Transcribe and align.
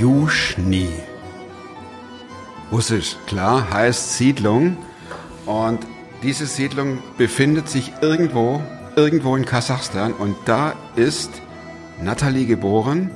Juschni. 0.00 0.88
Russisch, 2.72 3.16
klar, 3.26 3.70
heißt 3.70 4.16
Siedlung. 4.16 4.76
Und 5.46 5.80
diese 6.22 6.46
Siedlung 6.46 7.02
befindet 7.18 7.68
sich 7.68 7.92
irgendwo, 8.00 8.62
irgendwo 8.96 9.36
in 9.36 9.44
Kasachstan. 9.44 10.12
Und 10.12 10.36
da 10.46 10.74
ist 10.96 11.30
Natalie 12.00 12.46
geboren. 12.46 13.10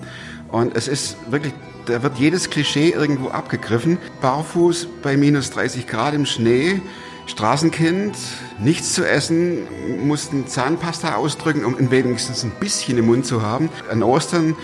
Und 0.50 0.77
es 0.77 0.89
ist 0.89 1.16
wirklich, 1.30 1.55
da 1.86 2.02
wird 2.02 2.18
jedes 2.18 2.50
Klischee 2.50 2.91
irgendwo 2.91 3.29
abgegriffen. 3.29 3.98
Barfuß 4.21 4.89
bei 5.02 5.16
minus 5.16 5.50
30 5.50 5.86
Grad 5.86 6.14
im 6.14 6.27
Schnee. 6.27 6.82
Straßenkind, 7.27 8.16
nichts 8.59 8.93
zu 8.93 9.09
essen, 9.09 9.66
mussten 10.06 10.46
Zahnpasta 10.46 11.16
ausdrücken, 11.16 11.64
um 11.64 11.91
wenigstens 11.91 12.45
ein 12.45 12.52
bisschen 12.61 12.98
im 12.98 13.06
Mund 13.06 13.27
zu 13.27 13.42
haben. 13.42 13.70
An 13.91 14.02
Ostern 14.02 14.56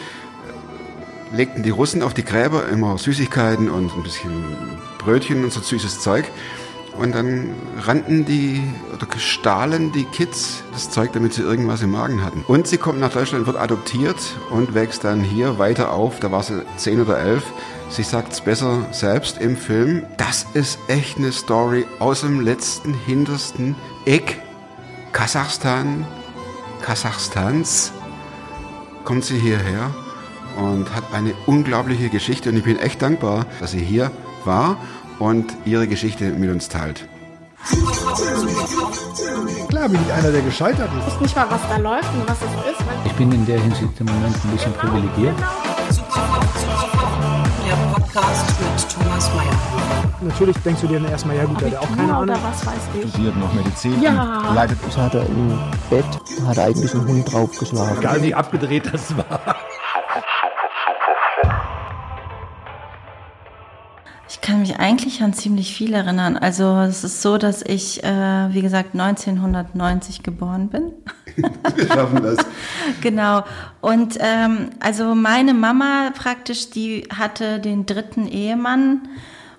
legten 1.33 1.63
die 1.63 1.71
Russen 1.71 2.03
auf 2.03 2.15
die 2.15 2.25
Gräber 2.25 2.69
immer 2.69 2.99
Süßigkeiten 2.99 3.71
und 3.71 3.95
ein 3.95 4.03
bisschen 4.03 4.79
Brötchen 4.99 5.45
und 5.45 5.53
so 5.53 5.61
süßes 5.61 6.01
Zeug. 6.01 6.25
Und 7.01 7.15
dann 7.15 7.55
rannten 7.79 8.27
die 8.27 8.63
oder 8.93 9.07
stahlen 9.19 9.91
die 9.91 10.05
Kids 10.05 10.63
das 10.71 10.91
Zeug, 10.91 11.15
damit 11.15 11.33
sie 11.33 11.41
irgendwas 11.41 11.81
im 11.81 11.93
Magen 11.93 12.23
hatten. 12.23 12.45
Und 12.47 12.67
sie 12.67 12.77
kommt 12.77 13.01
nach 13.01 13.11
Deutschland, 13.11 13.47
wird 13.47 13.57
adoptiert 13.57 14.19
und 14.51 14.75
wächst 14.75 15.03
dann 15.05 15.23
hier 15.23 15.59
weiter 15.59 15.95
auf. 15.95 16.21
Da 16.21 16.31
war 16.31 16.43
sie 16.43 16.63
zehn 16.77 17.01
oder 17.01 17.19
elf. 17.19 17.43
Sie 17.89 18.03
sagt 18.03 18.35
es 18.35 18.43
besser 18.43 18.87
selbst 18.93 19.41
im 19.41 19.57
Film. 19.57 20.05
Das 20.19 20.45
ist 20.53 20.79
echt 20.89 21.17
eine 21.17 21.33
Story 21.33 21.87
aus 22.01 22.21
dem 22.21 22.43
letzten, 22.43 22.93
hintersten 22.93 23.77
Eck. 24.05 24.39
Kasachstan, 25.13 26.07
Kasachstans. 26.83 27.93
Kommt 29.05 29.25
sie 29.25 29.39
hierher 29.39 29.91
und 30.59 30.95
hat 30.95 31.15
eine 31.15 31.33
unglaubliche 31.47 32.11
Geschichte. 32.11 32.51
Und 32.51 32.59
ich 32.59 32.65
bin 32.65 32.79
echt 32.79 33.01
dankbar, 33.01 33.47
dass 33.59 33.71
sie 33.71 33.81
hier 33.81 34.11
war 34.45 34.77
und 35.21 35.55
ihre 35.65 35.87
Geschichte 35.87 36.25
mit 36.31 36.51
uns 36.51 36.69
teilt. 36.69 37.07
Klar 39.69 39.89
bin 39.89 40.01
ich 40.07 40.13
einer, 40.13 40.33
der 40.33 40.43
gescheitert 40.43 40.89
ist. 40.99 41.07
Ich 41.09 41.15
weiß 41.15 41.21
nicht 41.21 41.37
mal, 41.37 41.47
was 41.51 41.61
da 41.69 41.77
läuft 41.77 42.09
und 42.15 42.29
was 42.29 42.39
es 42.39 42.73
ist. 42.73 42.81
Ich 43.05 43.13
bin 43.13 43.31
in 43.31 43.47
der 43.47 43.61
Hinsicht 43.61 44.01
im 44.01 44.07
Moment 44.07 44.35
ein 44.45 44.51
bisschen 44.51 44.73
privilegiert. 44.73 45.37
Der 47.69 47.77
Podcast 47.95 48.47
mit 48.61 48.89
Thomas 49.05 49.29
Mayer. 49.35 50.11
Natürlich 50.23 50.57
denkst 50.59 50.81
du 50.83 50.87
dir 50.89 51.01
dann 51.01 51.11
erstmal, 51.11 51.37
ja 51.37 51.45
gut, 51.45 51.61
der 51.61 51.71
hat 51.71 51.79
auch 51.79 51.89
keine 51.97 52.13
Ahnung. 52.13 52.23
oder 52.25 52.35
was 52.43 52.67
weiß 52.67 52.75
ich. 53.03 53.11
studiert 53.11 53.37
noch 53.39 53.53
Medizin 53.55 54.03
Ja. 54.03 54.49
und 54.49 54.55
leitet 54.55 54.79
Das 54.87 54.97
hat 54.97 55.15
er 55.15 55.23
im 55.27 55.59
Bett, 55.89 56.05
hat 56.47 56.57
er 56.59 56.65
eigentlich 56.65 56.93
einen 56.95 57.07
Hund 57.09 57.33
draufgeschlagen. 57.33 57.99
Egal 57.99 58.23
wie 58.23 58.35
abgedreht 58.35 58.91
das 58.93 59.17
war. 59.17 59.57
Ich 64.41 64.47
kann 64.47 64.61
mich 64.61 64.79
eigentlich 64.79 65.23
an 65.23 65.35
ziemlich 65.35 65.75
viel 65.75 65.93
erinnern. 65.93 66.39
Also 66.39 66.79
es 66.79 67.05
ist 67.05 67.21
so, 67.21 67.37
dass 67.37 67.61
ich, 67.61 68.03
äh, 68.03 68.55
wie 68.55 68.63
gesagt, 68.63 68.95
1990 68.95 70.23
geboren 70.23 70.71
bin. 70.71 70.93
Wir 71.77 71.87
schaffen 71.87 72.23
das. 72.23 72.39
genau. 73.03 73.45
Und 73.83 74.17
ähm, 74.19 74.71
also 74.81 75.15
meine 75.15 75.53
Mama 75.53 76.11
praktisch, 76.17 76.71
die 76.71 77.07
hatte 77.15 77.61
den 77.61 77.85
dritten 77.85 78.27
Ehemann 78.27 79.09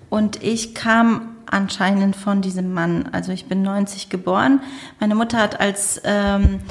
und 0.09 0.41
ich 0.41 0.73
kam 0.73 1.35
anscheinend 1.45 2.15
von 2.15 2.41
diesem 2.41 2.73
Mann. 2.73 3.07
Also 3.11 3.31
ich 3.33 3.45
bin 3.45 3.61
90 3.61 4.09
geboren. 4.09 4.61
Meine 4.99 5.13
Mutter 5.13 5.37
hat 5.37 5.59
als 5.59 6.01
ähm, 6.05 6.61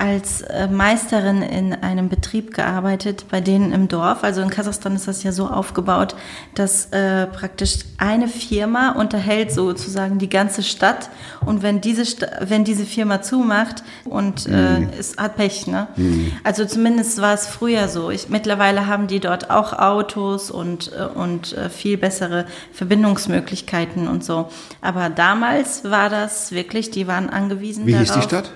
als 0.00 0.40
äh, 0.40 0.66
Meisterin 0.66 1.42
in 1.42 1.74
einem 1.74 2.08
Betrieb 2.08 2.54
gearbeitet, 2.54 3.26
bei 3.30 3.42
denen 3.42 3.70
im 3.70 3.86
Dorf. 3.86 4.24
Also 4.24 4.40
in 4.40 4.48
Kasachstan 4.48 4.96
ist 4.96 5.06
das 5.06 5.22
ja 5.22 5.30
so 5.30 5.46
aufgebaut, 5.46 6.16
dass 6.54 6.86
äh, 6.86 7.26
praktisch 7.26 7.80
eine 7.98 8.26
Firma 8.26 8.92
unterhält 8.92 9.52
sozusagen 9.52 10.18
die 10.18 10.30
ganze 10.30 10.62
Stadt. 10.62 11.10
Und 11.44 11.62
wenn 11.62 11.82
diese, 11.82 12.06
Sta 12.06 12.26
wenn 12.40 12.64
diese 12.64 12.86
Firma 12.86 13.20
zumacht 13.20 13.82
und 14.06 14.46
äh, 14.46 14.88
es 14.98 15.18
hat 15.18 15.36
Pech, 15.36 15.66
ne? 15.66 15.88
Also 16.44 16.64
zumindest 16.64 17.20
war 17.20 17.34
es 17.34 17.46
früher 17.46 17.88
so. 17.88 18.10
Ich, 18.10 18.30
mittlerweile 18.30 18.86
haben 18.86 19.06
die 19.06 19.20
dort 19.20 19.50
auch 19.50 19.74
Autos 19.74 20.50
und, 20.50 20.92
äh, 20.92 21.04
und 21.04 21.52
äh, 21.52 21.68
viel 21.68 21.98
bessere 21.98 22.46
Verbindungsmöglichkeiten 22.72 24.08
und 24.08 24.24
so. 24.24 24.48
Aber 24.80 25.10
damals 25.10 25.84
war 25.84 26.08
das 26.08 26.52
wirklich, 26.52 26.90
die 26.90 27.06
waren 27.06 27.28
angewiesen 27.28 27.84
Wie 27.84 27.92
darauf. 27.92 28.06
hieß 28.06 28.14
die 28.14 28.22
Stadt? 28.22 28.50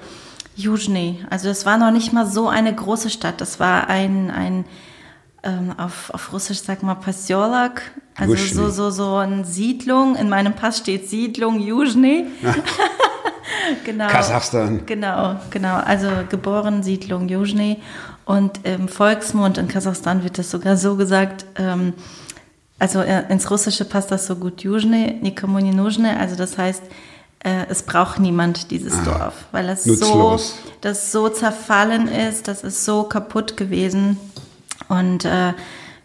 Juzhny. 0.56 1.24
Also 1.30 1.48
das 1.48 1.66
war 1.66 1.78
noch 1.78 1.90
nicht 1.90 2.12
mal 2.12 2.26
so 2.26 2.48
eine 2.48 2.74
große 2.74 3.10
Stadt. 3.10 3.40
Das 3.40 3.60
war 3.60 3.88
ein, 3.88 4.30
ein 4.30 4.64
ähm, 5.42 5.74
auf, 5.76 6.10
auf 6.10 6.32
Russisch 6.32 6.60
sagt 6.60 6.82
man 6.82 7.00
Pasiolak. 7.00 7.82
Also 8.16 8.34
Juzhny. 8.34 8.54
so, 8.54 8.70
so, 8.70 8.90
so 8.90 9.16
eine 9.16 9.44
Siedlung. 9.44 10.16
In 10.16 10.28
meinem 10.28 10.54
Pass 10.54 10.78
steht 10.78 11.08
Siedlung 11.08 11.60
Juzhny. 11.60 12.26
genau. 13.84 14.08
Kasachstan. 14.08 14.86
Genau, 14.86 15.36
genau. 15.50 15.76
Also 15.76 16.08
geboren 16.28 16.82
Siedlung 16.82 17.28
Juzhny. 17.28 17.78
Und 18.24 18.60
im 18.64 18.88
Volksmund 18.88 19.58
in 19.58 19.68
Kasachstan 19.68 20.24
wird 20.24 20.38
das 20.38 20.50
sogar 20.50 20.76
so 20.76 20.96
gesagt, 20.96 21.44
ähm, 21.56 21.92
also 22.78 23.00
äh, 23.00 23.24
ins 23.30 23.50
Russische 23.50 23.84
passt 23.84 24.10
das 24.10 24.26
so 24.26 24.36
gut, 24.36 24.62
Juzhny, 24.62 25.18
nikomu 25.20 25.60
ne 25.60 26.18
also 26.18 26.34
das 26.34 26.58
heißt, 26.58 26.82
äh, 27.44 27.66
es 27.68 27.82
braucht 27.82 28.18
niemand 28.18 28.70
dieses 28.70 29.02
Dorf, 29.04 29.34
weil 29.52 29.68
es 29.68 29.84
so, 29.84 30.40
das 30.80 31.12
so 31.12 31.28
zerfallen 31.28 32.08
ist, 32.08 32.48
das 32.48 32.64
ist 32.64 32.84
so 32.84 33.04
kaputt 33.04 33.56
gewesen. 33.56 34.18
Und 34.88 35.24
äh, 35.24 35.52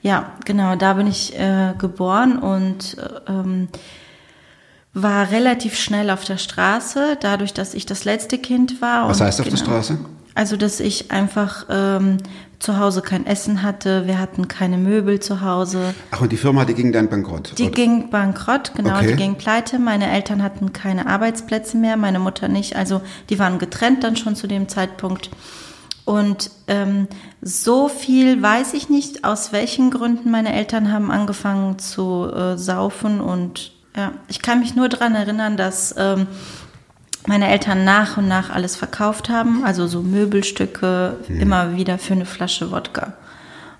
ja, 0.01 0.33
genau, 0.45 0.75
da 0.75 0.93
bin 0.93 1.07
ich 1.07 1.37
äh, 1.37 1.73
geboren 1.77 2.37
und 2.37 2.97
äh, 2.97 3.31
ähm, 3.31 3.69
war 4.93 5.31
relativ 5.31 5.77
schnell 5.77 6.09
auf 6.09 6.23
der 6.23 6.37
Straße, 6.37 7.17
dadurch, 7.19 7.53
dass 7.53 7.73
ich 7.73 7.85
das 7.85 8.05
letzte 8.05 8.37
Kind 8.37 8.81
war. 8.81 9.07
Was 9.07 9.21
heißt 9.21 9.39
auf 9.39 9.49
der 9.49 9.57
Straße? 9.57 9.97
Also, 10.35 10.57
dass 10.57 10.79
ich 10.79 11.11
einfach 11.11 11.65
ähm, 11.69 12.17
zu 12.59 12.77
Hause 12.77 13.01
kein 13.01 13.25
Essen 13.25 13.63
hatte, 13.63 14.05
wir 14.05 14.19
hatten 14.19 14.47
keine 14.49 14.77
Möbel 14.77 15.19
zu 15.21 15.41
Hause. 15.41 15.93
Ach, 16.11 16.19
und 16.21 16.31
die 16.31 16.37
Firma, 16.37 16.65
die 16.65 16.73
ging 16.73 16.91
dann 16.91 17.09
bankrott. 17.09 17.53
Die 17.57 17.63
Oder- 17.63 17.71
ging 17.71 18.09
bankrott, 18.09 18.73
genau, 18.75 18.97
Okay. 18.97 19.07
die 19.07 19.15
ging 19.15 19.35
pleite. 19.35 19.79
Meine 19.79 20.11
Eltern 20.11 20.43
hatten 20.43 20.73
keine 20.73 21.07
Arbeitsplätze 21.07 21.77
mehr, 21.77 21.95
meine 21.95 22.19
Mutter 22.19 22.49
nicht. 22.49 22.75
Also 22.75 23.01
die 23.29 23.39
waren 23.39 23.59
getrennt 23.59 24.03
dann 24.03 24.17
schon 24.17 24.35
zu 24.35 24.45
dem 24.47 24.67
Zeitpunkt. 24.67 25.29
Und 26.03 26.51
ähm, 26.67 27.07
so 27.41 27.87
viel 27.87 28.41
weiß 28.41 28.73
ich 28.73 28.89
nicht, 28.89 29.23
aus 29.23 29.51
welchen 29.53 29.91
Gründen 29.91 30.29
meine 30.31 30.53
Eltern 30.53 30.91
haben 30.91 31.11
angefangen 31.11 31.79
zu 31.79 32.29
äh, 32.33 32.57
saufen. 32.57 33.21
Und 33.21 33.71
ja, 33.95 34.11
ich 34.27 34.41
kann 34.41 34.59
mich 34.59 34.75
nur 34.75 34.89
daran 34.89 35.15
erinnern, 35.15 35.55
dass 35.55 35.93
ähm, 35.97 36.27
meine 37.29 37.47
Eltern 37.47 37.85
nach 37.85 38.17
und 38.17 38.27
nach 38.27 38.49
alles 38.49 38.75
verkauft 38.75 39.29
haben, 39.29 39.63
also 39.63 39.85
so 39.85 40.01
Möbelstücke, 40.01 41.15
immer 41.27 41.75
wieder 41.75 41.99
für 41.99 42.13
eine 42.13 42.25
Flasche 42.25 42.71
Wodka. 42.71 43.13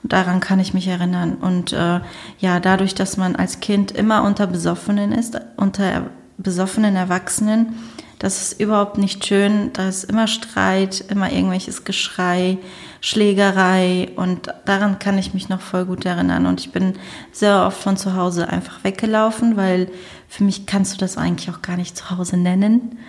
Und 0.03 0.13
daran 0.13 0.39
kann 0.39 0.59
ich 0.59 0.75
mich 0.75 0.87
erinnern. 0.87 1.33
Und 1.33 1.73
äh, 1.73 1.99
ja, 2.37 2.59
dadurch, 2.59 2.93
dass 2.93 3.17
man 3.17 3.35
als 3.35 3.59
Kind 3.59 3.91
immer 3.91 4.21
unter 4.21 4.45
Besoffenen 4.45 5.11
ist, 5.11 5.41
unter 5.57 6.11
besoffenen 6.37 6.95
Erwachsenen, 6.95 7.73
das 8.19 8.39
ist 8.39 8.59
überhaupt 8.59 8.99
nicht 8.99 9.25
schön. 9.25 9.73
Da 9.73 9.87
ist 9.87 10.03
immer 10.03 10.27
Streit, 10.27 11.03
immer 11.09 11.31
irgendwelches 11.31 11.85
Geschrei, 11.85 12.59
Schlägerei. 13.01 14.11
Und 14.15 14.53
daran 14.65 14.99
kann 14.99 15.17
ich 15.17 15.33
mich 15.33 15.49
noch 15.49 15.61
voll 15.61 15.85
gut 15.85 16.05
erinnern. 16.05 16.45
Und 16.45 16.59
ich 16.59 16.71
bin 16.71 16.99
sehr 17.31 17.65
oft 17.65 17.81
von 17.81 17.97
zu 17.97 18.13
Hause 18.13 18.47
einfach 18.47 18.83
weggelaufen, 18.83 19.57
weil 19.57 19.89
für 20.27 20.43
mich 20.43 20.67
kannst 20.67 20.93
du 20.93 20.97
das 20.99 21.17
eigentlich 21.17 21.49
auch 21.49 21.63
gar 21.63 21.77
nicht 21.77 21.97
zu 21.97 22.11
Hause 22.11 22.37
nennen. 22.37 22.99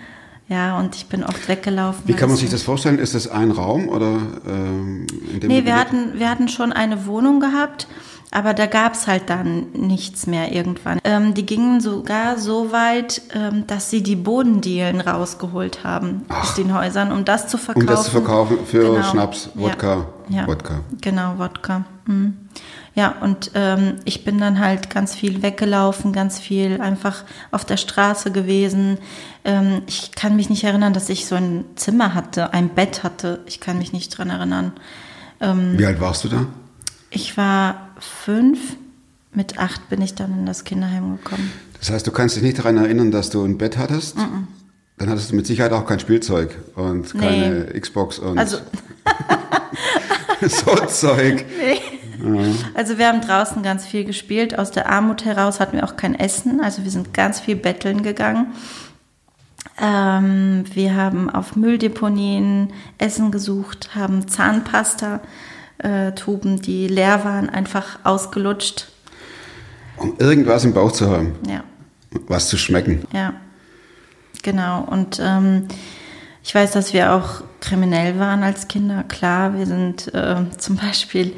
Ja, 0.51 0.77
und 0.77 0.95
ich 0.97 1.05
bin 1.05 1.23
oft 1.23 1.47
weggelaufen. 1.47 2.01
Wie 2.07 2.13
kann 2.13 2.27
man 2.27 2.33
es- 2.35 2.41
sich 2.41 2.49
das 2.49 2.61
vorstellen? 2.61 2.99
Ist 2.99 3.15
das 3.15 3.29
ein 3.29 3.51
Raum 3.51 3.87
oder 3.87 4.17
ähm, 4.45 5.07
in 5.33 5.39
dem 5.39 5.47
Nee, 5.49 5.63
wir 5.63 5.77
hatten, 5.79 6.19
wir 6.19 6.29
hatten 6.29 6.49
schon 6.49 6.73
eine 6.73 7.05
Wohnung 7.05 7.39
gehabt, 7.39 7.87
aber 8.31 8.53
da 8.53 8.65
gab's 8.65 9.07
halt 9.07 9.29
dann 9.29 9.67
nichts 9.71 10.27
mehr 10.27 10.51
irgendwann. 10.51 10.99
Ähm, 11.05 11.33
die 11.35 11.45
gingen 11.45 11.79
sogar 11.79 12.37
so 12.37 12.73
weit, 12.73 13.21
ähm, 13.33 13.65
dass 13.67 13.89
sie 13.89 14.03
die 14.03 14.17
Bodendielen 14.17 14.99
rausgeholt 14.99 15.85
haben 15.85 16.25
aus 16.27 16.53
den 16.55 16.73
Häusern, 16.77 17.13
um 17.13 17.23
das 17.23 17.47
zu 17.47 17.57
verkaufen. 17.57 17.87
Um 17.87 17.95
das 17.95 18.03
zu 18.03 18.11
verkaufen 18.11 18.57
für 18.65 18.91
Genau. 18.93 19.03
Schnaps, 19.03 19.49
Wodka, 19.55 20.05
Ja. 20.27 20.41
Ja. 20.41 20.47
Wodka. 20.47 20.81
Genau, 20.99 21.35
Wodka. 21.37 21.85
Mhm. 22.07 22.33
Ja, 22.93 23.15
und 23.21 23.51
ähm, 23.55 23.95
ich 24.03 24.25
bin 24.25 24.37
dann 24.37 24.59
halt 24.59 24.89
ganz 24.89 25.15
viel 25.15 25.41
weggelaufen, 25.41 26.11
ganz 26.11 26.39
viel 26.39 26.81
einfach 26.81 27.23
auf 27.51 27.63
der 27.63 27.77
Straße 27.77 28.31
gewesen. 28.31 28.97
Ähm, 29.45 29.83
ich 29.87 30.11
kann 30.11 30.35
mich 30.35 30.49
nicht 30.49 30.65
erinnern, 30.65 30.93
dass 30.93 31.07
ich 31.07 31.25
so 31.25 31.35
ein 31.35 31.63
Zimmer 31.75 32.13
hatte, 32.13 32.53
ein 32.53 32.69
Bett 32.69 33.03
hatte. 33.03 33.39
Ich 33.45 33.61
kann 33.61 33.77
mich 33.77 33.93
nicht 33.93 34.09
dran 34.09 34.29
erinnern. 34.29 34.73
Ähm, 35.39 35.77
Wie 35.77 35.85
alt 35.85 36.01
warst 36.01 36.25
du 36.25 36.29
da? 36.29 36.47
Ich 37.09 37.37
war 37.37 37.89
fünf. 37.99 38.59
Mit 39.33 39.57
acht 39.57 39.87
bin 39.87 40.01
ich 40.01 40.13
dann 40.15 40.39
in 40.39 40.45
das 40.45 40.65
Kinderheim 40.65 41.15
gekommen. 41.15 41.53
Das 41.79 41.89
heißt, 41.89 42.05
du 42.05 42.11
kannst 42.11 42.35
dich 42.35 42.43
nicht 42.43 42.59
daran 42.59 42.75
erinnern, 42.75 43.11
dass 43.11 43.29
du 43.29 43.45
ein 43.45 43.57
Bett 43.57 43.77
hattest? 43.77 44.17
Dann 44.17 45.09
hattest 45.09 45.31
du 45.31 45.35
mit 45.37 45.47
Sicherheit 45.47 45.71
auch 45.71 45.85
kein 45.85 46.01
Spielzeug 46.01 46.57
und 46.75 47.17
keine 47.17 47.67
Xbox 47.79 48.19
und 48.19 48.37
Also, 48.37 48.57
so 50.41 50.75
Zeug. 50.87 51.45
Also 52.73 52.97
wir 52.97 53.07
haben 53.07 53.21
draußen 53.21 53.63
ganz 53.63 53.85
viel 53.85 54.05
gespielt. 54.05 54.57
Aus 54.57 54.71
der 54.71 54.89
Armut 54.89 55.25
heraus 55.25 55.59
hatten 55.59 55.77
wir 55.77 55.83
auch 55.83 55.95
kein 55.95 56.13
Essen. 56.17 56.61
Also 56.61 56.83
wir 56.83 56.91
sind 56.91 57.13
ganz 57.13 57.39
viel 57.39 57.55
betteln 57.55 58.03
gegangen. 58.03 58.47
Ähm, 59.79 60.63
wir 60.73 60.95
haben 60.95 61.29
auf 61.29 61.55
Mülldeponien 61.55 62.73
Essen 62.97 63.31
gesucht, 63.31 63.95
haben 63.95 64.27
Zahnpasta, 64.27 65.21
äh, 65.79 66.11
Tuben, 66.11 66.61
die 66.61 66.87
leer 66.87 67.23
waren, 67.23 67.49
einfach 67.49 67.99
ausgelutscht. 68.03 68.87
Um 69.97 70.15
irgendwas 70.19 70.63
im 70.65 70.73
Bauch 70.73 70.91
zu 70.91 71.09
haben, 71.09 71.35
Ja, 71.47 71.63
was 72.27 72.49
zu 72.49 72.57
schmecken. 72.57 73.05
ja, 73.13 73.33
genau. 74.43 74.81
Und 74.83 75.19
ähm, 75.23 75.67
ich 76.43 76.53
weiß, 76.53 76.71
dass 76.71 76.93
wir 76.93 77.13
auch 77.13 77.43
kriminell 77.59 78.19
waren 78.19 78.43
als 78.43 78.67
Kinder. 78.67 79.03
Klar, 79.07 79.57
wir 79.57 79.65
sind 79.65 80.13
äh, 80.13 80.35
zum 80.57 80.75
Beispiel, 80.75 81.33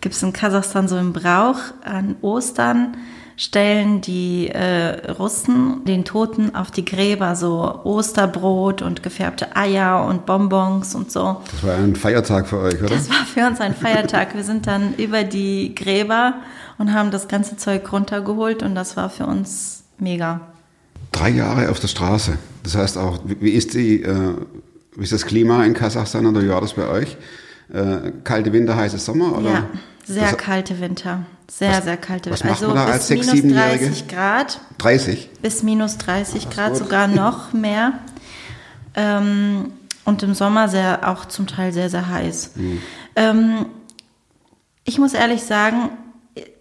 gibt 0.00 0.14
es 0.14 0.22
in 0.22 0.32
Kasachstan 0.32 0.88
so 0.88 0.96
einen 0.96 1.12
Brauch, 1.12 1.58
an 1.84 2.16
Ostern 2.22 2.96
stellen 3.36 4.00
die 4.00 4.48
äh, 4.48 5.10
Russen 5.10 5.84
den 5.84 6.04
Toten 6.04 6.54
auf 6.54 6.70
die 6.70 6.84
Gräber 6.84 7.36
so 7.36 7.80
Osterbrot 7.84 8.80
und 8.80 9.02
gefärbte 9.02 9.54
Eier 9.54 10.06
und 10.06 10.24
Bonbons 10.24 10.94
und 10.94 11.12
so. 11.12 11.42
Das 11.50 11.62
war 11.62 11.76
ein 11.76 11.94
Feiertag 11.94 12.48
für 12.48 12.58
euch, 12.60 12.80
oder? 12.80 12.88
Das 12.88 13.10
war 13.10 13.24
für 13.26 13.46
uns 13.46 13.60
ein 13.60 13.74
Feiertag. 13.74 14.34
Wir 14.34 14.44
sind 14.44 14.66
dann 14.66 14.94
über 14.94 15.22
die 15.22 15.74
Gräber 15.74 16.34
und 16.78 16.94
haben 16.94 17.10
das 17.10 17.28
ganze 17.28 17.58
Zeug 17.58 17.92
runtergeholt 17.92 18.62
und 18.62 18.74
das 18.74 18.96
war 18.96 19.10
für 19.10 19.26
uns 19.26 19.84
mega. 19.98 20.40
Drei 21.12 21.30
Jahre 21.30 21.70
auf 21.70 21.78
der 21.78 21.88
Straße. 21.88 22.38
Das 22.62 22.74
heißt 22.74 22.96
auch, 22.96 23.20
wie 23.24 23.40
wie 23.40 23.50
ist, 23.50 23.74
die, 23.74 24.02
äh, 24.02 24.34
wie 24.96 25.04
ist 25.04 25.12
das 25.12 25.26
Klima 25.26 25.64
in 25.64 25.74
Kasachstan 25.74 26.26
oder 26.26 26.42
wie 26.42 26.48
war 26.48 26.62
das 26.62 26.72
bei 26.72 26.88
euch? 26.88 27.18
Äh, 27.72 28.12
kalte 28.24 28.52
Winter, 28.52 28.76
heiße 28.76 28.98
Sommer? 28.98 29.36
Oder? 29.38 29.50
Ja, 29.50 29.64
sehr 30.04 30.30
Das- 30.32 30.36
kalte 30.38 30.80
Winter. 30.80 31.20
Sehr, 31.50 31.70
Was- 31.78 31.84
sehr 31.84 31.96
kalte 31.96 32.30
Winter. 32.30 32.48
Also 32.48 32.68
bis 32.92 33.08
minus 33.10 33.30
Siebenjährige? 33.30 33.86
30 33.86 34.08
Grad, 34.08 34.60
30? 34.78 35.30
bis 35.42 35.62
minus 35.62 35.96
30 35.98 36.50
Grad, 36.50 36.70
gut. 36.70 36.78
sogar 36.78 37.06
noch 37.22 37.52
mehr. 37.52 37.92
Ähm, 38.94 39.72
und 40.04 40.22
im 40.22 40.34
Sommer 40.34 40.68
sehr, 40.68 41.08
auch 41.08 41.24
zum 41.26 41.46
Teil 41.46 41.72
sehr, 41.72 41.90
sehr 41.90 42.08
heiß. 42.08 42.52
Mhm. 42.56 42.82
Ähm, 43.16 43.66
ich 44.84 44.98
muss 44.98 45.14
ehrlich 45.14 45.42
sagen, 45.42 45.90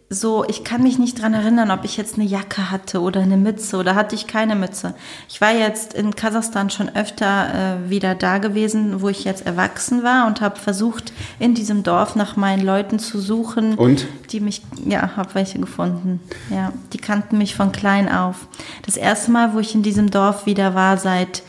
so, 0.10 0.46
ich 0.48 0.64
kann 0.64 0.84
mich 0.84 1.00
nicht 1.00 1.20
dran 1.20 1.34
erinnern, 1.34 1.72
ob 1.72 1.84
ich 1.84 1.98
jetzt 1.98 2.16
eine 2.16 2.26
Jacke 2.26 2.70
hatte 2.70 3.02
oder 3.02 3.22
eine 3.22 3.38
Mütze 3.38 3.78
oder 3.78 3.96
hatte 3.96 4.14
ich 4.14 4.28
keine 4.28 4.56
Mütze. 4.56 4.94
Ich 5.28 5.42
war 5.42 5.52
jetzt 5.52 5.96
in 5.96 6.16
Kasachstan 6.16 6.70
schon 6.70 6.96
öfter 6.96 7.80
äh, 7.88 7.90
wieder 7.90 8.14
da 8.14 8.38
gewesen, 8.38 9.02
wo 9.02 9.10
ich 9.10 9.24
jetzt 9.24 9.48
erwachsen 9.48 10.04
war 10.04 10.28
und 10.28 10.42
habe 10.42 10.60
versucht, 10.60 11.12
in 11.40 11.56
diesem 11.56 11.82
Dorf 11.82 12.16
nach 12.16 12.36
meinen 12.36 12.64
Leuten 12.64 13.00
zu 13.00 13.20
suchen. 13.20 13.76
Und? 13.76 14.06
Die 14.30 14.42
mich, 14.42 14.62
ja, 14.86 15.16
habe 15.18 15.34
welche 15.34 15.58
gefunden. 15.60 16.20
Ja, 16.52 16.72
die 16.94 17.00
kannten 17.00 17.40
mich 17.40 17.56
von 17.56 17.72
klein 17.72 18.08
auf. 18.08 18.48
Das 18.86 18.98
erste 18.98 19.32
Mal, 19.32 19.56
wo 19.56 19.60
ich 19.60 19.74
in 19.74 19.82
diesem 19.82 20.12
Dorf 20.12 20.46
wieder 20.46 20.76
war, 20.76 20.98
seit, 20.98 21.42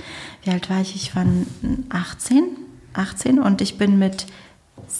wie 0.44 0.50
alt 0.50 0.70
war 0.70 0.80
ich? 0.80 0.94
Ich 0.94 1.14
war 1.14 1.26
18, 1.90 2.44
18 2.94 3.38
und 3.38 3.60
ich 3.60 3.76
bin 3.76 3.98
mit 3.98 4.26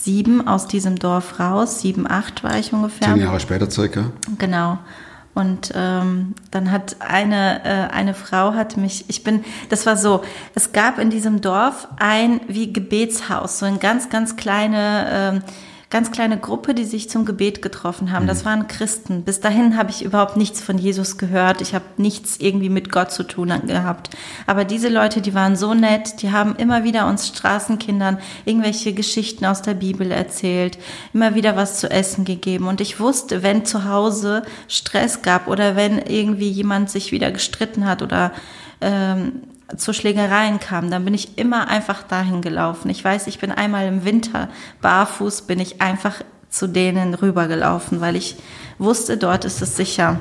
sieben 0.07 0.47
aus 0.47 0.67
diesem 0.67 0.97
Dorf 0.97 1.37
raus. 1.37 1.81
Sieben, 1.81 2.09
acht 2.09 2.41
war 2.41 2.57
ich 2.57 2.71
ungefähr. 2.71 3.09
Zehn 3.09 3.17
Jahre 3.17 3.41
später 3.41 3.69
circa. 3.69 4.05
Genau. 4.37 4.79
Und 5.33 5.73
ähm, 5.75 6.33
dann 6.49 6.71
hat 6.71 6.95
eine, 6.99 7.63
äh, 7.65 7.93
eine 7.93 8.13
Frau 8.13 8.53
hat 8.53 8.77
mich, 8.77 9.05
ich 9.09 9.25
bin, 9.25 9.43
das 9.67 9.85
war 9.85 9.97
so, 9.97 10.21
es 10.55 10.71
gab 10.71 10.97
in 10.97 11.09
diesem 11.09 11.41
Dorf 11.41 11.89
ein 11.97 12.39
wie 12.47 12.71
Gebetshaus, 12.71 13.59
so 13.59 13.65
ein 13.65 13.79
ganz, 13.79 14.09
ganz 14.09 14.37
kleine, 14.37 15.07
ähm, 15.11 15.41
ganz 15.89 16.11
kleine 16.11 16.37
Gruppe, 16.37 16.73
die 16.73 16.83
sich 16.83 17.09
zum 17.09 17.25
Gebet 17.25 17.61
getroffen 17.61 18.11
haben. 18.11 18.27
Das 18.27 18.43
waren 18.43 18.67
Christen. 18.67 19.23
Bis 19.23 19.39
dahin 19.39 19.77
habe 19.77 19.89
ich 19.89 20.03
überhaupt 20.03 20.35
nichts 20.35 20.61
von 20.61 20.77
Jesus 20.77 21.17
gehört. 21.17 21.61
Ich 21.61 21.73
habe 21.73 21.85
nichts 21.95 22.37
irgendwie 22.39 22.69
mit 22.69 22.91
Gott 22.91 23.11
zu 23.11 23.23
tun 23.23 23.53
gehabt. 23.65 24.09
Aber 24.47 24.65
diese 24.65 24.89
Leute, 24.89 25.21
die 25.21 25.33
waren 25.33 25.55
so 25.55 25.73
nett, 25.73 26.21
die 26.21 26.31
haben 26.31 26.57
immer 26.57 26.83
wieder 26.83 27.07
uns 27.07 27.27
Straßenkindern 27.27 28.17
irgendwelche 28.43 28.93
Geschichten 28.93 29.45
aus 29.45 29.61
der 29.61 29.75
Bibel 29.75 30.11
erzählt, 30.11 30.77
immer 31.13 31.35
wieder 31.35 31.55
was 31.55 31.79
zu 31.79 31.89
essen 31.89 32.25
gegeben. 32.25 32.67
Und 32.67 32.81
ich 32.81 32.99
wusste, 32.99 33.41
wenn 33.41 33.63
zu 33.63 33.85
Hause 33.85 34.43
Stress 34.67 35.21
gab 35.21 35.47
oder 35.47 35.77
wenn 35.77 35.99
irgendwie 35.99 36.49
jemand 36.49 36.89
sich 36.89 37.13
wieder 37.13 37.31
gestritten 37.31 37.85
hat 37.85 38.01
oder 38.01 38.33
ähm, 38.81 39.41
zu 39.75 39.93
Schlägereien 39.93 40.59
kam, 40.59 40.89
dann 40.89 41.03
bin 41.03 41.13
ich 41.13 41.37
immer 41.37 41.67
einfach 41.67 42.03
dahin 42.03 42.41
gelaufen. 42.41 42.89
Ich 42.89 43.03
weiß, 43.03 43.27
ich 43.27 43.39
bin 43.39 43.51
einmal 43.51 43.85
im 43.87 44.05
Winter 44.05 44.47
barfuß, 44.81 45.41
bin 45.43 45.59
ich 45.59 45.81
einfach 45.81 46.21
zu 46.49 46.67
denen 46.67 47.13
rübergelaufen, 47.13 47.99
weil 47.99 48.15
ich 48.15 48.37
wusste, 48.79 49.17
dort 49.17 49.43
ist 49.43 49.61
es 49.61 49.75
sicher. 49.75 50.19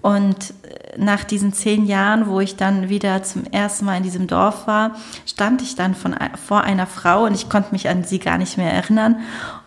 Und 0.00 0.54
äh, 0.62 0.98
nach 0.98 1.24
diesen 1.24 1.52
zehn 1.52 1.84
Jahren, 1.84 2.26
wo 2.26 2.40
ich 2.40 2.56
dann 2.56 2.88
wieder 2.88 3.22
zum 3.22 3.44
ersten 3.44 3.84
Mal 3.84 3.98
in 3.98 4.02
diesem 4.02 4.26
Dorf 4.26 4.66
war, 4.66 4.96
stand 5.26 5.60
ich 5.60 5.74
dann 5.76 5.94
von, 5.94 6.14
ein- 6.14 6.36
vor 6.36 6.62
einer 6.62 6.86
Frau 6.86 7.24
und 7.24 7.34
ich 7.34 7.50
konnte 7.50 7.72
mich 7.72 7.88
an 7.90 8.04
sie 8.04 8.18
gar 8.18 8.38
nicht 8.38 8.56
mehr 8.56 8.72
erinnern. 8.72 9.16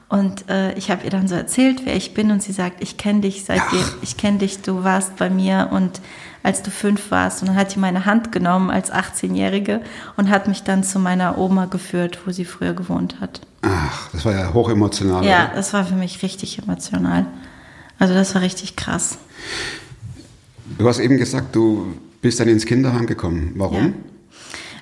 Und 0.10 0.50
äh, 0.50 0.74
ich 0.74 0.90
habe 0.92 1.04
ihr 1.06 1.10
dann 1.12 1.28
so 1.28 1.36
erzählt, 1.36 1.82
wer 1.86 1.96
ich 1.96 2.14
bin, 2.14 2.32
und 2.32 2.42
sie 2.44 2.52
sagt, 2.52 2.82
ich 2.84 2.98
kenne 2.98 3.22
dich 3.22 3.46
seitdem, 3.46 3.84
ich 4.02 4.18
kenne 4.18 4.40
dich, 4.40 4.62
du 4.62 4.84
warst 4.84 5.16
bei 5.18 5.30
mir 5.30 5.70
und 5.72 6.02
als 6.44 6.62
du 6.62 6.70
fünf 6.70 7.10
warst. 7.10 7.42
Und 7.42 7.48
dann 7.48 7.56
hat 7.56 7.72
sie 7.72 7.80
meine 7.80 8.06
Hand 8.06 8.32
genommen 8.32 8.70
als 8.70 8.92
18-Jährige 8.92 9.82
und 10.18 10.30
hat 10.30 10.48
mich 10.48 10.64
dann 10.64 10.84
zu 10.84 11.00
meiner 11.00 11.38
Oma 11.38 11.66
geführt, 11.66 12.20
wo 12.26 12.32
sie 12.32 12.46
früher 12.46 12.74
gewohnt 12.74 13.20
hat. 13.20 13.42
Ach, 13.62 14.10
das 14.12 14.26
war 14.26 14.34
ja 14.34 14.54
hochemotional. 14.54 15.26
Ja, 15.26 15.46
oder? 15.46 15.56
das 15.56 15.74
war 15.74 15.86
für 15.86 15.96
mich 15.96 16.22
richtig 16.22 16.60
emotional. 16.60 17.26
Also 17.98 18.14
das 18.14 18.36
war 18.36 18.42
richtig 18.42 18.76
krass. 18.76 19.18
Du 20.78 20.88
hast 20.88 21.00
eben 21.00 21.18
gesagt, 21.18 21.56
du 21.56 21.94
bist 22.22 22.40
dann 22.40 22.50
ins 22.50 22.66
Kinderheim 22.66 23.06
gekommen. 23.06 23.54
Warum? 23.56 23.86
Ja. 23.86 23.94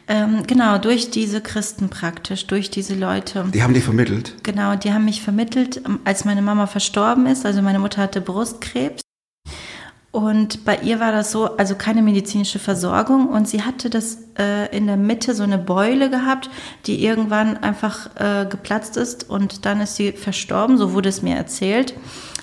Ähm, 0.07 0.43
genau, 0.47 0.77
durch 0.77 1.11
diese 1.11 1.41
Christen 1.41 1.89
praktisch, 1.89 2.47
durch 2.47 2.69
diese 2.69 2.95
Leute. 2.95 3.45
Die 3.53 3.63
haben 3.63 3.73
dich 3.73 3.83
vermittelt. 3.83 4.35
Genau, 4.43 4.75
die 4.75 4.91
haben 4.91 5.05
mich 5.05 5.21
vermittelt, 5.21 5.81
ähm, 5.85 5.99
als 6.03 6.25
meine 6.25 6.41
Mama 6.41 6.67
verstorben 6.67 7.27
ist. 7.27 7.45
Also 7.45 7.61
meine 7.61 7.79
Mutter 7.79 8.01
hatte 8.01 8.19
Brustkrebs. 8.19 9.01
Und 10.11 10.65
bei 10.65 10.77
ihr 10.79 10.99
war 10.99 11.13
das 11.13 11.31
so, 11.31 11.55
also 11.55 11.75
keine 11.75 12.01
medizinische 12.01 12.59
Versorgung. 12.59 13.29
Und 13.29 13.47
sie 13.47 13.63
hatte 13.63 13.89
das 13.89 14.17
äh, 14.37 14.75
in 14.75 14.87
der 14.87 14.97
Mitte 14.97 15.33
so 15.33 15.43
eine 15.43 15.57
Beule 15.57 16.09
gehabt, 16.09 16.49
die 16.85 17.03
irgendwann 17.05 17.57
einfach 17.57 18.09
äh, 18.17 18.45
geplatzt 18.45 18.97
ist. 18.97 19.29
Und 19.29 19.65
dann 19.65 19.79
ist 19.79 19.95
sie 19.95 20.11
verstorben, 20.11 20.77
so 20.77 20.91
wurde 20.91 21.07
es 21.07 21.21
mir 21.21 21.37
erzählt. 21.37 21.93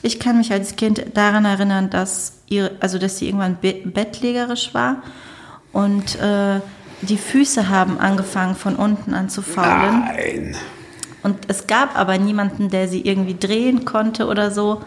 Ich 0.00 0.18
kann 0.18 0.38
mich 0.38 0.50
als 0.50 0.76
Kind 0.76 1.04
daran 1.14 1.44
erinnern, 1.44 1.90
dass, 1.90 2.40
ihr, 2.48 2.70
also 2.80 2.98
dass 2.98 3.18
sie 3.18 3.26
irgendwann 3.26 3.58
be 3.60 3.74
bettlägerisch 3.84 4.72
war. 4.72 5.02
Und 5.72 6.18
äh, 6.20 6.60
die 7.02 7.18
Füße 7.18 7.68
haben 7.68 7.98
angefangen 7.98 8.54
von 8.54 8.76
unten 8.76 9.12
an 9.12 9.28
zu 9.28 9.42
faulen. 9.42 10.04
Nein. 10.06 10.56
Und 11.22 11.36
es 11.48 11.66
gab 11.66 11.98
aber 11.98 12.16
niemanden, 12.16 12.70
der 12.70 12.88
sie 12.88 13.02
irgendwie 13.02 13.36
drehen 13.38 13.84
konnte 13.84 14.26
oder 14.26 14.50
so. 14.50 14.80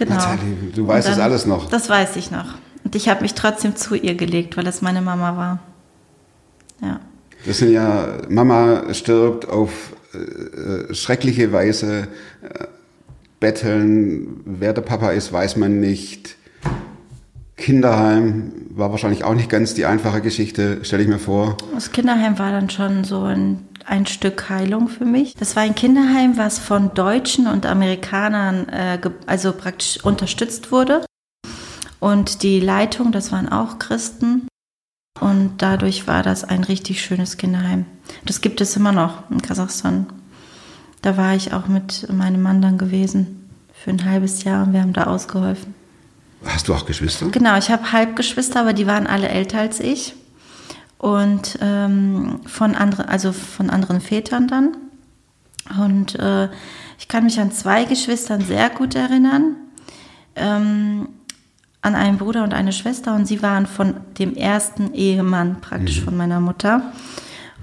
Genau. 0.00 0.14
Nathalie, 0.14 0.56
du 0.74 0.88
weißt 0.88 1.08
Und 1.08 1.16
das 1.18 1.22
alles 1.22 1.44
noch. 1.44 1.68
Das 1.68 1.90
weiß 1.90 2.16
ich 2.16 2.30
noch. 2.30 2.54
Und 2.84 2.96
ich 2.96 3.10
habe 3.10 3.20
mich 3.20 3.34
trotzdem 3.34 3.76
zu 3.76 3.94
ihr 3.94 4.14
gelegt, 4.14 4.56
weil 4.56 4.66
es 4.66 4.80
meine 4.80 5.02
Mama 5.02 5.36
war. 5.36 5.58
Ja. 6.80 7.00
Das 7.44 7.58
sind 7.58 7.70
ja, 7.70 8.16
Mama 8.30 8.94
stirbt 8.94 9.46
auf 9.46 9.92
äh, 10.14 10.94
schreckliche 10.94 11.52
Weise. 11.52 12.08
Äh, 12.42 12.64
betteln, 13.40 14.40
wer 14.46 14.72
der 14.72 14.82
Papa 14.82 15.10
ist, 15.10 15.32
weiß 15.34 15.56
man 15.56 15.80
nicht. 15.80 16.36
Kinderheim 17.56 18.52
war 18.70 18.90
wahrscheinlich 18.90 19.24
auch 19.24 19.34
nicht 19.34 19.50
ganz 19.50 19.74
die 19.74 19.84
einfache 19.84 20.22
Geschichte, 20.22 20.82
stelle 20.82 21.02
ich 21.02 21.08
mir 21.08 21.18
vor. 21.18 21.58
Das 21.74 21.92
Kinderheim 21.92 22.38
war 22.38 22.52
dann 22.52 22.70
schon 22.70 23.04
so 23.04 23.24
ein, 23.24 23.66
ein 23.86 24.06
Stück 24.06 24.48
Heilung 24.48 24.88
für 24.88 25.04
mich. 25.04 25.34
Das 25.34 25.56
war 25.56 25.62
ein 25.62 25.74
Kinderheim, 25.74 26.36
was 26.36 26.58
von 26.58 26.94
Deutschen 26.94 27.46
und 27.46 27.66
Amerikanern 27.66 28.68
äh, 28.68 28.98
also 29.26 29.52
praktisch 29.52 30.02
unterstützt 30.04 30.72
wurde. 30.72 31.04
Und 31.98 32.42
die 32.42 32.60
Leitung, 32.60 33.12
das 33.12 33.30
waren 33.30 33.48
auch 33.48 33.78
Christen. 33.78 34.48
Und 35.20 35.58
dadurch 35.58 36.06
war 36.06 36.22
das 36.22 36.44
ein 36.44 36.64
richtig 36.64 37.02
schönes 37.02 37.36
Kinderheim. 37.36 37.84
Das 38.24 38.40
gibt 38.40 38.60
es 38.60 38.76
immer 38.76 38.92
noch 38.92 39.30
in 39.30 39.42
Kasachstan. 39.42 40.06
Da 41.02 41.16
war 41.16 41.34
ich 41.34 41.52
auch 41.52 41.66
mit 41.66 42.10
meinem 42.12 42.42
Mann 42.42 42.62
dann 42.62 42.78
gewesen 42.78 43.48
für 43.72 43.90
ein 43.90 44.04
halbes 44.04 44.44
Jahr 44.44 44.66
und 44.66 44.72
wir 44.72 44.82
haben 44.82 44.92
da 44.92 45.04
ausgeholfen. 45.04 45.74
Hast 46.44 46.68
du 46.68 46.74
auch 46.74 46.86
Geschwister? 46.86 47.28
Genau, 47.30 47.56
ich 47.58 47.70
habe 47.70 47.92
Halbgeschwister, 47.92 48.60
aber 48.60 48.72
die 48.72 48.86
waren 48.86 49.06
alle 49.06 49.28
älter 49.28 49.58
als 49.58 49.80
ich. 49.80 50.14
Und 51.00 51.58
ähm, 51.62 52.40
von 52.44 52.74
anderen, 52.74 53.06
also 53.06 53.32
von 53.32 53.70
anderen 53.70 54.02
Vätern 54.02 54.48
dann. 54.48 54.76
Und 55.80 56.18
äh, 56.18 56.48
ich 56.98 57.08
kann 57.08 57.24
mich 57.24 57.40
an 57.40 57.52
zwei 57.52 57.84
Geschwistern 57.84 58.42
sehr 58.42 58.68
gut 58.68 58.94
erinnern. 58.94 59.56
Ähm, 60.36 61.08
an 61.82 61.94
einen 61.94 62.18
Bruder 62.18 62.44
und 62.44 62.52
eine 62.52 62.72
Schwester 62.72 63.14
und 63.14 63.26
sie 63.26 63.42
waren 63.42 63.64
von 63.64 63.94
dem 64.18 64.36
ersten 64.36 64.92
Ehemann 64.92 65.62
praktisch 65.62 66.02
von 66.02 66.16
meiner 66.16 66.38
Mutter. 66.38 66.92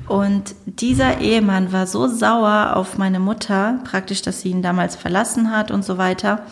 Und 0.08 0.56
dieser 0.65 1.20
Ehemann 1.20 1.72
war 1.72 1.86
so 1.86 2.08
sauer 2.08 2.75
auf 2.75 2.98
meine 2.98 3.20
Mutter, 3.20 3.79
praktisch, 3.84 4.24
dass 4.24 4.41
sie 4.41 4.50
ihn 4.50 4.63
damals 4.63 4.96
verlassen 4.96 5.51
hat 5.51 5.70
und 5.70 5.86
so 5.86 6.00
weiter, 6.00 6.44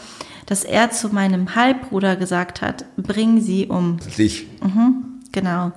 dass 0.45 0.63
er 0.63 0.91
zu 0.91 1.09
meinem 1.09 1.55
Halbbruder 1.55 2.15
gesagt 2.17 2.61
hat, 2.61 2.85
bring 2.97 3.41
sie 3.41 3.65
um. 3.65 3.97
Dich. 4.17 4.45
Genau. 5.31 5.71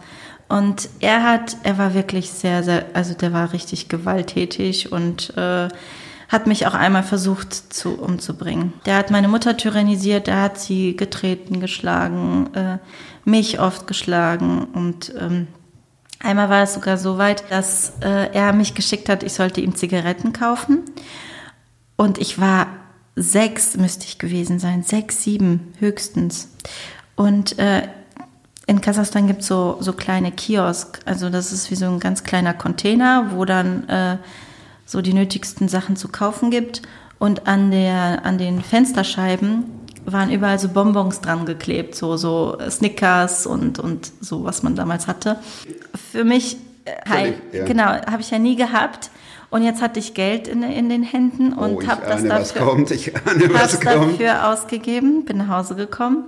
Und 0.49 0.89
er 1.01 1.25
hat, 1.25 1.57
er 1.63 1.77
war 1.77 1.95
wirklich 1.95 2.31
sehr, 2.31 2.63
sehr, 2.63 2.87
also 2.95 3.15
der 3.15 3.33
war 3.33 3.53
richtig 3.53 3.89
gewalttätig 3.89 4.91
und 4.91 5.37
äh, 5.37 5.69
hat 6.29 6.47
mich 6.47 6.67
auch 6.67 6.75
einmal 6.75 7.03
versucht 7.03 7.53
zu 7.53 7.99
umzubringen. 8.01 8.73
Der 8.87 8.97
hat 8.97 9.11
meine 9.11 9.29
Mutter 9.29 9.57
tyrannisiert, 9.57 10.27
der 10.27 10.41
hat 10.41 10.59
sie 10.59 10.97
getreten, 10.97 11.61
geschlagen, 11.61 12.51
äh, 12.55 12.79
mich 13.25 13.61
oft 13.61 13.87
geschlagen 13.87 14.65
und 14.73 15.13
ähm, 15.19 15.49
einmal 16.21 16.49
war 16.49 16.63
es 16.63 16.75
sogar 16.75 16.97
so 16.97 17.19
weit, 17.19 17.45
dass 17.51 17.93
äh, 18.01 18.33
er 18.33 18.53
mich 18.55 18.75
geschickt 18.75 19.11
hat, 19.11 19.23
ich 19.23 19.35
sollte 19.35 19.61
ihm 19.61 19.75
Zigaretten 19.75 20.33
kaufen 20.33 20.83
und 21.97 22.19
ich 22.19 22.41
war 22.41 22.69
sechs, 23.17 23.77
müsste 23.77 24.05
ich 24.05 24.19
gewesen 24.19 24.59
sein, 24.59 24.83
sechs, 24.83 25.25
sieben 25.25 25.73
höchstens. 25.79 26.49
Und 27.17 27.59
äh, 27.59 27.83
in 28.69 28.83
Kasachstan 28.83 29.27
gibt 29.27 29.41
es 29.41 29.47
so, 29.47 29.79
so 29.81 29.95
kleine 29.95 30.31
Kiosk, 30.31 31.01
also 31.07 31.31
das 31.31 31.53
ist 31.53 31.71
wie 31.71 31.75
so 31.75 31.87
ein 31.87 32.01
ganz 32.01 32.23
kleiner 32.23 32.53
Container, 32.53 33.31
wo 33.33 33.47
dann 33.47 33.89
äh, 33.89 34.19
so 34.85 35.01
die 35.01 35.15
nötigsten 35.15 35.69
Sachen 35.69 35.97
zu 35.97 36.09
kaufen 36.09 36.51
gibt. 36.51 36.83
Und 37.19 37.49
an, 37.49 37.71
der, 37.71 38.27
an 38.27 38.37
den 38.37 38.61
Fensterscheiben 38.61 39.65
waren 40.05 40.31
überall 40.31 40.59
so 40.59 40.69
Bonbons 40.69 41.23
dran 41.23 41.47
geklebt, 41.47 41.95
so, 41.95 42.19
so 42.19 42.59
Snickers 42.69 43.47
und, 43.47 43.79
und 43.79 44.13
so, 44.21 44.45
was 44.45 44.63
man 44.63 44.77
damals 44.77 45.07
hatte. 45.07 45.39
Für 46.13 46.25
mich, 46.25 46.59
äh, 46.85 47.09
Völlig, 47.09 47.37
ja. 47.53 47.65
genau, 47.65 47.87
habe 47.87 48.21
ich 48.21 48.31
ja 48.31 48.39
nie 48.39 48.55
gehabt. 48.55 49.11
Und 49.49 49.63
jetzt 49.63 49.81
hatte 49.81 49.99
ich 49.99 50.13
Geld 50.13 50.47
in, 50.47 50.63
in 50.63 50.91
den 50.91 51.03
Händen 51.03 51.55
und 51.55 51.77
oh, 51.77 51.87
habe 51.87 52.03
das 52.07 52.23
dafür 52.23 52.71
ahne, 52.71 52.85
dafür 52.85 54.53
ausgegeben, 54.53 55.25
bin 55.25 55.39
nach 55.39 55.49
Hause 55.49 55.75
gekommen 55.75 56.25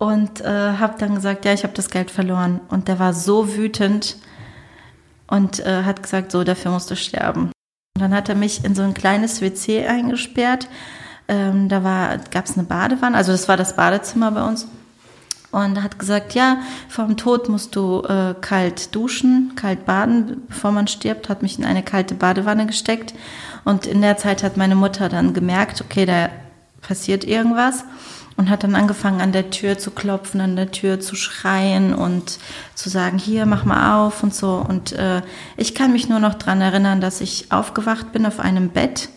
und 0.00 0.40
äh, 0.40 0.46
habe 0.78 0.94
dann 0.98 1.14
gesagt, 1.14 1.44
ja, 1.44 1.52
ich 1.52 1.62
habe 1.62 1.74
das 1.74 1.90
Geld 1.90 2.10
verloren. 2.10 2.62
Und 2.68 2.88
der 2.88 2.98
war 2.98 3.12
so 3.12 3.54
wütend 3.54 4.16
und 5.26 5.60
äh, 5.60 5.84
hat 5.84 6.02
gesagt, 6.02 6.32
so, 6.32 6.42
dafür 6.42 6.70
musst 6.70 6.90
du 6.90 6.96
sterben. 6.96 7.52
Und 7.94 8.00
dann 8.00 8.14
hat 8.14 8.30
er 8.30 8.34
mich 8.34 8.64
in 8.64 8.74
so 8.74 8.80
ein 8.80 8.94
kleines 8.94 9.42
WC 9.42 9.86
eingesperrt. 9.86 10.68
Ähm, 11.28 11.68
da 11.68 12.16
gab 12.30 12.46
es 12.46 12.56
eine 12.56 12.66
Badewanne, 12.66 13.14
also 13.14 13.30
das 13.30 13.46
war 13.46 13.58
das 13.58 13.76
Badezimmer 13.76 14.30
bei 14.30 14.42
uns. 14.42 14.68
Und 15.50 15.82
hat 15.82 15.98
gesagt, 15.98 16.32
ja, 16.32 16.62
vor 16.88 17.04
dem 17.04 17.18
Tod 17.18 17.50
musst 17.50 17.76
du 17.76 18.02
äh, 18.04 18.34
kalt 18.40 18.94
duschen, 18.94 19.52
kalt 19.54 19.84
baden, 19.84 20.44
bevor 20.48 20.72
man 20.72 20.88
stirbt, 20.88 21.28
hat 21.28 21.42
mich 21.42 21.58
in 21.58 21.64
eine 21.66 21.82
kalte 21.82 22.14
Badewanne 22.14 22.64
gesteckt. 22.64 23.12
Und 23.66 23.84
in 23.84 24.00
der 24.00 24.16
Zeit 24.16 24.44
hat 24.44 24.56
meine 24.56 24.76
Mutter 24.76 25.10
dann 25.10 25.34
gemerkt, 25.34 25.82
okay, 25.82 26.06
da 26.06 26.30
passiert 26.80 27.24
irgendwas. 27.24 27.84
Und 28.36 28.48
hat 28.48 28.64
dann 28.64 28.74
angefangen, 28.74 29.20
an 29.20 29.32
der 29.32 29.50
Tür 29.50 29.76
zu 29.76 29.90
klopfen, 29.90 30.40
an 30.40 30.56
der 30.56 30.70
Tür 30.70 30.98
zu 30.98 31.14
schreien 31.14 31.94
und 31.94 32.38
zu 32.74 32.88
sagen, 32.88 33.18
hier, 33.18 33.44
mach 33.44 33.64
mal 33.66 34.06
auf 34.06 34.22
und 34.22 34.34
so. 34.34 34.64
Und 34.66 34.92
äh, 34.92 35.20
ich 35.58 35.74
kann 35.74 35.92
mich 35.92 36.08
nur 36.08 36.20
noch 36.20 36.34
dran 36.34 36.60
erinnern, 36.62 37.02
dass 37.02 37.20
ich 37.20 37.52
aufgewacht 37.52 38.12
bin 38.12 38.24
auf 38.24 38.40
einem 38.40 38.70
Bett 38.70 39.10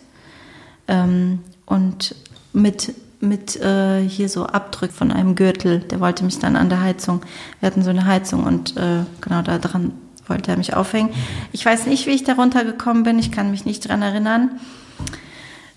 ähm, 0.88 1.40
und 1.64 2.14
mit, 2.52 2.94
mit 3.20 3.56
äh, 3.56 4.06
hier 4.06 4.28
so 4.28 4.46
Abdruck 4.46 4.92
von 4.92 5.10
einem 5.10 5.34
Gürtel. 5.34 5.80
Der 5.80 6.00
wollte 6.00 6.24
mich 6.24 6.38
dann 6.38 6.56
an 6.56 6.68
der 6.68 6.80
Heizung. 6.80 7.22
Wir 7.60 7.68
hatten 7.68 7.82
so 7.82 7.90
eine 7.90 8.04
Heizung 8.04 8.44
und 8.44 8.76
äh, 8.76 9.04
genau 9.20 9.42
da 9.42 9.58
dran 9.58 9.92
wollte 10.26 10.50
er 10.50 10.56
mich 10.56 10.74
aufhängen. 10.74 11.10
Ich 11.52 11.64
weiß 11.64 11.86
nicht, 11.86 12.06
wie 12.06 12.12
ich 12.12 12.24
da 12.24 12.34
runtergekommen 12.34 13.02
bin. 13.02 13.18
Ich 13.18 13.30
kann 13.30 13.50
mich 13.50 13.64
nicht 13.64 13.88
dran 13.88 14.02
erinnern. 14.02 14.60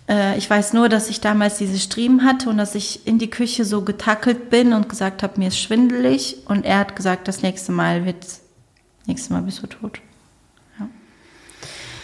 Äh, 0.07 0.37
ich 0.37 0.49
weiß 0.49 0.73
nur, 0.73 0.89
dass 0.89 1.09
ich 1.09 1.21
damals 1.21 1.57
diese 1.57 1.77
Striemen 1.77 2.23
hatte 2.23 2.49
und 2.49 2.57
dass 2.57 2.75
ich 2.75 3.05
in 3.05 3.19
die 3.19 3.29
Küche 3.29 3.65
so 3.65 3.81
getackelt 3.81 4.49
bin 4.49 4.73
und 4.73 4.89
gesagt 4.89 5.23
habe, 5.23 5.39
mir 5.39 5.49
ist 5.49 5.59
schwindelig. 5.59 6.37
Und 6.45 6.65
er 6.65 6.79
hat 6.79 6.95
gesagt, 6.95 7.27
das 7.27 7.41
nächste 7.41 7.71
Mal 7.71 8.05
wird, 8.05 8.25
nächstes 9.05 9.29
Mal 9.29 9.41
bist 9.41 9.61
du 9.61 9.67
tot. 9.67 9.99
Ja. 10.79 10.87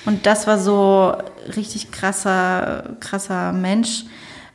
Und 0.06 0.26
das 0.26 0.48
war 0.48 0.60
so 0.60 1.16
richtig 1.56 1.92
krasser, 1.92 2.96
krasser 3.00 3.54
Mensch, 3.54 4.06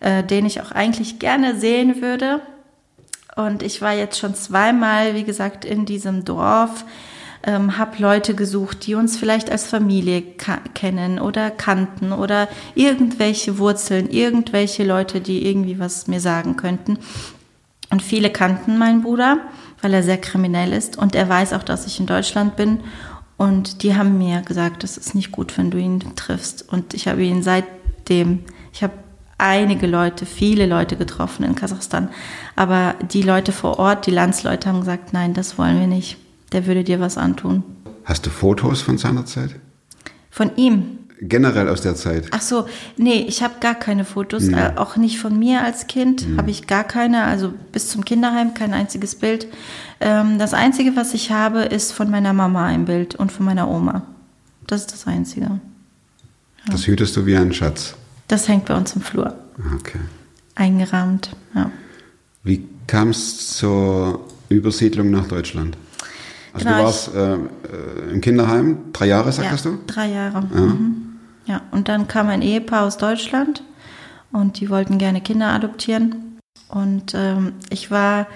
äh, 0.01 0.23
den 0.23 0.47
ich 0.47 0.61
auch 0.61 0.73
eigentlich 0.73 1.19
gerne 1.19 1.59
sehen 1.59 2.03
würde. 2.03 2.41
Und 3.37 3.63
ich 3.63 3.81
war 3.81 3.93
jetzt 3.93 4.19
schon 4.19 4.35
zweimal, 4.35 5.15
wie 5.15 5.23
gesagt, 5.23 5.65
in 5.65 5.87
diesem 5.87 6.25
Dorf, 6.25 6.85
ähm, 7.45 7.79
habe 7.79 8.03
Leute 8.03 8.35
gesucht, 8.35 8.87
die 8.87 8.95
uns 8.95 9.17
vielleicht 9.17 9.51
als 9.51 9.67
Familie 9.67 10.23
kennen 10.75 11.19
oder 11.19 11.51
kannten 11.51 12.13
oder 12.13 12.49
irgendwelche 12.75 13.59
Wurzeln, 13.59 14.11
irgendwelche 14.11 14.85
Leute, 14.85 15.21
die 15.21 15.47
irgendwie 15.47 15.79
was 15.79 16.09
mir 16.09 16.21
sagen 16.21 16.57
könnten. 16.57 16.99
Und 17.91 18.03
viele 18.03 18.31
kannten 18.31 18.77
meinen 18.77 19.03
Bruder, 19.03 19.39
weil 19.81 19.95
er 19.95 20.03
sehr 20.03 20.19
kriminell 20.19 20.73
ist 20.73 20.99
und 20.99 21.15
er 21.15 21.29
weiß 21.29 21.53
auch, 21.53 21.63
dass 21.63 21.87
ich 21.87 22.01
in 22.01 22.07
Deutschland 22.07 22.57
bin. 22.57 22.81
Und 23.37 23.83
die 23.83 23.97
haben 23.97 24.19
mir 24.19 24.43
gesagt, 24.43 24.83
das 24.83 24.97
ist 24.97 25.15
nicht 25.15 25.31
gut, 25.31 25.57
wenn 25.57 25.71
du 25.71 25.79
ihn 25.79 26.01
triffst. 26.17 26.69
Und 26.71 26.93
ich 26.93 27.07
habe 27.07 27.23
ihn 27.23 27.43
seitdem, 27.43 28.41
ich 28.73 28.83
habe 28.83 28.95
einige 29.39 29.87
Leute, 29.87 30.27
viele 30.27 30.67
Leute 30.67 30.97
getroffen 30.97 31.45
in 31.45 31.55
Kasachstan. 31.55 32.11
Aber 32.57 32.97
die 33.13 33.23
Leute 33.23 33.53
vor 33.53 33.79
Ort, 33.79 34.07
die 34.07 34.11
Landsleute 34.11 34.69
haben 34.69 34.81
gesagt, 34.81 35.13
nein, 35.13 35.33
das 35.33 35.57
wollen 35.57 35.79
wir 35.79 35.87
nicht. 35.87 36.17
Der 36.53 36.67
würde 36.67 36.85
dir 36.85 37.01
was 37.01 37.19
antun. 37.19 37.63
Hast 38.05 38.25
du 38.27 38.31
Fotos 38.31 38.81
von 38.81 38.97
seiner 38.99 39.27
Zeit? 39.27 39.57
Von 40.31 40.57
ihm? 40.57 40.99
Generell 41.21 41.69
aus 41.69 41.81
der 41.81 41.97
Zeit? 41.97 42.29
Ach 42.31 42.41
so, 42.41 42.67
nee, 42.97 43.25
ich 43.27 43.43
habe 43.43 43.55
gar 43.61 43.75
keine 43.75 44.05
Fotos, 44.05 44.45
mhm. 44.45 44.55
äh, 44.55 44.73
auch 44.77 44.97
nicht 44.97 45.19
von 45.19 45.37
mir 45.37 45.63
als 45.63 45.89
Kind 45.89 46.29
mhm. 46.29 46.39
habe 46.39 46.51
ich 46.51 46.69
gar 46.69 46.85
keine, 46.85 47.25
also 47.25 47.53
bis 47.73 47.89
zum 47.89 48.05
Kinderheim 48.05 48.55
kein 48.55 48.73
einziges 48.73 49.17
Bild. 49.17 49.49
Ähm, 50.01 50.39
das 50.39 50.55
Einzige, 50.55 50.95
was 50.95 51.15
ich 51.15 51.33
habe, 51.33 51.63
ist 51.63 51.93
von 51.93 52.09
meiner 52.09 52.33
Mama 52.33 52.67
ein 52.67 52.85
Bild 52.85 53.17
und 53.17 53.33
von 53.33 53.47
meiner 53.47 53.69
Oma. 53.69 54.03
Das 54.69 54.83
ist 54.83 54.93
das 54.93 55.07
Einzige. 55.09 55.47
Ja. 55.47 55.61
Das 56.71 56.87
hütest 56.87 57.17
du 57.17 57.27
wie 57.27 57.37
ein 57.37 57.53
Schatz? 57.53 57.95
Das 58.29 58.47
hängt 58.47 58.67
bei 58.67 58.77
uns 58.77 58.95
im 58.95 59.03
Flur. 59.03 59.35
Okay. 59.75 59.99
Eingerahmt, 60.55 61.31
ja. 61.55 61.71
Wie 62.45 62.65
kam 62.87 63.11
es 63.11 63.49
zur 63.57 64.25
Übersiedlung 64.49 65.11
nach 65.11 65.27
Deutschland? 65.27 65.77
Also 66.53 66.67
genau, 66.67 66.79
du 66.79 66.85
warst 66.85 67.15
äh, 67.15 68.13
im 68.13 68.21
Kinderheim, 68.21 68.93
drei 68.93 69.07
Jahre, 69.07 69.33
sagtest 69.33 69.65
ja, 69.65 69.71
du? 69.73 69.79
drei 69.87 70.09
Jahre. 70.09 70.47
Ja. 70.55 70.61
Mhm. 70.61 71.19
ja, 71.47 71.61
und 71.71 71.89
dann 71.89 72.09
kam 72.09 72.29
ein 72.29 72.43
Ehepaar 72.43 72.85
aus 72.85 72.97
Deutschland 72.97 73.63
und 74.33 74.61
die 74.61 74.71
wollten 74.71 74.99
gerne 74.99 75.21
Kinder 75.21 75.49
adoptieren. 75.49 76.39
Und 76.69 77.15
ähm, 77.15 77.55
ich 77.71 77.91
war 77.91 78.27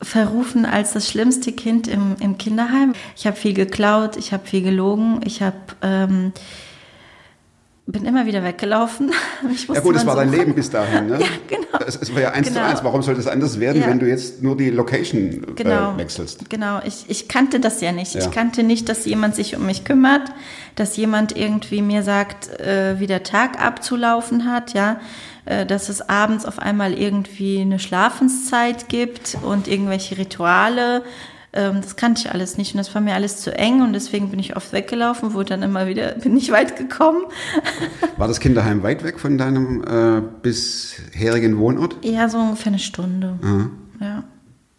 verrufen 0.00 0.66
als 0.66 0.92
das 0.92 1.08
schlimmste 1.08 1.52
Kind 1.52 1.88
im, 1.88 2.16
im 2.20 2.38
Kinderheim. 2.38 2.92
Ich 3.16 3.26
habe 3.26 3.36
viel 3.36 3.54
geklaut, 3.54 4.16
ich 4.16 4.32
habe 4.32 4.46
viel 4.46 4.62
gelogen, 4.62 5.20
ich 5.24 5.42
habe... 5.42 5.56
Ähm, 5.82 6.32
bin 7.94 8.04
immer 8.06 8.26
wieder 8.26 8.42
weggelaufen. 8.42 9.12
ja 9.72 9.80
gut, 9.80 9.94
das 9.94 10.04
war 10.04 10.16
dein 10.16 10.32
Leben 10.32 10.52
bis 10.52 10.68
dahin, 10.68 11.06
ne? 11.06 11.18
Ja, 11.20 11.26
genau. 11.46 11.86
Es, 11.86 11.96
es 11.96 12.12
war 12.12 12.20
ja 12.20 12.30
eins 12.32 12.48
genau. 12.48 12.60
zu 12.60 12.66
eins. 12.66 12.84
Warum 12.84 13.02
sollte 13.02 13.20
es 13.20 13.28
anders 13.28 13.60
werden, 13.60 13.82
ja. 13.82 13.88
wenn 13.88 14.00
du 14.00 14.08
jetzt 14.08 14.42
nur 14.42 14.56
die 14.56 14.70
Location 14.70 15.54
genau. 15.54 15.94
äh, 15.94 15.98
wechselst? 15.98 16.50
Genau, 16.50 16.80
ich, 16.84 17.04
ich 17.06 17.28
kannte 17.28 17.60
das 17.60 17.80
ja 17.80 17.92
nicht. 17.92 18.14
Ja. 18.14 18.20
Ich 18.20 18.32
kannte 18.32 18.64
nicht, 18.64 18.88
dass 18.88 19.06
jemand 19.06 19.36
sich 19.36 19.56
um 19.56 19.64
mich 19.64 19.84
kümmert, 19.84 20.32
dass 20.74 20.96
jemand 20.96 21.36
irgendwie 21.36 21.82
mir 21.82 22.02
sagt, 22.02 22.48
äh, 22.60 22.98
wie 22.98 23.06
der 23.06 23.22
Tag 23.22 23.64
abzulaufen 23.64 24.50
hat, 24.52 24.74
ja, 24.74 24.98
äh, 25.44 25.64
dass 25.64 25.88
es 25.88 26.08
abends 26.08 26.46
auf 26.46 26.58
einmal 26.58 26.94
irgendwie 26.94 27.60
eine 27.60 27.78
Schlafenszeit 27.78 28.88
gibt 28.88 29.38
und 29.42 29.68
irgendwelche 29.68 30.18
Rituale 30.18 31.02
das 31.54 31.94
kannte 31.96 32.22
ich 32.22 32.32
alles 32.32 32.58
nicht 32.58 32.74
und 32.74 32.78
das 32.78 32.92
war 32.94 33.00
mir 33.00 33.14
alles 33.14 33.40
zu 33.40 33.56
eng 33.56 33.80
und 33.82 33.92
deswegen 33.92 34.30
bin 34.30 34.40
ich 34.40 34.56
oft 34.56 34.72
weggelaufen, 34.72 35.34
wurde 35.34 35.50
dann 35.50 35.62
immer 35.62 35.86
wieder, 35.86 36.12
bin 36.22 36.34
nicht 36.34 36.50
weit 36.50 36.76
gekommen. 36.76 37.24
War 38.16 38.26
das 38.26 38.40
Kinderheim 38.40 38.82
weit 38.82 39.04
weg 39.04 39.20
von 39.20 39.38
deinem 39.38 39.84
äh, 39.84 40.20
bisherigen 40.42 41.58
Wohnort? 41.58 41.96
Ja, 42.02 42.28
so 42.28 42.38
ungefähr 42.38 42.72
eine 42.72 42.78
Stunde. 42.80 43.38
Aha. 43.42 43.70
Ja. 44.00 44.24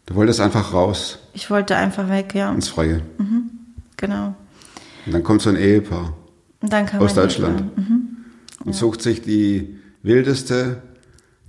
Du 0.05 0.15
wolltest 0.15 0.39
einfach 0.41 0.73
raus. 0.73 1.19
Ich 1.33 1.49
wollte 1.49 1.75
einfach 1.75 2.09
weg, 2.09 2.35
ja. 2.35 2.51
Ins 2.51 2.67
Freie. 2.67 3.01
Mhm. 3.17 3.51
Genau. 3.97 4.35
Und 5.05 5.13
dann 5.13 5.23
kommt 5.23 5.41
so 5.41 5.49
ein 5.49 5.55
Ehepaar 5.55 6.13
und 6.61 6.73
aus 6.99 7.13
Deutschland 7.13 7.77
mhm. 7.77 8.17
und 8.65 8.73
ja. 8.73 8.73
sucht 8.73 9.01
sich 9.01 9.21
die 9.21 9.79
wildeste, 10.03 10.81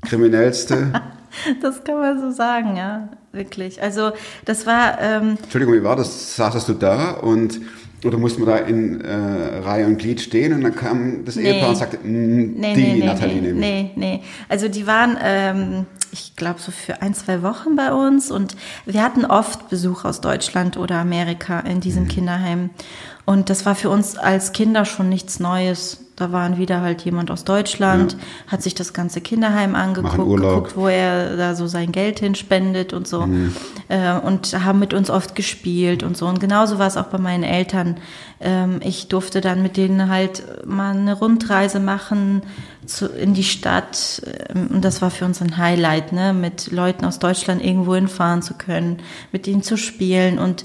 kriminellste. 0.02 0.92
das 1.62 1.82
kann 1.84 1.98
man 1.98 2.20
so 2.20 2.30
sagen, 2.30 2.76
ja, 2.76 3.08
wirklich. 3.32 3.82
Also 3.82 4.12
das 4.44 4.66
war. 4.66 5.00
Ähm, 5.00 5.36
Entschuldigung, 5.42 5.74
wie 5.74 5.84
war 5.84 5.96
das? 5.96 6.36
Saßest 6.36 6.68
du 6.68 6.74
da 6.74 7.12
und 7.12 7.60
Oder 8.04 8.18
musste 8.18 8.40
man 8.40 8.48
da 8.50 8.56
in 8.58 9.00
äh, 9.00 9.58
Reihe 9.64 9.86
und 9.86 9.96
Glied 9.98 10.20
stehen 10.20 10.52
und 10.52 10.60
dann 10.62 10.76
kam 10.76 11.24
das 11.24 11.34
Nee. 11.36 11.50
Ehepaar 11.50 11.70
und 11.70 11.76
sagte, 11.76 11.96
"Mm, 11.96 12.54
Nee, 12.60 12.74
die 12.74 12.92
nee, 13.00 13.04
Nathalie 13.04 13.40
nee, 13.40 13.52
nee, 13.52 13.90
nee. 13.96 14.22
Also 14.50 14.68
die 14.68 14.86
waren, 14.86 15.16
ähm, 15.20 15.86
ich 16.12 16.36
glaube, 16.36 16.60
so 16.60 16.70
für 16.70 17.00
ein, 17.02 17.14
zwei 17.14 17.42
Wochen 17.42 17.74
bei 17.74 17.92
uns 17.92 18.30
und 18.30 18.54
wir 18.84 19.02
hatten 19.02 19.24
oft 19.24 19.70
Besuch 19.70 20.04
aus 20.04 20.20
Deutschland 20.20 20.76
oder 20.76 20.96
Amerika 20.96 21.60
in 21.60 21.80
diesem 21.80 22.04
Mhm. 22.04 22.08
Kinderheim. 22.08 22.70
Und 23.24 23.48
das 23.50 23.64
war 23.66 23.74
für 23.74 23.88
uns 23.90 24.16
als 24.18 24.52
Kinder 24.52 24.84
schon 24.84 25.08
nichts 25.08 25.40
Neues. 25.40 26.05
Da 26.16 26.32
waren 26.32 26.56
wieder 26.56 26.80
halt 26.80 27.02
jemand 27.02 27.30
aus 27.30 27.44
Deutschland, 27.44 28.16
hat 28.46 28.62
sich 28.62 28.74
das 28.74 28.94
ganze 28.94 29.20
Kinderheim 29.20 29.74
angeguckt, 29.74 30.16
geguckt, 30.16 30.74
wo 30.74 30.88
er 30.88 31.36
da 31.36 31.54
so 31.54 31.66
sein 31.66 31.92
Geld 31.92 32.20
hinspendet 32.20 32.94
und 32.94 33.06
so. 33.06 33.28
Äh, 33.88 34.18
und 34.18 34.64
haben 34.64 34.78
mit 34.78 34.94
uns 34.94 35.10
oft 35.10 35.34
gespielt 35.34 36.02
und 36.02 36.16
so. 36.16 36.26
Und 36.26 36.40
genauso 36.40 36.78
war 36.78 36.86
es 36.86 36.96
auch 36.96 37.08
bei 37.08 37.18
meinen 37.18 37.44
Eltern. 37.44 37.98
Ähm, 38.40 38.80
ich 38.82 39.08
durfte 39.08 39.42
dann 39.42 39.62
mit 39.62 39.76
denen 39.76 40.08
halt 40.08 40.42
mal 40.66 40.96
eine 40.96 41.12
Rundreise 41.12 41.80
machen 41.80 42.42
zu, 42.86 43.06
in 43.08 43.34
die 43.34 43.44
Stadt. 43.44 44.22
Ähm, 44.48 44.68
Und 44.72 44.84
das 44.84 45.02
war 45.02 45.10
für 45.10 45.26
uns 45.26 45.42
ein 45.42 45.58
Highlight, 45.58 46.12
ne? 46.12 46.32
mit 46.32 46.72
Leuten 46.72 47.04
aus 47.04 47.18
Deutschland 47.18 47.62
irgendwo 47.62 47.94
hinfahren 47.94 48.40
zu 48.40 48.54
können, 48.54 48.98
mit 49.32 49.46
ihnen 49.46 49.62
zu 49.62 49.76
spielen. 49.76 50.38
Und 50.38 50.64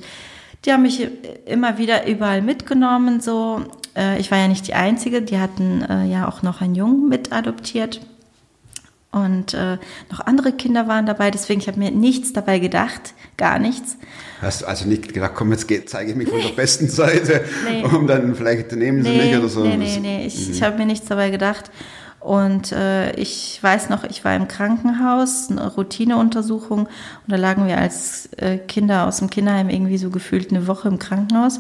die 0.66 0.72
haben 0.72 0.84
mich 0.84 1.08
immer 1.46 1.78
wieder 1.78 2.08
überall 2.08 2.42
mitgenommen. 2.42 3.20
So, 3.20 3.66
Äh, 3.96 4.20
ich 4.20 4.32
war 4.32 4.38
ja 4.38 4.48
nicht 4.48 4.68
die 4.68 4.74
Einzige. 4.74 5.22
Die 5.22 5.40
hatten 5.40 5.82
äh, 5.84 6.06
ja 6.06 6.28
auch 6.28 6.42
noch 6.42 6.62
einen 6.62 6.76
Jungen 6.76 7.10
mit 7.10 7.32
adoptiert. 7.32 8.02
Und 9.12 9.54
äh, 9.54 9.78
noch 10.10 10.22
andere 10.22 10.54
Kinder 10.54 10.88
waren 10.88 11.06
dabei, 11.06 11.32
deswegen 11.32 11.60
ich 11.60 11.68
habe 11.68 11.78
mir 11.78 11.92
nichts 11.92 12.32
dabei 12.32 12.60
gedacht, 12.60 13.14
gar 13.36 13.60
nichts. 13.60 13.98
Hast 14.42 14.62
du 14.62 14.68
also 14.68 14.88
nicht 14.88 15.14
gedacht, 15.14 15.34
komm, 15.36 15.52
jetzt 15.52 15.68
geht, 15.68 15.90
zeige 15.90 16.12
ich 16.12 16.16
mich 16.16 16.30
von 16.30 16.40
der 16.40 16.50
besten 16.56 16.88
Seite, 16.88 17.44
Nee. 17.70 17.84
um 17.84 18.08
dann 18.08 18.36
vielleicht 18.36 18.72
nehmen 18.72 19.04
sie 19.04 19.12
mich 19.12 19.36
oder 19.38 19.50
so. 19.50 19.66
Nee, 19.66 19.76
nee, 19.76 20.00
nee, 20.00 20.26
ich, 20.26 20.52
ich 20.52 20.64
habe 20.64 20.78
mir 20.78 20.86
nichts 20.86 21.08
dabei 21.10 21.30
gedacht. 21.30 21.72
Und 22.22 22.72
äh, 22.72 23.14
ich 23.16 23.58
weiß 23.62 23.90
noch, 23.90 24.04
ich 24.04 24.24
war 24.24 24.36
im 24.36 24.48
Krankenhaus, 24.48 25.50
eine 25.50 25.68
Routineuntersuchung, 25.68 26.82
und 26.82 26.90
da 27.28 27.36
lagen 27.36 27.66
wir 27.68 27.80
als 27.80 28.30
äh, 28.38 28.60
Kinder 28.60 29.08
aus 29.08 29.18
dem 29.18 29.32
Kinderheim 29.32 29.70
irgendwie 29.70 29.98
so 29.98 30.12
gefühlt 30.12 30.52
eine 30.52 30.68
Woche 30.68 30.88
im 30.88 31.00
Krankenhaus. 31.00 31.58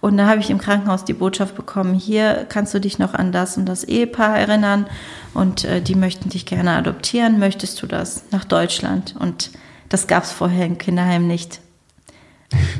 Und 0.00 0.16
da 0.16 0.26
habe 0.26 0.40
ich 0.40 0.48
im 0.48 0.56
Krankenhaus 0.56 1.04
die 1.04 1.12
Botschaft 1.12 1.54
bekommen, 1.56 1.92
hier 1.92 2.46
kannst 2.48 2.72
du 2.72 2.80
dich 2.80 2.98
noch 2.98 3.12
an 3.12 3.32
das 3.32 3.58
und 3.58 3.66
das 3.66 3.84
Ehepaar 3.84 4.38
erinnern 4.38 4.86
und 5.34 5.64
äh, 5.64 5.82
die 5.82 5.94
möchten 5.94 6.30
dich 6.30 6.46
gerne 6.46 6.70
adoptieren, 6.70 7.38
möchtest 7.38 7.82
du 7.82 7.86
das 7.86 8.22
nach 8.30 8.46
Deutschland? 8.46 9.14
Und 9.18 9.50
das 9.90 10.06
gab 10.06 10.24
es 10.24 10.32
vorher 10.32 10.64
im 10.64 10.78
Kinderheim 10.78 11.26
nicht. 11.26 11.60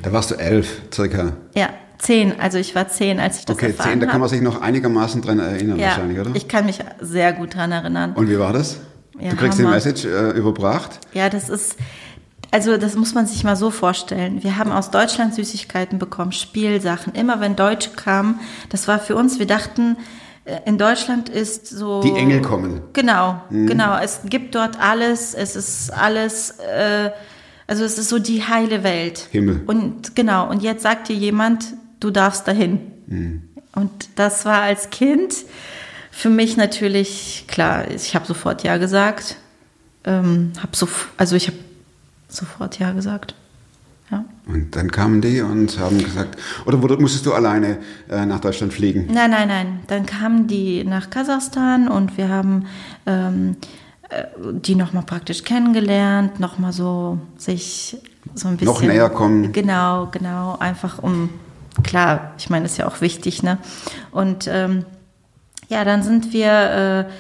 Da 0.02 0.12
warst 0.14 0.30
du 0.30 0.36
elf, 0.36 0.80
circa. 0.90 1.34
Ja, 1.54 1.68
zehn, 1.98 2.38
also 2.40 2.58
ich 2.58 2.74
war 2.74 2.88
zehn, 2.88 3.20
als 3.20 3.40
ich 3.40 3.44
das 3.44 3.56
Okay, 3.56 3.68
erfahren 3.68 3.90
zehn, 3.90 4.00
da 4.00 4.06
kann 4.06 4.20
man 4.20 4.28
sich 4.28 4.40
noch 4.40 4.60
einigermaßen 4.60 5.20
dran 5.22 5.38
erinnern 5.38 5.78
Ja, 5.78 5.88
wahrscheinlich, 5.88 6.18
oder? 6.18 6.30
ich 6.34 6.48
kann 6.48 6.66
mich 6.66 6.78
sehr 7.00 7.32
gut 7.32 7.54
dran 7.54 7.72
erinnern. 7.72 8.12
Und 8.14 8.28
wie 8.28 8.38
war 8.38 8.52
das? 8.52 8.78
Ja, 9.20 9.30
du 9.30 9.36
kriegst 9.36 9.58
Hammer. 9.58 9.70
die 9.70 9.74
Message 9.74 10.04
äh, 10.04 10.30
überbracht? 10.30 11.00
Ja, 11.12 11.28
das 11.28 11.48
ist, 11.48 11.76
also 12.50 12.76
das 12.76 12.94
muss 12.94 13.14
man 13.14 13.26
sich 13.26 13.42
mal 13.42 13.56
so 13.56 13.70
vorstellen. 13.70 14.42
Wir 14.42 14.56
haben 14.56 14.70
aus 14.70 14.90
Deutschland 14.90 15.34
Süßigkeiten 15.34 15.98
bekommen, 15.98 16.32
Spielsachen. 16.32 17.14
Immer 17.14 17.40
wenn 17.40 17.56
Deutsche 17.56 17.90
kamen, 17.90 18.40
das 18.68 18.86
war 18.86 19.00
für 19.00 19.16
uns, 19.16 19.38
wir 19.40 19.46
dachten, 19.46 19.96
äh, 20.44 20.58
in 20.66 20.78
Deutschland 20.78 21.28
ist 21.28 21.68
so... 21.68 22.00
Die 22.00 22.12
Engel 22.12 22.42
kommen. 22.42 22.80
Genau, 22.92 23.42
genau. 23.50 23.98
Es 23.98 24.20
gibt 24.24 24.54
dort 24.54 24.80
alles, 24.80 25.34
es 25.34 25.56
ist 25.56 25.92
alles... 25.92 26.50
Äh, 26.60 27.10
also 27.70 27.84
es 27.84 27.98
ist 27.98 28.08
so 28.08 28.18
die 28.18 28.42
heile 28.42 28.82
Welt. 28.82 29.28
Himmel. 29.30 29.60
Und 29.66 30.16
genau, 30.16 30.48
und 30.48 30.62
jetzt 30.62 30.82
sagt 30.82 31.10
dir 31.10 31.16
jemand, 31.16 31.74
du 32.00 32.10
darfst 32.10 32.46
dahin. 32.46 32.80
Und 33.74 33.90
das 34.16 34.44
war 34.44 34.62
als 34.62 34.90
Kind 34.90 35.34
für 36.10 36.30
mich 36.30 36.56
natürlich 36.56 37.44
klar. 37.46 37.90
Ich 37.90 38.14
habe 38.14 38.26
sofort 38.26 38.64
ja 38.64 38.76
gesagt. 38.76 39.36
Ähm, 40.04 40.52
hab 40.60 40.74
so, 40.74 40.88
also 41.16 41.36
ich 41.36 41.46
habe 41.48 41.58
sofort 42.28 42.78
ja 42.78 42.92
gesagt. 42.92 43.34
Ja. 44.10 44.24
Und 44.46 44.74
dann 44.74 44.90
kamen 44.90 45.20
die 45.20 45.42
und 45.42 45.78
haben 45.78 46.02
gesagt, 46.02 46.38
oder 46.64 46.78
musstest 46.78 47.26
du 47.26 47.34
alleine 47.34 47.78
äh, 48.08 48.24
nach 48.24 48.40
Deutschland 48.40 48.72
fliegen? 48.72 49.06
Nein, 49.12 49.30
nein, 49.30 49.48
nein. 49.48 49.80
Dann 49.86 50.06
kamen 50.06 50.46
die 50.46 50.82
nach 50.84 51.10
Kasachstan 51.10 51.88
und 51.88 52.16
wir 52.16 52.28
haben 52.30 52.66
ähm, 53.06 53.56
äh, 54.08 54.24
die 54.52 54.74
nochmal 54.74 55.02
praktisch 55.02 55.44
kennengelernt, 55.44 56.40
nochmal 56.40 56.72
so 56.72 57.18
sich 57.36 57.98
so 58.34 58.48
ein 58.48 58.56
bisschen. 58.56 58.72
Noch 58.72 58.82
näher 58.82 59.10
kommen. 59.10 59.52
Genau, 59.52 60.08
genau. 60.10 60.56
Einfach 60.58 61.02
um, 61.02 61.28
klar, 61.82 62.32
ich 62.38 62.50
meine, 62.50 62.64
das 62.64 62.72
ist 62.72 62.78
ja 62.78 62.86
auch 62.86 63.00
wichtig, 63.00 63.42
ne? 63.42 63.58
Und 64.10 64.48
ähm, 64.48 64.84
ja, 65.68 65.84
dann 65.84 66.02
sind 66.02 66.32
wir. 66.32 67.06
Äh, 67.08 67.12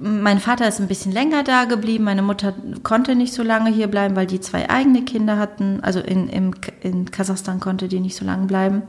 mein 0.00 0.38
Vater 0.38 0.68
ist 0.68 0.78
ein 0.78 0.86
bisschen 0.86 1.10
länger 1.10 1.42
da 1.42 1.64
geblieben. 1.64 2.04
Meine 2.04 2.22
Mutter 2.22 2.54
konnte 2.84 3.16
nicht 3.16 3.34
so 3.34 3.42
lange 3.42 3.70
hier 3.70 3.88
bleiben, 3.88 4.14
weil 4.14 4.26
die 4.28 4.40
zwei 4.40 4.70
eigene 4.70 5.02
Kinder 5.02 5.38
hatten. 5.38 5.80
Also 5.82 5.98
in, 5.98 6.28
im, 6.28 6.54
in 6.82 7.10
Kasachstan 7.10 7.58
konnte 7.58 7.88
die 7.88 7.98
nicht 7.98 8.14
so 8.16 8.24
lange 8.24 8.46
bleiben. 8.46 8.82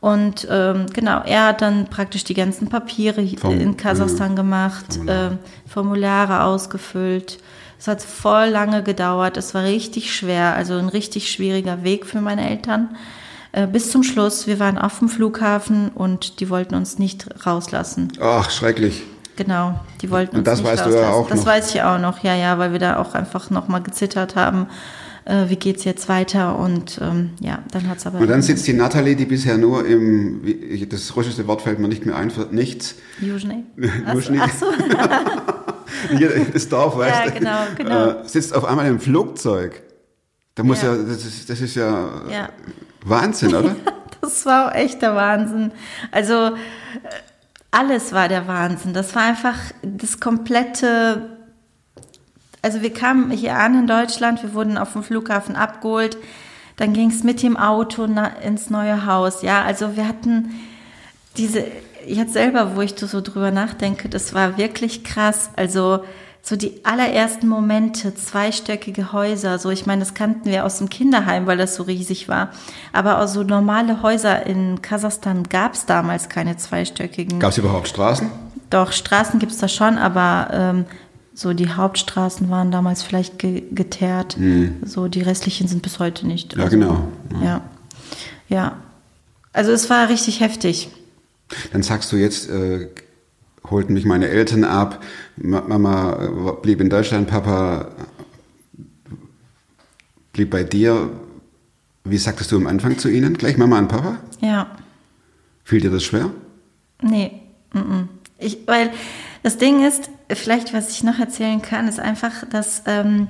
Und 0.00 0.48
ähm, 0.50 0.86
genau, 0.94 1.20
er 1.20 1.48
hat 1.48 1.60
dann 1.60 1.88
praktisch 1.88 2.24
die 2.24 2.32
ganzen 2.32 2.70
Papiere 2.70 3.26
Form- 3.36 3.60
in 3.60 3.76
Kasachstan 3.76 4.34
gemacht, 4.34 4.94
Formulare. 4.94 5.26
ähm, 5.32 5.38
Formulare 5.66 6.44
ausgefüllt. 6.44 7.38
Es 7.78 7.86
hat 7.86 8.02
voll 8.02 8.46
lange 8.46 8.82
gedauert. 8.82 9.36
Es 9.36 9.54
war 9.54 9.64
richtig 9.64 10.14
schwer, 10.14 10.54
also 10.54 10.78
ein 10.78 10.88
richtig 10.88 11.30
schwieriger 11.30 11.82
Weg 11.82 12.06
für 12.06 12.22
meine 12.22 12.48
Eltern. 12.48 12.96
Äh, 13.52 13.66
bis 13.66 13.90
zum 13.90 14.02
Schluss, 14.02 14.46
wir 14.46 14.58
waren 14.60 14.78
auf 14.78 14.98
dem 15.00 15.08
Flughafen 15.08 15.88
und 15.90 16.40
die 16.40 16.50
wollten 16.50 16.74
uns 16.74 16.98
nicht 16.98 17.26
rauslassen. 17.46 18.12
Ach, 18.20 18.50
schrecklich. 18.50 19.02
Genau, 19.36 19.80
die 20.02 20.10
wollten 20.10 20.36
Und 20.36 20.40
uns 20.40 20.44
das 20.46 20.58
nicht 20.60 20.68
weißt 20.70 20.86
du 20.86 20.90
ja 20.90 20.96
rauslassen. 21.08 21.14
auch 21.24 21.28
Das 21.28 21.38
noch. 21.40 21.46
weiß 21.46 21.74
ich 21.74 21.82
auch 21.82 21.98
noch, 21.98 22.22
ja, 22.22 22.34
ja, 22.34 22.58
weil 22.58 22.72
wir 22.72 22.78
da 22.78 22.98
auch 22.98 23.14
einfach 23.14 23.50
nochmal 23.50 23.82
gezittert 23.82 24.36
haben. 24.36 24.66
Äh, 25.24 25.48
wie 25.48 25.56
geht's 25.56 25.84
jetzt 25.84 26.08
weiter? 26.08 26.58
Und 26.58 26.98
ähm, 27.02 27.30
ja, 27.40 27.60
dann 27.72 27.88
hat's 27.88 28.06
aber. 28.06 28.18
Und 28.18 28.28
dann 28.28 28.42
sitzt 28.42 28.66
die 28.66 28.72
Natalie, 28.72 29.16
die 29.16 29.24
bisher 29.26 29.58
nur 29.58 29.86
im, 29.86 30.44
wie- 30.44 30.86
das 30.86 31.14
russische 31.16 31.46
Wort 31.46 31.62
fällt 31.62 31.78
mir 31.78 31.88
nicht 31.88 32.06
mehr 32.06 32.16
ein, 32.16 32.30
für 32.30 32.48
nichts. 32.50 32.94
Juschny. 33.20 33.64
Ach 34.06 34.50
so, 34.54 34.66
das 36.52 36.68
Dorf, 36.68 36.96
weißt 36.96 37.16
Ja, 37.24 37.30
du? 37.30 37.38
genau, 37.38 37.58
genau. 37.76 38.06
Äh, 38.22 38.28
sitzt 38.28 38.54
auf 38.54 38.64
einmal 38.64 38.86
im 38.86 39.00
Flugzeug. 39.00 39.82
Da 40.54 40.62
muss 40.62 40.82
ja, 40.82 40.94
Ja. 40.94 41.02
das, 41.02 41.24
ist, 41.24 41.48
das 41.50 41.60
ist 41.60 41.74
ja, 41.76 42.08
ja. 42.30 42.48
Wahnsinn, 43.04 43.54
oder? 43.54 43.76
Das 44.20 44.44
war 44.44 44.68
auch 44.68 44.74
echt 44.74 45.00
der 45.00 45.14
Wahnsinn. 45.14 45.72
Also 46.12 46.34
äh, 46.34 46.50
alles 47.70 48.12
war 48.12 48.28
der 48.28 48.46
Wahnsinn. 48.46 48.92
Das 48.92 49.14
war 49.14 49.22
einfach 49.22 49.56
das 49.82 50.20
komplette. 50.20 51.38
Also 52.62 52.82
wir 52.82 52.92
kamen 52.92 53.30
hier 53.30 53.56
an 53.56 53.78
in 53.78 53.86
Deutschland, 53.86 54.42
wir 54.42 54.52
wurden 54.52 54.76
auf 54.76 54.92
dem 54.92 55.02
Flughafen 55.02 55.56
abgeholt, 55.56 56.18
dann 56.76 56.92
ging 56.92 57.10
es 57.10 57.24
mit 57.24 57.42
dem 57.42 57.56
Auto 57.56 58.04
ins 58.44 58.68
neue 58.68 59.06
Haus. 59.06 59.40
Ja, 59.40 59.62
also 59.62 59.96
wir 59.96 60.06
hatten 60.06 60.54
diese, 61.38 61.64
jetzt 62.06 62.34
selber, 62.34 62.76
wo 62.76 62.82
ich 62.82 62.94
so 62.98 63.20
drüber 63.22 63.50
nachdenke, 63.50 64.10
das 64.10 64.34
war 64.34 64.58
wirklich 64.58 65.04
krass. 65.04 65.50
Also 65.56 66.04
so 66.42 66.56
die 66.56 66.84
allerersten 66.84 67.48
Momente, 67.48 68.14
zweistöckige 68.14 69.12
Häuser, 69.12 69.58
so 69.58 69.70
ich 69.70 69.86
meine, 69.86 70.00
das 70.00 70.14
kannten 70.14 70.50
wir 70.50 70.64
aus 70.64 70.78
dem 70.78 70.88
Kinderheim, 70.88 71.46
weil 71.46 71.58
das 71.58 71.74
so 71.74 71.82
riesig 71.82 72.28
war. 72.28 72.50
Aber 72.92 73.20
auch 73.20 73.28
so 73.28 73.42
normale 73.42 74.02
Häuser 74.02 74.46
in 74.46 74.80
Kasachstan 74.82 75.44
gab 75.44 75.74
es 75.74 75.86
damals 75.86 76.28
keine 76.28 76.56
zweistöckigen. 76.56 77.38
Gab 77.38 77.52
es 77.52 77.58
überhaupt 77.58 77.88
Straßen? 77.88 78.30
Doch, 78.70 78.92
Straßen 78.92 79.38
gibt 79.38 79.52
es 79.52 79.58
da 79.58 79.68
schon, 79.68 79.98
aber 79.98 80.48
ähm, 80.52 80.84
so 81.34 81.52
die 81.52 81.70
Hauptstraßen 81.70 82.50
waren 82.50 82.70
damals 82.70 83.02
vielleicht 83.02 83.38
ge 83.38 83.62
geteert. 83.72 84.36
So 84.84 85.08
die 85.08 85.22
restlichen 85.22 85.68
sind 85.68 85.82
bis 85.82 85.98
heute 85.98 86.26
nicht. 86.26 86.56
Ja, 86.56 86.68
genau. 86.68 87.08
Ja. 87.42 87.62
ja. 88.48 88.76
Also 89.52 89.72
es 89.72 89.90
war 89.90 90.08
richtig 90.08 90.40
heftig. 90.40 90.88
Dann 91.72 91.82
sagst 91.82 92.12
du 92.12 92.16
jetzt, 92.16 92.48
äh, 92.48 92.88
holten 93.70 93.94
mich 93.94 94.04
meine 94.04 94.28
Eltern 94.28 94.64
ab, 94.64 95.02
Ma- 95.36 95.62
Mama 95.66 96.12
äh, 96.22 96.62
blieb 96.62 96.80
in 96.80 96.90
Deutschland, 96.90 97.28
Papa 97.28 97.88
blieb 100.32 100.50
bei 100.50 100.64
dir. 100.64 101.10
Wie 102.04 102.18
sagtest 102.18 102.50
du 102.52 102.56
am 102.56 102.66
Anfang 102.66 102.98
zu 102.98 103.08
ihnen? 103.08 103.34
Gleich 103.34 103.56
Mama 103.58 103.78
und 103.78 103.88
Papa? 103.88 104.18
Ja. 104.40 104.66
Fiel 105.64 105.80
dir 105.80 105.90
das 105.90 106.02
schwer? 106.02 106.30
Nee, 107.02 107.40
mm. 107.72 108.08
Ich, 108.38 108.58
weil 108.66 108.90
das 109.42 109.58
Ding 109.58 109.86
ist, 109.86 110.08
vielleicht 110.30 110.72
was 110.72 110.90
ich 110.90 111.04
noch 111.04 111.18
erzählen 111.18 111.60
kann, 111.60 111.88
ist 111.88 112.00
einfach, 112.00 112.44
dass 112.48 112.82
ähm, 112.86 113.28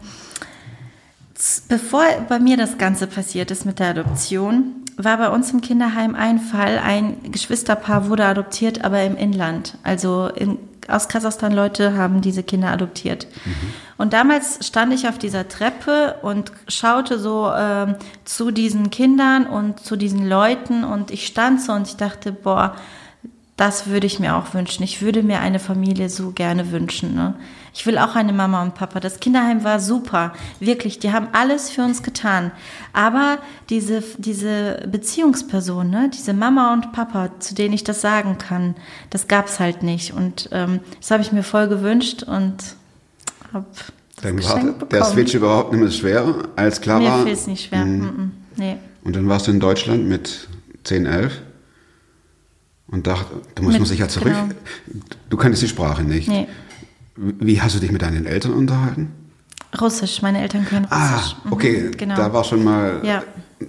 bevor 1.69 2.05
bei 2.29 2.39
mir 2.39 2.57
das 2.57 2.79
Ganze 2.79 3.07
passiert 3.09 3.51
ist 3.51 3.67
mit 3.67 3.81
der 3.81 3.89
Adoption, 3.89 4.80
war 4.97 5.17
bei 5.19 5.29
uns 5.31 5.53
im 5.53 5.61
Kinderheim 5.61 6.15
ein 6.15 6.39
Fall, 6.39 6.79
ein 6.79 7.33
Geschwisterpaar 7.33 8.09
wurde 8.09 8.25
adoptiert, 8.25 8.85
aber 8.85 9.03
im 9.03 9.17
Inland, 9.17 9.77
also 9.83 10.29
in, 10.29 10.59
aus 10.89 11.09
Kasachstan 11.09 11.53
Leute 11.53 11.97
haben 11.97 12.21
diese 12.21 12.43
Kinder 12.43 12.69
adoptiert. 12.69 13.27
Und 13.97 14.13
damals 14.13 14.67
stand 14.67 14.93
ich 14.93 15.09
auf 15.09 15.19
dieser 15.19 15.47
Treppe 15.49 16.17
und 16.23 16.53
schaute 16.69 17.19
so 17.19 17.53
ähm, 17.55 17.97
zu 18.25 18.51
diesen 18.51 18.91
Kindern 18.91 19.47
und 19.47 19.81
zu 19.81 19.97
diesen 19.97 20.27
Leuten. 20.27 20.85
Und 20.85 21.11
ich 21.11 21.27
stand 21.27 21.61
so 21.61 21.73
und 21.73 21.87
ich 21.87 21.97
dachte, 21.97 22.33
boah, 22.33 22.75
das 23.61 23.89
würde 23.89 24.07
ich 24.07 24.19
mir 24.19 24.37
auch 24.37 24.55
wünschen. 24.55 24.83
Ich 24.85 25.03
würde 25.03 25.23
mir 25.23 25.41
eine 25.41 25.59
Familie 25.59 26.09
so 26.09 26.31
gerne 26.31 26.73
wünschen. 26.73 27.15
Ne? 27.15 27.35
Ich 27.75 27.85
will 27.85 27.99
auch 27.99 28.17
eine 28.17 28.33
Mama 28.33 28.63
und 28.63 28.75
Papa. 28.75 29.01
Das 29.01 29.21
Kinderheim 29.21 29.65
war 29.65 29.81
super. 29.81 30.33
Wirklich, 30.61 30.99
die 30.99 31.13
haben 31.13 31.29
alles 31.33 31.69
für 31.69 31.83
uns 31.83 32.03
getan. 32.03 32.53
Aber 32.95 33.37
diese, 33.69 34.03
diese 34.17 34.89
Beziehungsperson, 34.91 35.91
ne? 35.91 36.11
diese 36.11 36.33
Mama 36.33 36.73
und 36.73 36.93
Papa, 36.93 37.33
zu 37.39 37.55
denen 37.55 37.75
ich 37.75 37.85
das 37.85 38.01
sagen 38.01 38.39
kann, 38.39 38.77
das 39.11 39.29
gab's 39.29 39.61
halt 39.61 39.83
nicht. 39.83 40.15
Und 40.15 40.49
ähm, 40.53 40.81
das 40.99 41.11
habe 41.11 41.23
ich 41.23 41.31
mir 41.31 41.43
voll 41.43 41.69
gewünscht 41.69 42.23
und 42.23 42.57
habe 43.53 43.67
Dann 44.23 44.43
war 44.43 44.87
der. 44.91 45.05
Switch 45.05 45.35
überhaupt 45.35 45.73
nicht 45.73 45.83
mehr 45.83 45.91
schwer, 45.91 46.35
als 46.57 46.81
klar 46.81 46.99
Mir 46.99 47.11
war. 47.11 47.25
fiel 47.25 47.35
es 47.35 47.47
nicht 47.47 47.69
schwer. 47.69 47.85
Mhm. 47.85 48.31
Nee. 48.57 48.79
Und 49.05 49.17
dann 49.17 49.29
warst 49.29 49.49
du 49.49 49.51
in 49.51 49.61
Deutschland 49.61 50.09
mit 50.09 50.49
10, 50.85 51.05
11 51.05 51.43
und 52.91 53.07
dachte, 53.07 53.27
da 53.55 53.63
muss 53.63 53.73
Mit- 53.73 53.81
man 53.83 53.89
sich 53.89 53.99
ja 54.01 54.09
zurück. 54.09 54.33
genau. 54.33 54.49
Du 55.29 55.37
kanntest 55.37 55.63
die 55.63 55.69
Sprache 55.69 56.03
nicht. 56.03 56.29
Nee. 56.29 56.47
Wie 57.17 57.61
hast 57.61 57.75
du 57.75 57.81
dich 57.81 57.93
mit 57.93 58.03
deinen 58.03 58.27
Eltern 58.27 58.53
unterhalten? 58.53 59.13
Russisch, 59.81 60.21
meine 60.23 60.41
Eltern 60.41 60.65
können 60.65 60.87
Ah, 60.91 61.15
Russisch. 61.17 61.37
Mhm, 61.45 61.53
okay, 61.53 61.91
genau. 61.97 62.17
da 62.17 62.33
war 62.33 62.43
schon 62.45 62.65
mal 62.65 63.01
Ja. 63.05 63.23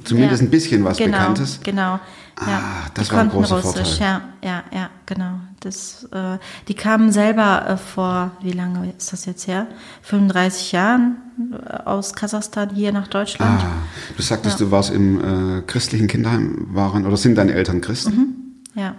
zumindest 0.03 0.41
Ja. 0.41 0.47
ein 0.47 0.51
bisschen 0.51 0.83
was 0.83 0.97
genau, 0.97 1.17
Bekanntes. 1.17 1.59
Genau. 1.63 1.99
Ah, 2.37 2.49
ja. 2.49 2.61
das 2.95 3.07
die 3.09 3.13
war 3.13 3.21
ein 3.21 3.29
großer 3.29 3.61
Russisch, 3.61 3.97
Vorteil. 3.99 4.21
ja, 4.41 4.49
ja, 4.49 4.63
ja, 4.79 4.89
genau. 5.05 5.33
Das, 5.59 6.07
äh, 6.11 6.39
die 6.67 6.73
kamen 6.73 7.11
selber 7.11 7.67
äh, 7.69 7.77
vor, 7.77 8.31
wie 8.41 8.53
lange 8.53 8.91
ist 8.97 9.13
das 9.13 9.25
jetzt 9.25 9.45
her? 9.45 9.67
35 10.01 10.71
Jahren 10.71 11.17
äh, 11.53 11.83
aus 11.83 12.13
Kasachstan 12.13 12.71
hier 12.73 12.91
nach 12.93 13.07
Deutschland. 13.07 13.61
Ah, 13.61 13.73
du 14.17 14.23
sagtest, 14.23 14.59
du 14.59 14.71
warst 14.71 14.89
im 14.91 15.57
äh, 15.59 15.61
christlichen 15.67 16.07
Kinderheim, 16.07 16.67
waren 16.71 17.05
oder 17.05 17.17
sind 17.17 17.35
deine 17.35 17.53
Eltern 17.53 17.81
Christen? 17.81 18.63
Ja. 18.73 18.95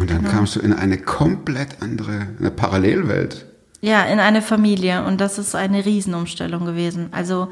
Und 0.00 0.10
dann 0.10 0.22
Genau. 0.22 0.30
kamst 0.30 0.56
du 0.56 0.60
in 0.60 0.72
eine 0.72 0.96
komplett 0.98 1.76
andere, 1.80 2.26
eine 2.38 2.50
Parallelwelt. 2.50 3.44
Ja, 3.82 4.02
in 4.04 4.18
eine 4.18 4.42
Familie 4.42 5.04
und 5.04 5.20
das 5.20 5.38
ist 5.38 5.54
eine 5.54 5.84
Riesenumstellung 5.84 6.64
gewesen. 6.64 7.08
Also 7.12 7.48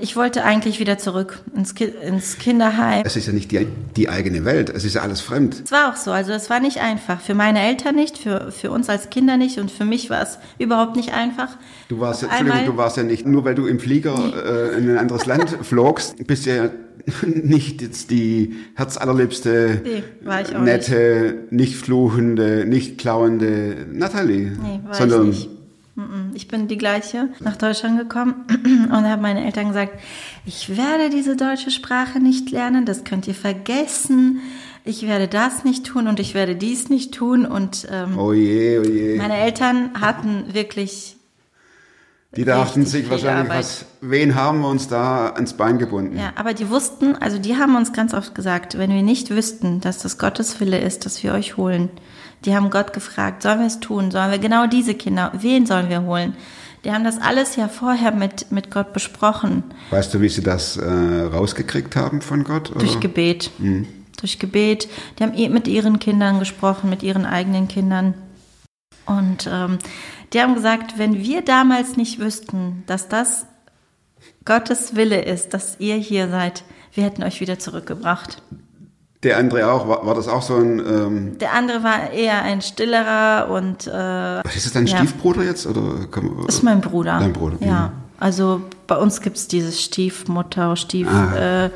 ich 0.00 0.14
wollte 0.14 0.44
eigentlich 0.44 0.78
wieder 0.78 0.98
zurück 0.98 1.40
ins, 1.56 1.74
Ki 1.74 1.84
ins 1.84 2.38
Kinderheim. 2.38 3.02
Es 3.04 3.16
ist 3.16 3.26
ja 3.26 3.32
nicht 3.32 3.50
die, 3.50 3.66
die 3.96 4.08
eigene 4.08 4.44
Welt, 4.44 4.70
es 4.70 4.84
ist 4.84 4.94
ja 4.94 5.02
alles 5.02 5.20
fremd. 5.20 5.62
Es 5.64 5.72
war 5.72 5.90
auch 5.90 5.96
so, 5.96 6.12
also 6.12 6.32
es 6.32 6.50
war 6.50 6.60
nicht 6.60 6.80
einfach. 6.80 7.20
Für 7.20 7.34
meine 7.34 7.60
Eltern 7.60 7.96
nicht, 7.96 8.18
für, 8.18 8.52
für 8.52 8.70
uns 8.70 8.88
als 8.88 9.10
Kinder 9.10 9.36
nicht 9.36 9.58
und 9.58 9.70
für 9.70 9.84
mich 9.84 10.10
war 10.10 10.22
es 10.22 10.38
überhaupt 10.58 10.94
nicht 10.96 11.12
einfach. 11.12 11.48
Du 11.88 11.98
warst, 12.00 12.22
Entschuldigung, 12.22 12.64
du 12.66 12.76
warst 12.76 12.96
ja 12.96 13.02
nicht, 13.02 13.26
nur 13.26 13.44
weil 13.44 13.54
du 13.56 13.66
im 13.66 13.80
Flieger 13.80 14.14
äh, 14.74 14.78
in 14.78 14.90
ein 14.90 14.98
anderes 14.98 15.26
Land 15.26 15.50
flogst, 15.62 16.24
bist 16.26 16.46
ja 16.46 16.70
nicht 17.26 17.82
jetzt 17.82 18.10
die 18.10 18.56
herzallerliebste, 18.74 19.82
Nee, 19.84 20.02
nette, 20.60 21.46
nicht. 21.50 21.76
fluchende, 21.76 22.64
nicht 22.66 22.98
klauende 22.98 23.86
Natalie. 23.92 24.52
Nee, 24.62 24.80
war 24.84 24.94
sondern 24.94 25.30
ich 25.30 25.48
nicht. 25.48 25.50
Ich 26.34 26.46
bin 26.46 26.68
die 26.68 26.78
gleiche 26.78 27.28
nach 27.40 27.56
Deutschland 27.56 27.98
gekommen 27.98 28.46
und 28.64 28.92
habe 28.92 29.20
meine 29.20 29.44
Eltern 29.44 29.66
gesagt, 29.66 29.98
ich 30.46 30.76
werde 30.76 31.10
diese 31.10 31.34
deutsche 31.34 31.72
Sprache 31.72 32.20
nicht 32.20 32.52
lernen, 32.52 32.84
das 32.86 33.02
könnt 33.02 33.26
ihr 33.26 33.34
vergessen. 33.34 34.40
Ich 34.84 35.06
werde 35.08 35.26
das 35.26 35.64
nicht 35.64 35.84
tun 35.84 36.06
und 36.06 36.20
ich 36.20 36.34
werde 36.34 36.54
dies 36.54 36.88
nicht 36.88 37.12
tun. 37.12 37.44
Und 37.44 37.88
ähm, 37.90 38.16
oh 38.16 38.32
je, 38.32 38.78
oh 38.78 38.84
je. 38.84 39.16
meine 39.16 39.36
Eltern 39.38 39.90
hatten 40.00 40.44
wirklich, 40.54 41.16
Die 42.36 42.44
dachten 42.44 42.84
sich 42.84 43.08
wahrscheinlich, 43.08 43.48
was, 43.48 43.86
wen 44.02 44.34
haben 44.34 44.60
wir 44.60 44.68
uns 44.68 44.86
da 44.86 45.30
ans 45.30 45.54
Bein 45.54 45.78
gebunden? 45.78 46.18
ja, 46.18 46.32
aber 46.34 46.52
die 46.52 46.68
wussten, 46.68 47.16
also 47.16 47.38
die 47.38 47.56
haben 47.56 47.74
uns 47.74 47.94
ganz 47.94 48.12
oft 48.12 48.34
gesagt, 48.34 48.76
wenn 48.76 48.90
wir 48.90 49.02
nicht 49.02 49.30
wüssten, 49.30 49.80
dass 49.80 49.98
das 49.98 50.18
Gottes 50.18 50.60
Wille 50.60 50.78
ist, 50.78 51.06
dass 51.06 51.22
wir 51.22 51.32
euch 51.32 51.56
holen. 51.56 51.88
Die 52.44 52.54
haben 52.54 52.70
Gott 52.70 52.92
gefragt, 52.92 53.42
sollen 53.42 53.60
wir 53.60 53.66
es 53.66 53.80
tun? 53.80 54.10
Sollen 54.10 54.30
wir 54.30 54.38
genau 54.38 54.66
diese 54.66 54.94
Kinder, 54.94 55.32
wen 55.40 55.64
sollen 55.64 55.88
wir 55.88 56.02
holen? 56.02 56.36
Die 56.84 56.92
haben 56.92 57.02
das 57.02 57.20
alles 57.20 57.56
ja 57.56 57.66
vorher 57.66 58.12
mit, 58.12 58.52
mit 58.52 58.70
Gott 58.70 58.92
besprochen. 58.92 59.64
Weißt 59.90 60.14
du, 60.14 60.20
wie 60.20 60.28
sie 60.28 60.42
das 60.42 60.76
äh, 60.76 60.84
rausgekriegt 60.86 61.96
haben 61.96 62.20
von 62.20 62.44
Gott? 62.44 62.70
Oder? 62.70 62.80
Durch 62.80 63.00
Gebet. 63.00 63.50
Durch 64.20 64.38
Gebet. 64.38 64.88
Die 65.18 65.24
haben 65.24 65.52
mit 65.52 65.66
ihren 65.66 65.98
Kindern 65.98 66.38
gesprochen, 66.38 66.88
mit 66.88 67.02
ihren 67.02 67.26
eigenen 67.26 67.66
Kindern. 67.68 68.14
Und 69.06 69.48
ähm, 69.50 69.78
die 70.32 70.40
haben 70.40 70.54
gesagt, 70.54 70.98
wenn 70.98 71.14
wir 71.18 71.42
damals 71.42 71.96
nicht 71.96 72.18
wüssten, 72.18 72.82
dass 72.86 73.08
das 73.08 73.46
Gottes 74.44 74.96
Wille 74.96 75.22
ist, 75.22 75.54
dass 75.54 75.76
ihr 75.78 75.96
hier 75.96 76.28
seid, 76.28 76.64
wir 76.94 77.04
hätten 77.04 77.22
euch 77.22 77.40
wieder 77.40 77.58
zurückgebracht. 77.58 78.42
Der 79.24 79.36
andere 79.36 79.70
auch, 79.72 79.88
war, 79.88 80.06
war 80.06 80.14
das 80.14 80.28
auch 80.28 80.42
so 80.42 80.56
ein, 80.56 80.78
ähm, 80.78 81.38
Der 81.38 81.52
andere 81.52 81.82
war 81.82 82.10
eher 82.12 82.42
ein 82.42 82.62
stillerer 82.62 83.50
und 83.50 83.86
äh, 83.88 84.40
ist 84.54 84.66
das 84.66 84.72
dein 84.72 84.86
Ja. 84.86 84.98
Stiefbruder 84.98 85.42
jetzt? 85.44 85.66
Oder 85.66 86.06
kann 86.10 86.30
ist 86.46 86.62
mein 86.62 86.80
Bruder. 86.80 87.18
Dein 87.18 87.32
Bruder, 87.32 87.56
Ja. 87.60 87.88
mhm. 87.88 87.92
Also 88.20 88.62
bei 88.86 88.96
uns 88.96 89.20
gibt 89.20 89.36
es 89.36 89.46
dieses 89.48 89.80
Stiefmutter, 89.82 90.74
Stief, 90.76 91.08
Ah. 91.08 91.64
äh, 91.66 91.70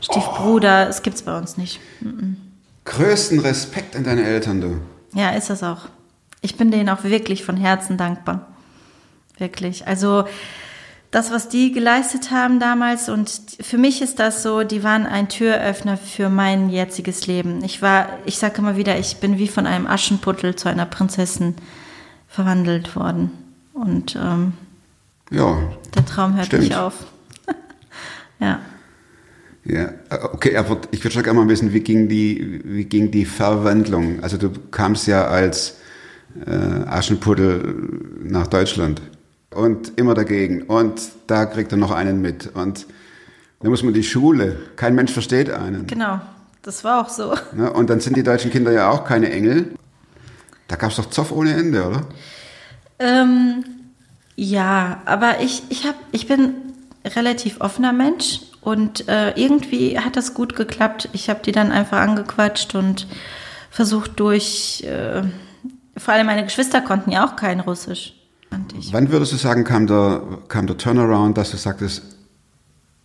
Stiefbruder, 0.00 0.88
es 0.88 1.02
gibt 1.02 1.16
es 1.16 1.22
bei 1.22 1.36
uns 1.36 1.56
nicht. 1.56 1.80
größten 2.84 3.40
Respekt 3.40 3.96
an 3.96 4.04
deine 4.04 4.24
Eltern, 4.24 4.60
du. 4.60 4.76
Ja, 5.14 5.30
ist 5.30 5.50
das 5.50 5.62
auch. 5.62 5.86
Ich 6.42 6.56
bin 6.56 6.70
denen 6.70 6.88
auch 6.88 7.04
wirklich 7.04 7.44
von 7.44 7.56
Herzen 7.56 7.96
dankbar. 7.96 8.46
Wirklich. 9.38 9.86
Also 9.86 10.24
das, 11.10 11.30
was 11.30 11.48
die 11.48 11.72
geleistet 11.72 12.30
haben 12.30 12.60
damals 12.60 13.08
und 13.08 13.30
für 13.60 13.78
mich 13.78 14.02
ist 14.02 14.18
das 14.18 14.42
so, 14.42 14.64
die 14.64 14.82
waren 14.82 15.06
ein 15.06 15.28
Türöffner 15.28 15.96
für 15.96 16.28
mein 16.28 16.68
jetziges 16.68 17.26
Leben. 17.26 17.62
Ich 17.64 17.80
war, 17.80 18.08
ich 18.26 18.38
sage 18.38 18.58
immer 18.58 18.76
wieder, 18.76 18.98
ich 18.98 19.16
bin 19.18 19.38
wie 19.38 19.48
von 19.48 19.66
einem 19.66 19.86
Aschenputtel 19.86 20.56
zu 20.56 20.68
einer 20.68 20.84
Prinzessin 20.86 21.54
verwandelt 22.28 22.96
worden. 22.96 23.30
Und 23.72 24.16
ähm, 24.16 24.52
Ja, 25.30 25.58
der 25.94 26.04
Traum 26.04 26.34
hört 26.34 26.46
Stimmt. 26.46 26.64
nicht 26.64 26.76
auf. 26.76 26.94
ja. 28.40 28.60
ja. 29.64 29.84
Äh, 30.10 30.18
Okay, 30.32 30.56
aber 30.56 30.80
ich 30.90 31.02
würde 31.02 31.14
schon 31.14 31.22
gerne 31.22 31.38
mal 31.40 31.48
wissen, 31.48 31.72
wie 31.72 31.80
ging 31.80 32.08
die, 32.08 32.60
wie 32.64 32.84
ging 32.84 33.10
die 33.10 33.24
Verwandlung? 33.24 34.22
Also 34.22 34.36
du 34.36 34.50
kamst 34.70 35.06
ja 35.06 35.26
als 35.26 35.78
Aschenputtel 36.44 37.74
nach 38.22 38.46
Deutschland 38.46 39.00
und 39.50 39.92
immer 39.96 40.14
dagegen 40.14 40.62
und 40.62 41.00
da 41.26 41.46
kriegt 41.46 41.72
er 41.72 41.78
noch 41.78 41.90
einen 41.90 42.20
mit 42.20 42.50
und 42.54 42.86
da 43.60 43.70
muss 43.70 43.82
man 43.82 43.94
die 43.94 44.04
Schule, 44.04 44.56
kein 44.76 44.94
Mensch 44.94 45.12
versteht 45.12 45.50
einen. 45.50 45.86
Genau. 45.86 46.20
Das 46.66 46.82
war 46.82 47.00
auch 47.00 47.08
so. 47.08 47.32
Ne? 47.52 47.72
Und 47.72 47.90
dann 47.90 48.00
sind 48.00 48.16
die 48.16 48.24
deutschen 48.24 48.50
Kinder 48.50 48.72
ja 48.72 48.90
auch 48.90 49.04
keine 49.04 49.30
Engel. 49.30 49.76
Da 50.66 50.74
gab 50.74 50.90
es 50.90 50.96
doch 50.96 51.10
Zoff 51.10 51.30
ohne 51.30 51.54
Ende, 51.54 51.86
oder? 51.86 52.00
Ähm, 52.98 53.64
ja, 54.34 55.00
aber 55.04 55.40
ich, 55.40 55.62
ich, 55.68 55.86
hab, 55.86 55.94
ich 56.10 56.26
bin 56.26 56.54
relativ 57.04 57.60
offener 57.60 57.92
Mensch 57.92 58.40
und 58.62 59.08
äh, 59.08 59.30
irgendwie 59.36 60.00
hat 60.00 60.16
das 60.16 60.34
gut 60.34 60.56
geklappt. 60.56 61.08
Ich 61.12 61.30
habe 61.30 61.40
die 61.44 61.52
dann 61.52 61.70
einfach 61.70 62.00
angequatscht 62.00 62.74
und 62.74 63.06
versucht 63.70 64.18
durch, 64.18 64.82
äh, 64.82 65.22
vor 65.96 66.14
allem 66.14 66.26
meine 66.26 66.44
Geschwister 66.44 66.80
konnten 66.80 67.10
ja 67.10 67.26
auch 67.26 67.36
kein 67.36 67.60
Russisch. 67.60 68.14
Ich, 68.78 68.92
Wann 68.92 69.10
würdest 69.10 69.32
du 69.32 69.36
sagen, 69.36 69.64
kam 69.64 69.86
der, 69.86 70.22
kam 70.48 70.66
der 70.66 70.76
Turnaround, 70.76 71.36
dass 71.36 71.50
du 71.50 71.56
sagtest, 71.56 72.02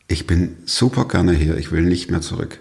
ich 0.07 0.27
bin 0.27 0.57
super 0.65 1.07
gerne 1.07 1.33
hier, 1.33 1.57
ich 1.57 1.71
will 1.71 1.83
nicht 1.83 2.11
mehr 2.11 2.21
zurück? 2.21 2.59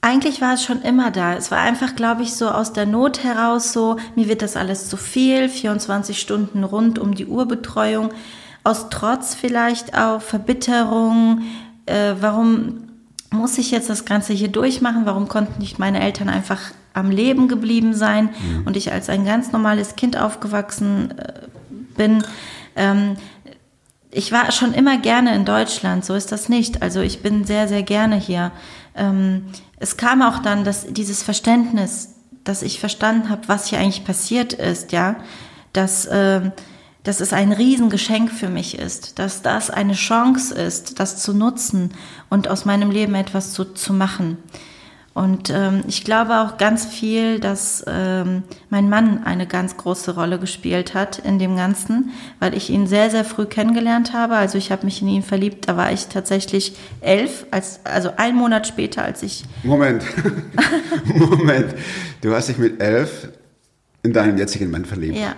eigentlich 0.00 0.40
war 0.40 0.54
es 0.54 0.64
schon 0.64 0.82
immer 0.82 1.10
da. 1.10 1.34
Es 1.34 1.50
war 1.50 1.58
einfach, 1.58 1.94
glaube 1.96 2.22
ich, 2.22 2.34
so 2.34 2.48
aus 2.48 2.72
der 2.72 2.86
Not 2.86 3.24
heraus 3.24 3.72
so, 3.72 3.96
mir 4.14 4.28
wird 4.28 4.42
das 4.42 4.56
alles 4.56 4.88
zu 4.88 4.96
viel, 4.96 5.48
24 5.48 6.18
Stunden 6.18 6.64
rund 6.64 6.98
um 6.98 7.14
die 7.14 7.26
Uhrbetreuung, 7.26 8.10
aus 8.64 8.88
Trotz 8.90 9.34
vielleicht 9.34 9.96
auch, 9.96 10.22
Verbitterung, 10.22 11.42
äh, 11.86 12.14
warum 12.20 12.88
muss 13.30 13.58
ich 13.58 13.70
jetzt 13.70 13.90
das 13.90 14.04
Ganze 14.04 14.32
hier 14.32 14.48
durchmachen? 14.48 15.04
Warum 15.04 15.28
konnten 15.28 15.58
nicht 15.58 15.78
meine 15.78 16.00
Eltern 16.00 16.28
einfach 16.28 16.60
am 16.98 17.10
Leben 17.10 17.48
geblieben 17.48 17.94
sein 17.94 18.30
und 18.64 18.76
ich 18.76 18.92
als 18.92 19.08
ein 19.08 19.24
ganz 19.24 19.52
normales 19.52 19.96
Kind 19.96 20.18
aufgewachsen 20.18 21.16
äh, 21.18 21.32
bin? 21.96 22.24
Ähm, 22.76 23.16
ich 24.10 24.32
war 24.32 24.50
schon 24.52 24.72
immer 24.72 24.98
gerne 24.98 25.34
in 25.34 25.44
Deutschland, 25.44 26.04
so 26.04 26.14
ist 26.14 26.32
das 26.32 26.48
nicht. 26.48 26.82
Also 26.82 27.00
ich 27.00 27.22
bin 27.22 27.44
sehr, 27.44 27.68
sehr 27.68 27.82
gerne 27.82 28.16
hier. 28.16 28.52
Ähm, 28.96 29.44
es 29.78 29.96
kam 29.96 30.22
auch 30.22 30.38
dann 30.38 30.64
dass 30.64 30.86
dieses 30.86 31.22
Verständnis, 31.22 32.14
dass 32.44 32.62
ich 32.62 32.80
verstanden 32.80 33.28
habe, 33.28 33.42
was 33.46 33.66
hier 33.66 33.78
eigentlich 33.78 34.04
passiert 34.04 34.54
ist, 34.54 34.92
ja, 34.92 35.16
dass, 35.72 36.08
ähm, 36.10 36.52
dass 37.04 37.20
es 37.20 37.32
ein 37.32 37.52
Riesengeschenk 37.52 38.32
für 38.32 38.48
mich 38.48 38.78
ist, 38.78 39.18
dass 39.18 39.42
das 39.42 39.70
eine 39.70 39.92
Chance 39.92 40.54
ist, 40.54 40.98
das 40.98 41.22
zu 41.22 41.34
nutzen 41.34 41.92
und 42.30 42.48
aus 42.48 42.64
meinem 42.64 42.90
Leben 42.90 43.14
etwas 43.14 43.52
zu, 43.52 43.64
zu 43.64 43.92
machen. 43.92 44.38
Und 45.18 45.50
ähm, 45.50 45.82
ich 45.88 46.04
glaube 46.04 46.42
auch 46.42 46.58
ganz 46.58 46.86
viel, 46.86 47.40
dass 47.40 47.84
ähm, 47.88 48.44
mein 48.70 48.88
Mann 48.88 49.24
eine 49.24 49.48
ganz 49.48 49.76
große 49.76 50.14
Rolle 50.14 50.38
gespielt 50.38 50.94
hat 50.94 51.18
in 51.18 51.40
dem 51.40 51.56
Ganzen, 51.56 52.10
weil 52.38 52.54
ich 52.56 52.70
ihn 52.70 52.86
sehr, 52.86 53.10
sehr 53.10 53.24
früh 53.24 53.46
kennengelernt 53.46 54.12
habe. 54.12 54.36
Also 54.36 54.58
ich 54.58 54.70
habe 54.70 54.84
mich 54.84 55.02
in 55.02 55.08
ihn 55.08 55.24
verliebt, 55.24 55.66
da 55.66 55.76
war 55.76 55.90
ich 55.90 56.06
tatsächlich 56.06 56.76
elf, 57.00 57.46
als, 57.50 57.80
also 57.82 58.12
ein 58.16 58.36
Monat 58.36 58.68
später, 58.68 59.02
als 59.02 59.24
ich... 59.24 59.42
Moment, 59.64 60.04
Moment. 61.04 61.74
Du 62.20 62.32
hast 62.32 62.48
dich 62.48 62.58
mit 62.58 62.80
elf 62.80 63.30
in 64.04 64.12
deinen 64.12 64.38
jetzigen 64.38 64.70
Mann 64.70 64.84
verliebt. 64.84 65.18
Ja, 65.18 65.34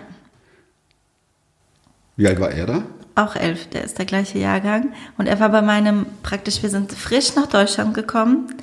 Wie 2.17 2.29
alt 2.29 2.39
war 2.39 2.51
er 2.51 2.67
da? 2.67 2.83
auch 3.15 3.35
elf, 3.35 3.67
der 3.69 3.85
ist 3.85 3.99
der 3.99 4.07
gleiche 4.07 4.39
Jahrgang. 4.39 4.93
Und 5.19 5.27
er 5.27 5.41
war 5.41 5.49
bei 5.49 5.63
meinem, 5.63 6.07
praktisch, 6.23 6.63
wir 6.63 6.71
sind 6.71 6.93
frisch 6.93 7.35
nach 7.35 7.47
Deutschland 7.47 7.93
gekommen. 7.93 8.55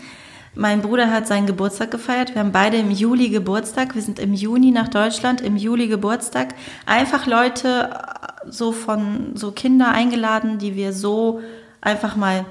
Mein 0.58 0.82
Bruder 0.82 1.12
hat 1.12 1.28
seinen 1.28 1.46
Geburtstag 1.46 1.92
gefeiert. 1.92 2.34
Wir 2.34 2.42
haben 2.42 2.52
beide 2.52 2.78
im 2.78 2.90
Juli 2.90 3.30
Geburtstag. 3.30 3.94
Wir 3.94 4.02
sind 4.02 4.18
im 4.20 4.34
Juni 4.34 4.72
nach 4.72 4.88
Deutschland, 4.88 5.40
im 5.42 5.56
Juli 5.56 5.88
Geburtstag. 5.88 6.56
Einfach 6.86 7.28
Leute, 7.28 7.90
äh, 7.92 8.50
so 8.52 8.72
von, 8.72 9.32
so 9.36 9.52
Kinder 9.52 9.90
eingeladen, 9.92 10.58
die 10.58 10.76
wir 10.76 10.94
so 10.94 11.42
einfach 11.80 12.16
mal 12.16 12.46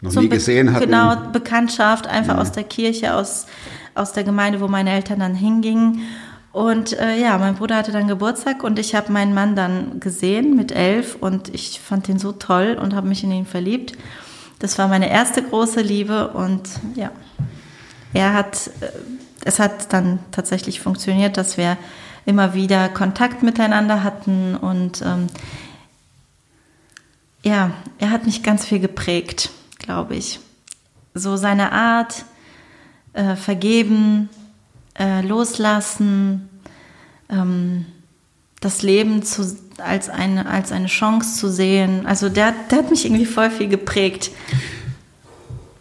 Noch 0.00 0.14
nie 0.14 0.28
Be- 0.28 0.36
gesehen 0.36 0.72
hatten. 0.72 0.84
Genau, 0.84 1.16
Bekanntschaft, 1.32 2.06
einfach 2.06 2.38
aus 2.38 2.52
der 2.52 2.64
Kirche, 2.64 3.14
aus, 3.14 3.46
aus 3.94 4.12
der 4.12 4.24
Gemeinde, 4.24 4.60
wo 4.60 4.68
meine 4.68 4.90
Eltern 4.90 5.18
dann 5.18 5.34
hingingen. 5.34 6.02
Und 6.52 6.98
äh, 6.98 7.16
ja, 7.20 7.36
mein 7.38 7.54
Bruder 7.54 7.76
hatte 7.76 7.92
dann 7.92 8.08
Geburtstag 8.08 8.64
und 8.64 8.78
ich 8.78 8.94
habe 8.94 9.12
meinen 9.12 9.34
Mann 9.34 9.54
dann 9.56 10.00
gesehen 10.00 10.56
mit 10.56 10.72
elf 10.72 11.16
und 11.20 11.52
ich 11.54 11.80
fand 11.80 12.08
ihn 12.08 12.18
so 12.18 12.32
toll 12.32 12.76
und 12.80 12.94
habe 12.94 13.06
mich 13.08 13.22
in 13.22 13.30
ihn 13.30 13.46
verliebt. 13.46 13.92
Das 14.58 14.76
war 14.78 14.88
meine 14.88 15.08
erste 15.10 15.42
große 15.42 15.80
Liebe 15.80 16.28
und 16.28 16.62
ja, 16.94 17.10
er 18.12 18.34
hat, 18.34 18.70
äh, 18.80 18.90
es 19.44 19.58
hat 19.58 19.92
dann 19.92 20.18
tatsächlich 20.30 20.80
funktioniert, 20.80 21.36
dass 21.36 21.56
wir 21.56 21.76
immer 22.26 22.54
wieder 22.54 22.88
Kontakt 22.88 23.42
miteinander 23.42 24.02
hatten 24.02 24.56
und 24.56 25.02
ähm, 25.02 25.28
ja, 27.42 27.70
er 27.98 28.10
hat 28.10 28.26
mich 28.26 28.42
ganz 28.42 28.66
viel 28.66 28.80
geprägt, 28.80 29.50
glaube 29.78 30.14
ich. 30.14 30.40
So 31.14 31.36
seine 31.36 31.72
Art, 31.72 32.24
äh, 33.14 33.34
vergeben, 33.34 34.28
äh, 34.98 35.22
loslassen, 35.22 36.48
ähm, 37.30 37.86
das 38.60 38.82
Leben 38.82 39.22
zu, 39.22 39.56
als, 39.78 40.10
eine, 40.10 40.46
als 40.46 40.70
eine 40.70 40.86
Chance 40.86 41.38
zu 41.40 41.50
sehen. 41.50 42.04
Also 42.06 42.28
der, 42.28 42.54
der 42.70 42.78
hat 42.78 42.90
mich 42.90 43.06
irgendwie 43.06 43.24
voll 43.24 43.50
viel 43.50 43.68
geprägt. 43.68 44.30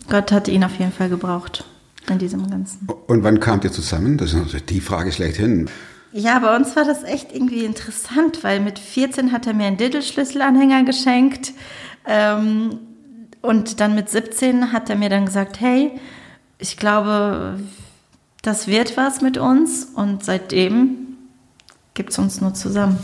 Gott 0.10 0.32
hat 0.32 0.48
ihn 0.48 0.64
auf 0.64 0.80
jeden 0.80 0.94
Fall 0.94 1.10
gebraucht 1.10 1.66
in 2.10 2.20
diesem 2.20 2.50
Ganzen. 2.50 2.88
Und 3.08 3.24
wann 3.24 3.40
kamt 3.40 3.64
ihr 3.64 3.72
zusammen? 3.72 4.18
Das 4.18 4.34
ist 4.34 4.38
natürlich 4.38 4.66
die 4.66 4.82
Frage 4.82 5.12
schlechthin. 5.12 5.70
Ja, 6.12 6.40
bei 6.40 6.56
uns 6.56 6.76
war 6.76 6.86
das 6.86 7.04
echt 7.04 7.34
irgendwie 7.34 7.66
interessant, 7.66 8.44
weil 8.44 8.60
mit 8.60 8.80
14 8.80 9.32
hat 9.32 9.46
er 9.46 9.54
mir 9.54 9.66
einen 9.66 9.78
Diddle-Schlüsselanhänger 9.78 10.84
geschenkt. 10.84 11.54
Ähm, 12.06 12.80
und 13.42 13.80
dann 13.80 13.96
mit 13.96 14.10
17 14.10 14.72
hat 14.72 14.90
er 14.90 14.96
mir 14.96 15.10
dann 15.10 15.26
gesagt, 15.26 15.60
hey, 15.60 15.92
ich 16.58 16.78
glaube, 16.78 17.60
das 18.42 18.68
wird 18.68 18.98
was 18.98 19.22
mit 19.22 19.38
uns. 19.38 19.86
Und 19.86 20.26
seitdem 20.26 21.18
gibt 21.94 22.12
es 22.12 22.18
uns 22.18 22.42
nur 22.42 22.54
zusammen. 22.54 22.98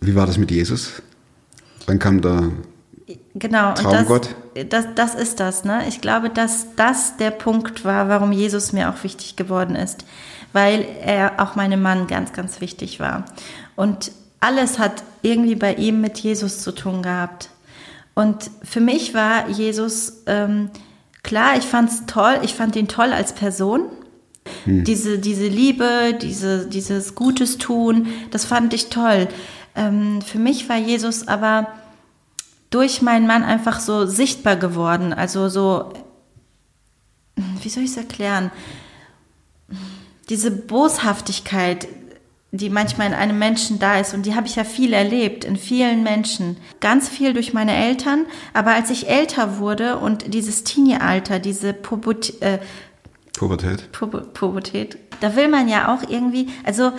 Wie 0.00 0.14
war 0.14 0.26
das 0.26 0.38
mit 0.38 0.50
Jesus? 0.50 1.02
Wann 1.86 1.98
kam 1.98 2.20
da 2.20 2.50
Genau, 3.34 3.72
Traumgott? 3.74 4.34
Das, 4.68 4.86
das, 4.94 5.14
ist 5.14 5.40
das. 5.40 5.64
Ne? 5.64 5.82
Ich 5.88 6.00
glaube, 6.00 6.30
dass 6.30 6.74
das 6.76 7.16
der 7.16 7.30
Punkt 7.30 7.84
war, 7.84 8.08
warum 8.08 8.32
Jesus 8.32 8.72
mir 8.72 8.90
auch 8.90 9.02
wichtig 9.04 9.36
geworden 9.36 9.74
ist. 9.74 10.04
Weil 10.52 10.86
er 11.02 11.40
auch 11.40 11.56
meinem 11.56 11.80
Mann 11.80 12.06
ganz, 12.06 12.32
ganz 12.32 12.60
wichtig 12.60 13.00
war. 13.00 13.24
Und 13.74 14.12
alles 14.40 14.78
hat 14.78 15.02
irgendwie 15.22 15.54
bei 15.54 15.74
ihm 15.74 16.00
mit 16.00 16.18
Jesus 16.18 16.60
zu 16.60 16.72
tun 16.72 17.02
gehabt. 17.02 17.48
Und 18.14 18.50
für 18.62 18.80
mich 18.80 19.14
war 19.14 19.48
Jesus, 19.48 20.24
ähm, 20.26 20.70
klar, 21.22 21.56
ich 21.56 21.64
fand 21.64 21.90
es 21.90 22.06
toll, 22.06 22.38
ich 22.42 22.54
fand 22.54 22.76
ihn 22.76 22.88
toll 22.88 23.12
als 23.12 23.32
Person. 23.32 23.86
Diese, 24.66 25.18
diese 25.18 25.46
Liebe, 25.46 26.18
diese, 26.20 26.66
dieses 26.66 27.14
Gutes 27.14 27.58
tun, 27.58 28.08
das 28.32 28.44
fand 28.44 28.74
ich 28.74 28.90
toll. 28.90 29.28
Ähm, 29.76 30.20
für 30.20 30.38
mich 30.38 30.68
war 30.68 30.76
Jesus 30.76 31.28
aber 31.28 31.68
durch 32.72 33.02
meinen 33.02 33.26
Mann 33.26 33.44
einfach 33.44 33.78
so 33.78 34.06
sichtbar 34.06 34.56
geworden. 34.56 35.12
Also 35.12 35.48
so, 35.48 35.92
wie 37.36 37.68
soll 37.68 37.84
ich 37.84 37.90
es 37.90 37.96
erklären? 37.96 38.50
Diese 40.28 40.50
Boshaftigkeit, 40.50 41.86
die 42.50 42.70
manchmal 42.70 43.06
in 43.08 43.14
einem 43.14 43.38
Menschen 43.38 43.78
da 43.78 43.98
ist, 43.98 44.14
und 44.14 44.26
die 44.26 44.34
habe 44.34 44.46
ich 44.46 44.56
ja 44.56 44.64
viel 44.64 44.92
erlebt, 44.92 45.44
in 45.44 45.56
vielen 45.56 46.02
Menschen. 46.02 46.56
Ganz 46.80 47.08
viel 47.08 47.32
durch 47.34 47.52
meine 47.52 47.74
Eltern, 47.76 48.26
aber 48.52 48.72
als 48.72 48.90
ich 48.90 49.08
älter 49.08 49.58
wurde 49.58 49.98
und 49.98 50.34
dieses 50.34 50.64
Teenie-Alter, 50.64 51.38
diese 51.38 51.72
Pubertät, 51.72 52.42
äh, 52.42 52.58
Pubertät? 53.32 53.90
Pub 53.92 54.34
Pubertät, 54.34 54.98
da 55.20 55.36
will 55.36 55.48
man 55.48 55.68
ja 55.68 55.94
auch 55.94 56.08
irgendwie, 56.08 56.48
also 56.64 56.92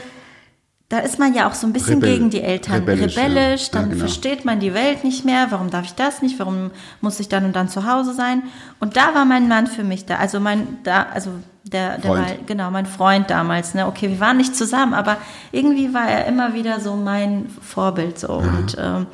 da 0.89 1.00
ist 1.00 1.17
man 1.17 1.34
ja 1.34 1.50
auch 1.50 1.54
so 1.56 1.65
ein 1.65 1.74
bisschen 1.74 2.00
Rebell- 2.02 2.13
gegen 2.17 2.30
die 2.30 2.41
Eltern. 2.41 2.76
rebellisch, 2.76 3.17
Rebellisch, 3.17 3.63
ja. 3.63 3.69
dann 3.74 3.82
Ja, 3.84 3.88
genau. 3.89 4.00
versteht 4.00 4.46
man 4.46 4.60
die 4.60 4.74
Welt 4.74 5.04
nicht 5.04 5.26
mehr, 5.26 5.48
warum 5.50 5.69
darf 5.72 5.86
ich 5.86 5.96
das 5.96 6.22
nicht, 6.22 6.38
warum 6.39 6.69
muss 7.02 7.19
ich 7.19 7.30
dann 7.30 7.46
und 7.46 7.56
dann 7.56 7.67
zu 7.69 7.91
Hause 7.91 8.13
sein? 8.13 8.43
Und 8.80 8.96
da 8.96 9.15
war 9.15 9.26
mein 9.26 9.48
Mann 9.48 9.65
für 9.67 9.84
mich 9.84 10.06
da, 10.06 10.17
also 10.17 10.39
mein, 10.39 10.78
da, 10.84 11.08
also 11.13 11.32
der, 11.63 11.98
der 11.98 12.12
Freund. 12.12 12.28
war, 12.30 12.36
genau, 12.46 12.69
mein 12.69 12.86
Freund 12.86 13.30
damals, 13.32 13.74
ne, 13.74 13.88
okay, 13.88 14.10
wir 14.10 14.19
waren 14.19 14.38
nicht 14.38 14.56
zusammen, 14.56 14.93
aber 14.93 15.17
irgendwie 15.52 15.93
war 15.93 16.08
er 16.08 16.26
immer 16.28 16.54
wieder 16.54 16.80
so 16.80 16.96
mein 16.96 17.50
Vorbild, 17.62 18.19
so, 18.19 18.34
und, 18.34 18.76
ähm, 18.80 19.08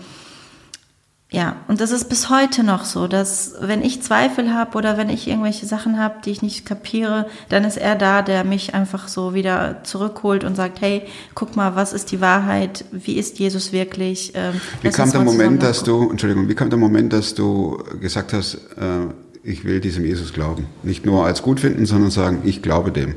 ja, 1.32 1.58
und 1.68 1.80
das 1.80 1.92
ist 1.92 2.10
bis 2.10 2.32
heute 2.32 2.64
noch 2.64 2.86
so, 2.86 3.08
dass 3.08 3.54
wenn 3.62 3.84
ich 3.84 4.02
Zweifel 4.02 4.52
habe 4.52 4.76
oder 4.76 4.98
wenn 4.98 5.10
ich 5.10 5.28
irgendwelche 5.28 5.68
Sachen 5.68 6.00
habe, 6.00 6.16
die 6.26 6.32
ich 6.32 6.42
nicht 6.42 6.66
kapiere, 6.66 7.28
dann 7.50 7.66
ist 7.66 7.78
er 7.78 7.96
da, 7.96 8.24
der 8.24 8.44
mich 8.44 8.74
einfach 8.74 9.08
so 9.08 9.36
wieder 9.36 9.84
zurückholt 9.84 10.44
und 10.44 10.56
sagt, 10.56 10.82
hey, 10.82 11.04
guck 11.36 11.56
mal, 11.56 11.76
was 11.76 11.94
ist 11.94 12.12
die 12.12 12.20
Wahrheit? 12.20 12.84
Wie 12.92 13.14
ist 13.14 13.38
Jesus 13.38 13.72
wirklich? 13.72 14.32
Ähm, 14.34 14.60
Wie 14.82 14.90
kam 14.90 15.12
der 15.12 15.22
Moment, 15.22 15.62
dass 15.62 15.84
du, 15.84 16.10
Entschuldigung, 16.10 16.50
wie 16.50 16.56
kam 16.56 16.72
der 16.72 16.80
Moment, 16.80 17.14
dass 17.14 17.36
du 17.36 17.78
gesagt 18.02 18.34
hast, 18.34 18.56
äh, 18.56 19.14
ich 19.44 19.66
will 19.66 19.82
diesem 19.82 20.06
Jesus 20.06 20.34
glauben? 20.34 20.66
Nicht 20.82 21.06
nur 21.06 21.28
als 21.28 21.44
gut 21.44 21.60
finden, 21.60 21.86
sondern 21.86 22.10
sagen, 22.10 22.42
ich 22.44 22.64
glaube 22.64 22.92
dem. 22.92 23.14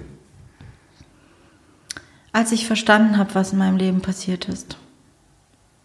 Als 2.32 2.52
ich 2.52 2.66
verstanden 2.66 3.16
habe, 3.16 3.34
was 3.34 3.52
in 3.52 3.58
meinem 3.58 3.78
Leben 3.78 4.02
passiert 4.02 4.50
ist, 4.50 4.76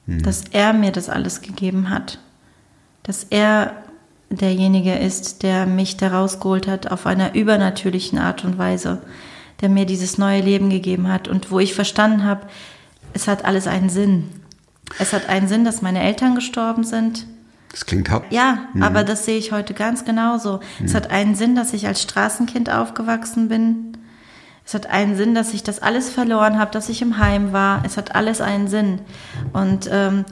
dass 0.07 0.45
er 0.51 0.73
mir 0.73 0.91
das 0.91 1.09
alles 1.09 1.41
gegeben 1.41 1.89
hat, 1.89 2.19
dass 3.03 3.25
er 3.29 3.73
derjenige 4.29 4.95
ist, 4.95 5.43
der 5.43 5.65
mich 5.65 5.97
da 5.97 6.09
rausgeholt 6.09 6.67
hat 6.67 6.91
auf 6.91 7.05
einer 7.05 7.35
übernatürlichen 7.35 8.17
Art 8.17 8.43
und 8.43 8.57
Weise, 8.57 9.01
der 9.61 9.69
mir 9.69 9.85
dieses 9.85 10.17
neue 10.17 10.41
Leben 10.41 10.69
gegeben 10.69 11.07
hat 11.09 11.27
und 11.27 11.51
wo 11.51 11.59
ich 11.59 11.73
verstanden 11.73 12.23
habe, 12.23 12.47
es 13.13 13.27
hat 13.27 13.45
alles 13.45 13.67
einen 13.67 13.89
Sinn. 13.89 14.29
Es 14.99 15.11
hat 15.13 15.27
einen 15.29 15.47
Sinn, 15.47 15.65
dass 15.65 15.81
meine 15.81 16.01
Eltern 16.01 16.35
gestorben 16.35 16.83
sind, 16.83 17.25
Das 17.71 17.85
klingt 17.85 18.09
hart. 18.09 18.31
ja, 18.31 18.67
aber 18.79 19.03
das 19.03 19.25
sehe 19.25 19.37
ich 19.37 19.51
heute 19.51 19.73
ganz 19.73 20.05
genauso. 20.05 20.61
Es 20.83 20.93
hat 20.95 21.11
einen 21.11 21.35
Sinn, 21.35 21.55
dass 21.55 21.73
ich 21.73 21.87
als 21.87 22.01
Straßenkind 22.01 22.69
aufgewachsen 22.69 23.49
bin. 23.49 23.86
Es 24.67 24.73
hat 24.73 24.87
einen 24.87 25.15
Sinn, 25.15 25.33
dass 25.33 25.53
ich 25.53 25.63
das 25.63 25.79
alles 25.79 26.09
verloren 26.09 26.59
habe, 26.59 26.71
dass 26.71 26.89
ich 26.89 27.01
im 27.01 27.19
Heim 27.19 27.53
war. 27.53 27.85
Es 27.85 27.95
hat 27.95 28.15
alles 28.15 28.41
einen 28.41 28.67
Sinn. 28.67 28.99
Und 29.53 29.87
ähm, 29.89 30.25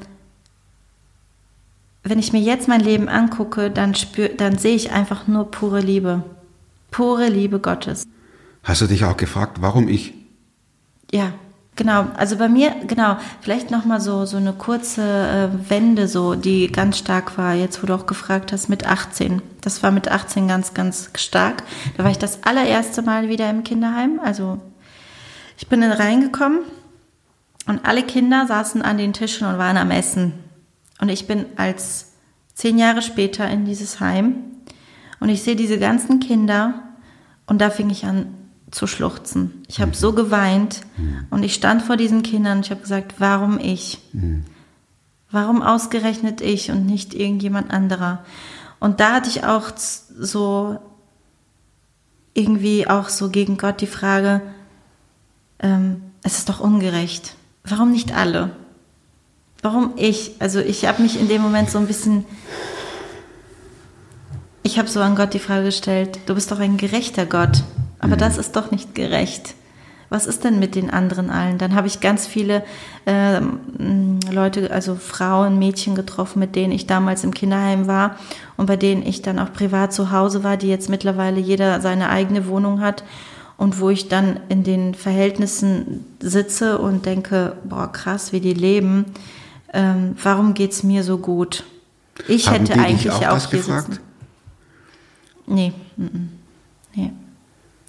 wenn 2.03 2.19
ich 2.19 2.33
mir 2.33 2.41
jetzt 2.41 2.67
mein 2.67 2.81
Leben 2.81 3.07
angucke, 3.07 3.71
dann, 3.71 3.95
spür, 3.95 4.27
dann 4.27 4.57
sehe 4.57 4.75
ich 4.75 4.91
einfach 4.91 5.27
nur 5.27 5.49
pure 5.51 5.79
Liebe. 5.79 6.21
Pure 6.91 7.29
Liebe 7.29 7.59
Gottes. 7.59 8.05
Hast 8.61 8.81
du 8.81 8.87
dich 8.87 9.05
auch 9.05 9.15
gefragt, 9.15 9.61
warum 9.61 9.87
ich? 9.87 10.13
Ja, 11.13 11.31
genau. 11.75 12.07
Also 12.15 12.37
bei 12.37 12.49
mir, 12.49 12.75
genau, 12.87 13.17
vielleicht 13.41 13.71
nochmal 13.71 14.01
so, 14.01 14.25
so 14.25 14.37
eine 14.37 14.53
kurze 14.53 15.01
äh, 15.01 15.69
Wende, 15.69 16.07
so, 16.07 16.35
die 16.35 16.71
ganz 16.71 16.97
stark 16.97 17.37
war, 17.37 17.53
jetzt 17.53 17.81
wo 17.81 17.87
du 17.87 17.95
auch 17.95 18.05
gefragt 18.05 18.51
hast, 18.51 18.69
mit 18.69 18.85
18. 18.85 19.41
Das 19.61 19.83
war 19.83 19.91
mit 19.91 20.09
18 20.09 20.47
ganz, 20.47 20.73
ganz 20.73 21.09
stark. 21.17 21.63
Da 21.97 22.03
war 22.03 22.11
ich 22.11 22.17
das 22.17 22.43
allererste 22.43 23.01
Mal 23.01 23.29
wieder 23.29 23.49
im 23.49 23.63
Kinderheim. 23.63 24.19
Also 24.23 24.59
ich 25.57 25.67
bin 25.67 25.81
dann 25.81 25.91
reingekommen 25.91 26.59
und 27.67 27.85
alle 27.85 28.03
Kinder 28.03 28.45
saßen 28.47 28.81
an 28.81 28.97
den 28.97 29.13
Tischen 29.13 29.47
und 29.47 29.57
waren 29.57 29.77
am 29.77 29.91
Essen. 29.91 30.33
Und 30.99 31.09
ich 31.09 31.27
bin 31.27 31.45
als 31.57 32.13
zehn 32.53 32.77
Jahre 32.77 33.01
später 33.01 33.49
in 33.49 33.65
dieses 33.65 33.99
Heim 33.99 34.35
und 35.19 35.29
ich 35.29 35.43
sehe 35.43 35.55
diese 35.55 35.77
ganzen 35.77 36.19
Kinder 36.19 36.83
und 37.47 37.59
da 37.59 37.69
fing 37.69 37.89
ich 37.89 38.05
an 38.05 38.44
zu 38.75 38.87
schluchzen. 38.87 39.63
Ich 39.67 39.79
habe 39.79 39.95
so 39.95 40.11
geweint 40.11 40.81
und 41.29 41.43
ich 41.43 41.53
stand 41.53 41.81
vor 41.81 41.95
diesen 41.95 42.23
Kindern 42.23 42.57
und 42.57 42.65
ich 42.65 42.71
habe 42.71 42.81
gesagt, 42.81 43.15
warum 43.19 43.57
ich? 43.57 43.99
Warum 45.31 45.61
ausgerechnet 45.61 46.41
ich 46.41 46.71
und 46.71 46.85
nicht 46.85 47.13
irgendjemand 47.13 47.71
anderer? 47.71 48.23
Und 48.81 48.99
da 48.99 49.13
hatte 49.13 49.29
ich 49.29 49.45
auch 49.45 49.71
so 49.77 50.77
irgendwie 52.33 52.85
auch 52.87 53.07
so 53.07 53.29
gegen 53.29 53.57
Gott 53.57 53.79
die 53.79 53.87
Frage, 53.87 54.41
ähm, 55.59 56.03
es 56.21 56.37
ist 56.37 56.49
doch 56.49 56.59
ungerecht. 56.59 57.35
Warum 57.63 57.91
nicht 57.91 58.13
alle? 58.13 58.51
Warum 59.61 59.93
ich? 59.95 60.33
Also 60.39 60.59
ich 60.59 60.85
habe 60.85 61.01
mich 61.01 61.17
in 61.17 61.29
dem 61.29 61.41
Moment 61.41 61.69
so 61.69 61.77
ein 61.77 61.87
bisschen, 61.87 62.25
ich 64.63 64.77
habe 64.77 64.89
so 64.89 64.99
an 64.99 65.15
Gott 65.15 65.33
die 65.33 65.39
Frage 65.39 65.65
gestellt, 65.65 66.19
du 66.25 66.35
bist 66.35 66.51
doch 66.51 66.59
ein 66.59 66.75
gerechter 66.75 67.25
Gott, 67.25 67.63
aber 67.99 68.15
das 68.17 68.37
ist 68.37 68.55
doch 68.55 68.71
nicht 68.71 68.95
gerecht. 68.95 69.55
Was 70.09 70.27
ist 70.27 70.43
denn 70.43 70.59
mit 70.59 70.75
den 70.75 70.91
anderen 70.91 71.29
allen? 71.31 71.57
Dann 71.57 71.73
habe 71.73 71.87
ich 71.87 71.99
ganz 71.99 72.27
viele 72.27 72.63
ähm, 73.07 74.19
Leute, 74.31 74.71
also 74.71 74.95
Frauen, 74.95 75.57
Mädchen 75.57 75.95
getroffen, 75.95 76.39
mit 76.39 76.55
denen 76.55 76.71
ich 76.71 76.85
damals 76.85 77.23
im 77.23 77.33
Kinderheim 77.33 77.87
war 77.87 78.17
und 78.55 78.67
bei 78.67 78.77
denen 78.77 79.05
ich 79.05 79.23
dann 79.23 79.39
auch 79.39 79.51
privat 79.51 79.93
zu 79.93 80.11
Hause 80.11 80.43
war, 80.43 80.57
die 80.57 80.67
jetzt 80.67 80.89
mittlerweile 80.89 81.39
jeder 81.39 81.81
seine 81.81 82.09
eigene 82.09 82.47
Wohnung 82.47 82.81
hat 82.81 83.03
und 83.57 83.79
wo 83.79 83.89
ich 83.89 84.07
dann 84.07 84.39
in 84.49 84.63
den 84.63 84.93
Verhältnissen 84.93 86.05
sitze 86.19 86.77
und 86.77 87.05
denke, 87.05 87.57
boah, 87.63 87.91
krass, 87.91 88.31
wie 88.31 88.41
die 88.41 88.53
leben. 88.53 89.05
Ähm, 89.73 90.15
warum 90.21 90.53
geht's 90.53 90.83
mir 90.83 91.03
so 91.03 91.17
gut? 91.17 91.63
Ich 92.27 92.47
Haben 92.47 92.65
hätte 92.65 92.79
eigentlich 92.79 93.11
auch 93.11 93.21
auch 93.27 93.49
hier 93.49 93.59
gefragt? 93.59 93.87
sitzen. 93.87 93.99
Nee, 95.47 95.73
mm, 95.97 96.03
mm, 96.03 96.29
nee. 96.95 97.11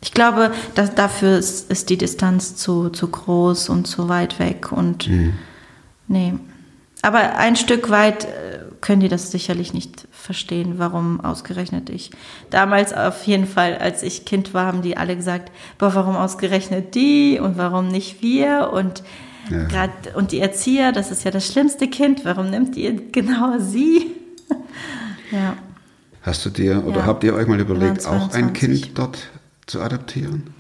Ich 0.07 0.13
glaube, 0.13 0.53
dass 0.77 0.95
dafür 0.95 1.37
ist, 1.37 1.69
ist 1.69 1.91
die 1.91 1.99
Distanz 1.99 2.55
zu, 2.55 2.91
zu 2.91 3.09
groß 3.09 3.69
und 3.69 3.89
zu 3.89 4.09
weit 4.09 4.39
weg 4.39 4.71
und 4.71 5.11
nee. 6.07 6.33
Aber 7.03 7.37
ein 7.37 7.57
Stück 7.57 7.91
weit 7.91 8.25
äh, 8.25 8.29
können 8.81 9.01
die 9.01 9.09
das 9.09 9.33
sicherlich 9.33 9.75
nicht 9.75 10.07
verstehen, 10.13 10.75
warum 10.79 11.21
ausgerechnet 11.21 11.91
ich. 11.91 12.13
Damals 12.51 12.93
auf 12.93 13.25
jeden 13.25 13.49
Fall, 13.49 13.79
als 13.79 14.05
ich 14.05 14.25
Kind 14.25 14.55
war, 14.55 14.67
haben 14.67 14.81
die 14.83 14.97
alle 14.97 15.17
gesagt, 15.17 15.51
boah, 15.79 15.93
warum 15.97 16.15
ausgerechnet 16.15 16.95
die 16.95 17.41
und 17.43 17.59
warum 17.59 17.89
nicht 17.89 18.23
wir 18.23 18.71
und 18.73 19.03
Ja. 19.51 19.65
grad, 19.65 19.91
und 20.15 20.31
die 20.31 20.39
Erzieher, 20.39 20.93
das 20.93 21.11
ist 21.11 21.25
ja 21.25 21.33
das 21.33 21.47
schlimmste 21.53 21.89
Kind, 21.89 22.25
warum 22.25 22.49
nimmt 22.51 22.77
ihr 22.77 22.93
genau 23.11 23.59
sie? 23.59 24.13
ja. 25.33 25.57
Hast 26.23 26.45
du 26.47 26.51
dir 26.51 26.85
oder 26.87 26.99
Ja. 27.01 27.07
habt 27.07 27.25
ihr 27.25 27.35
euch 27.35 27.47
mal 27.49 27.59
überlegt, 27.61 28.07
auch 28.07 28.33
ein 28.35 28.55
22. 28.55 28.83
Kind 28.83 28.99
dort 28.99 29.19
zu 29.67 29.81
adoptieren? 29.81 30.55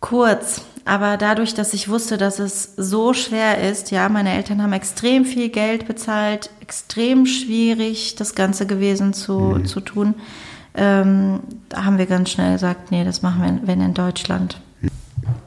Kurz, 0.00 0.62
aber 0.84 1.16
dadurch, 1.16 1.54
dass 1.54 1.72
ich 1.72 1.88
wusste, 1.88 2.18
dass 2.18 2.38
es 2.38 2.74
so 2.76 3.14
schwer 3.14 3.70
ist, 3.70 3.90
ja, 3.90 4.08
meine 4.08 4.34
Eltern 4.34 4.62
haben 4.62 4.74
extrem 4.74 5.24
viel 5.24 5.48
Geld 5.48 5.86
bezahlt, 5.86 6.50
extrem 6.60 7.24
schwierig 7.24 8.14
das 8.16 8.34
Ganze 8.34 8.66
gewesen 8.66 9.14
zu, 9.14 9.60
zu 9.60 9.80
tun, 9.80 10.14
ähm, 10.74 11.40
da 11.68 11.84
haben 11.84 11.98
wir 11.98 12.06
ganz 12.06 12.30
schnell 12.30 12.54
gesagt, 12.54 12.90
nee, 12.90 13.04
das 13.04 13.22
machen 13.22 13.42
wir, 13.42 13.66
wenn 13.66 13.80
in 13.80 13.94
Deutschland. 13.94 14.60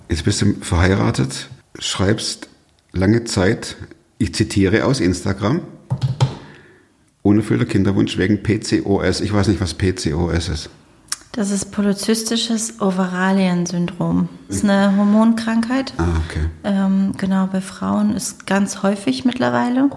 Jetzt 0.09 0.23
bist 0.23 0.41
du 0.41 0.53
verheiratet, 0.61 1.49
schreibst 1.77 2.47
lange 2.93 3.25
Zeit, 3.25 3.75
ich 4.17 4.33
zitiere 4.33 4.85
aus 4.85 5.01
Instagram, 5.01 5.61
unerfüllter 7.21 7.65
Kinderwunsch 7.65 8.17
wegen 8.17 8.41
PCOS. 8.41 9.21
Ich 9.21 9.33
weiß 9.33 9.49
nicht, 9.49 9.59
was 9.59 9.73
PCOS 9.73 10.49
ist. 10.49 10.69
Das 11.31 11.51
ist 11.51 11.71
polyzystisches 11.71 12.81
Ovaralien-Syndrom. 12.81 14.27
Das 14.47 14.57
ist 14.57 14.63
eine 14.63 14.97
Hormonkrankheit. 14.97 15.93
Ah, 15.97 16.05
okay. 16.25 16.49
Ähm, 16.63 17.13
genau, 17.15 17.47
bei 17.47 17.61
Frauen 17.61 18.15
ist 18.15 18.47
ganz 18.47 18.81
häufig 18.81 19.23
mittlerweile. 19.23 19.89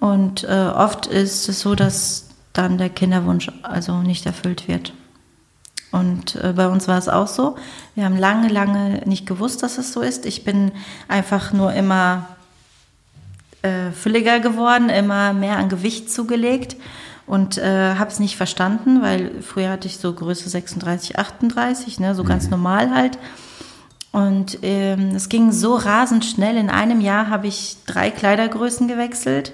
Und 0.00 0.44
äh, 0.44 0.70
oft 0.74 1.06
ist 1.06 1.48
es 1.48 1.60
so, 1.60 1.76
dass 1.76 2.30
dann 2.52 2.78
der 2.78 2.88
Kinderwunsch 2.88 3.50
also 3.62 3.98
nicht 3.98 4.26
erfüllt 4.26 4.66
wird. 4.66 4.92
Und 5.92 6.36
äh, 6.36 6.52
bei 6.54 6.68
uns 6.68 6.88
war 6.88 6.98
es 6.98 7.08
auch 7.08 7.28
so. 7.28 7.56
Wir 7.94 8.04
haben 8.04 8.16
lange, 8.16 8.48
lange 8.48 9.02
nicht 9.06 9.26
gewusst, 9.26 9.62
dass 9.62 9.78
es 9.78 9.92
so 9.92 10.00
ist. 10.00 10.26
Ich 10.26 10.44
bin 10.44 10.72
einfach 11.06 11.52
nur 11.52 11.72
immer 11.72 12.26
äh, 13.62 13.90
fülliger 13.92 14.40
geworden, 14.40 14.88
immer 14.88 15.32
mehr 15.32 15.58
an 15.58 15.68
Gewicht 15.68 16.10
zugelegt 16.10 16.76
und 17.30 17.58
äh, 17.58 17.94
habe 17.94 18.10
es 18.10 18.18
nicht 18.18 18.36
verstanden, 18.36 19.02
weil 19.02 19.40
früher 19.40 19.70
hatte 19.70 19.86
ich 19.86 19.98
so 19.98 20.12
Größe 20.12 20.48
36, 20.48 21.16
38, 21.16 22.00
ne, 22.00 22.16
so 22.16 22.24
ganz 22.24 22.50
normal 22.50 22.92
halt. 22.92 23.18
Und 24.10 24.58
ähm, 24.62 25.14
es 25.14 25.28
ging 25.28 25.52
so 25.52 25.76
rasend 25.76 26.24
schnell. 26.24 26.56
In 26.56 26.70
einem 26.70 27.00
Jahr 27.00 27.30
habe 27.30 27.46
ich 27.46 27.76
drei 27.86 28.10
Kleidergrößen 28.10 28.88
gewechselt 28.88 29.52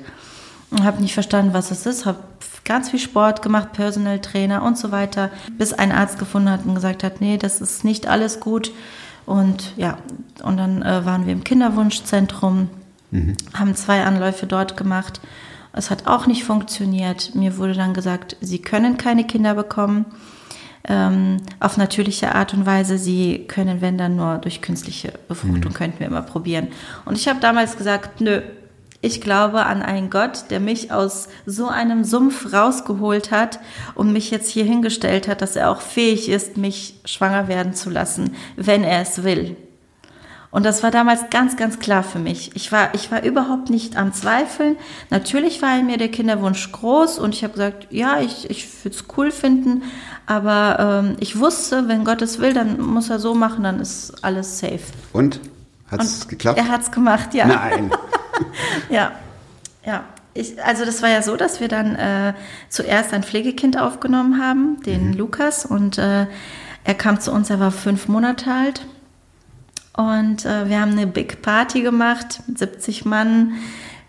und 0.70 0.84
habe 0.84 1.02
nicht 1.02 1.12
verstanden, 1.12 1.52
was 1.52 1.70
es 1.70 1.84
ist. 1.84 2.06
Habe 2.06 2.20
ganz 2.64 2.88
viel 2.88 2.98
Sport 2.98 3.42
gemacht, 3.42 3.74
Personal 3.74 4.20
Trainer 4.20 4.62
und 4.62 4.78
so 4.78 4.90
weiter, 4.90 5.28
bis 5.58 5.74
ein 5.74 5.92
Arzt 5.92 6.18
gefunden 6.18 6.48
hat 6.48 6.64
und 6.64 6.76
gesagt 6.76 7.04
hat, 7.04 7.20
nee, 7.20 7.36
das 7.36 7.60
ist 7.60 7.84
nicht 7.84 8.06
alles 8.06 8.40
gut. 8.40 8.72
Und 9.26 9.74
ja, 9.76 9.98
und 10.42 10.56
dann 10.56 10.80
äh, 10.80 11.04
waren 11.04 11.26
wir 11.26 11.34
im 11.34 11.44
Kinderwunschzentrum, 11.44 12.70
haben 13.52 13.74
zwei 13.74 14.02
Anläufe 14.02 14.46
dort 14.46 14.78
gemacht. 14.78 15.20
Es 15.76 15.90
hat 15.90 16.06
auch 16.06 16.26
nicht 16.26 16.44
funktioniert. 16.44 17.34
Mir 17.34 17.58
wurde 17.58 17.74
dann 17.74 17.94
gesagt, 17.94 18.36
Sie 18.40 18.60
können 18.60 18.96
keine 18.96 19.24
Kinder 19.24 19.54
bekommen 19.54 20.06
ähm, 20.88 21.38
auf 21.60 21.76
natürliche 21.76 22.34
Art 22.34 22.54
und 22.54 22.66
Weise. 22.66 22.98
Sie 22.98 23.44
können, 23.46 23.80
wenn 23.80 23.98
dann 23.98 24.16
nur 24.16 24.38
durch 24.38 24.62
künstliche 24.62 25.12
Befruchtung, 25.28 25.72
könnten 25.72 26.00
wir 26.00 26.06
immer 26.06 26.22
probieren. 26.22 26.68
Und 27.04 27.16
ich 27.16 27.28
habe 27.28 27.40
damals 27.40 27.76
gesagt, 27.76 28.20
nö, 28.20 28.40
ich 29.02 29.20
glaube 29.20 29.66
an 29.66 29.82
einen 29.82 30.10
Gott, 30.10 30.46
der 30.50 30.60
mich 30.60 30.90
aus 30.90 31.28
so 31.44 31.68
einem 31.68 32.04
Sumpf 32.04 32.52
rausgeholt 32.52 33.30
hat 33.30 33.60
und 33.94 34.12
mich 34.12 34.30
jetzt 34.30 34.50
hier 34.50 34.64
hingestellt 34.64 35.28
hat, 35.28 35.42
dass 35.42 35.56
er 35.56 35.70
auch 35.70 35.80
fähig 35.80 36.28
ist, 36.28 36.56
mich 36.56 37.00
schwanger 37.04 37.48
werden 37.48 37.74
zu 37.74 37.90
lassen, 37.90 38.34
wenn 38.56 38.82
er 38.82 39.02
es 39.02 39.22
will. 39.22 39.56
Und 40.56 40.64
das 40.64 40.82
war 40.82 40.90
damals 40.90 41.28
ganz, 41.28 41.58
ganz 41.58 41.80
klar 41.80 42.02
für 42.02 42.18
mich. 42.18 42.56
Ich 42.56 42.72
war, 42.72 42.94
ich 42.94 43.12
war 43.12 43.22
überhaupt 43.22 43.68
nicht 43.68 43.98
am 43.98 44.14
Zweifeln. 44.14 44.78
Natürlich 45.10 45.60
war 45.60 45.78
in 45.78 45.84
mir 45.84 45.98
der 45.98 46.08
Kinderwunsch 46.08 46.72
groß 46.72 47.18
und 47.18 47.34
ich 47.34 47.44
habe 47.44 47.52
gesagt, 47.52 47.88
ja, 47.90 48.20
ich, 48.20 48.48
ich 48.48 48.66
würde 48.82 48.96
es 48.96 49.04
cool 49.18 49.30
finden, 49.32 49.82
aber 50.24 51.02
ähm, 51.04 51.16
ich 51.20 51.38
wusste, 51.38 51.88
wenn 51.88 52.06
Gott 52.06 52.22
es 52.22 52.38
will, 52.38 52.54
dann 52.54 52.80
muss 52.80 53.10
er 53.10 53.18
so 53.18 53.34
machen, 53.34 53.64
dann 53.64 53.80
ist 53.80 54.24
alles 54.24 54.58
safe. 54.58 54.80
Und? 55.12 55.40
Hat 55.90 56.02
es 56.02 56.26
geklappt? 56.26 56.56
Er 56.56 56.68
hat 56.68 56.80
es 56.80 56.90
gemacht, 56.90 57.34
ja. 57.34 57.44
Nein. 57.46 57.90
Ja, 58.88 59.12
ja. 59.84 60.04
Ich, 60.32 60.62
also 60.64 60.86
das 60.86 61.02
war 61.02 61.10
ja 61.10 61.20
so, 61.20 61.36
dass 61.36 61.60
wir 61.60 61.68
dann 61.68 61.96
äh, 61.96 62.32
zuerst 62.70 63.12
ein 63.12 63.24
Pflegekind 63.24 63.78
aufgenommen 63.78 64.42
haben, 64.42 64.80
den 64.86 65.12
Lukas, 65.12 65.66
und 65.66 65.98
äh, 65.98 66.26
er 66.84 66.94
kam 66.94 67.20
zu 67.20 67.30
uns, 67.30 67.50
er 67.50 67.60
war 67.60 67.72
fünf 67.72 68.08
Monate 68.08 68.50
alt. 68.50 68.86
Und 69.96 70.44
äh, 70.44 70.68
wir 70.68 70.80
haben 70.80 70.92
eine 70.92 71.06
Big 71.06 71.42
Party 71.42 71.82
gemacht 71.82 72.40
mit 72.46 72.58
70 72.58 73.04
Mann, 73.04 73.54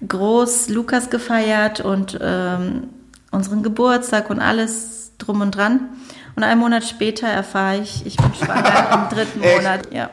groß 0.08 0.69
Lukas 0.69 1.10
gefeiert 1.10 1.80
und 1.82 2.17
ähm, 2.21 2.89
unseren 3.32 3.63
Geburtstag 3.63 4.30
und 4.30 4.39
alles 4.39 5.13
drum 5.17 5.41
und 5.41 5.56
dran. 5.56 5.89
Und 6.36 6.43
einen 6.43 6.60
Monat 6.60 6.84
später 6.84 7.28
erfahre 7.28 7.78
ich, 7.78 8.06
ich 8.06 8.17
bin 8.17 8.34
schwanger 8.34 9.10
im 9.10 9.15
dritten 9.15 9.39
Monat. 9.39 9.91
Ja. 9.93 10.10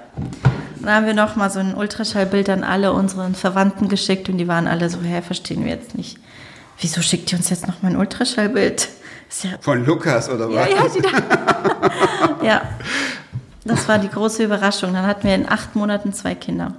Dann 0.81 0.95
haben 0.95 1.07
wir 1.07 1.15
noch 1.15 1.37
mal 1.37 1.51
so 1.51 1.61
ein 1.61 1.75
Ultraschallbild 1.75 2.49
an 2.51 2.63
alle 2.65 2.93
unseren 2.93 3.35
Verwandten 3.35 3.89
geschickt 3.89 4.29
und 4.29 4.39
die 4.39 4.49
waren 4.49 4.67
alle 4.67 4.89
so, 4.89 5.01
hä, 5.01 5.23
verstehen 5.23 5.65
wir 5.65 5.73
jetzt 5.73 5.97
nicht. 5.97 6.19
Wieso 6.79 7.03
schickt 7.03 7.33
ihr 7.33 7.39
uns 7.39 7.51
jetzt 7.51 7.67
noch 7.67 7.83
mal 7.83 7.91
ein 7.91 7.97
Ultraschallbild? 7.97 8.89
Ist 9.29 9.45
ja, 9.45 9.51
Von 9.61 9.85
Lukas 9.85 10.29
oder 10.29 10.49
ja, 10.51 10.67
was? 10.77 10.95
ja, 10.97 11.03
da. 11.03 12.45
ja, 12.45 12.63
das 13.65 13.89
war 13.89 13.99
die 13.99 14.09
große 14.09 14.45
Überraschung. 14.45 14.93
Dann 14.93 15.07
hatten 15.07 15.27
wir 15.27 15.35
in 15.35 15.49
acht 15.49 15.75
Monaten 15.75 16.13
zwei 16.13 16.35
Kinder. 16.35 16.75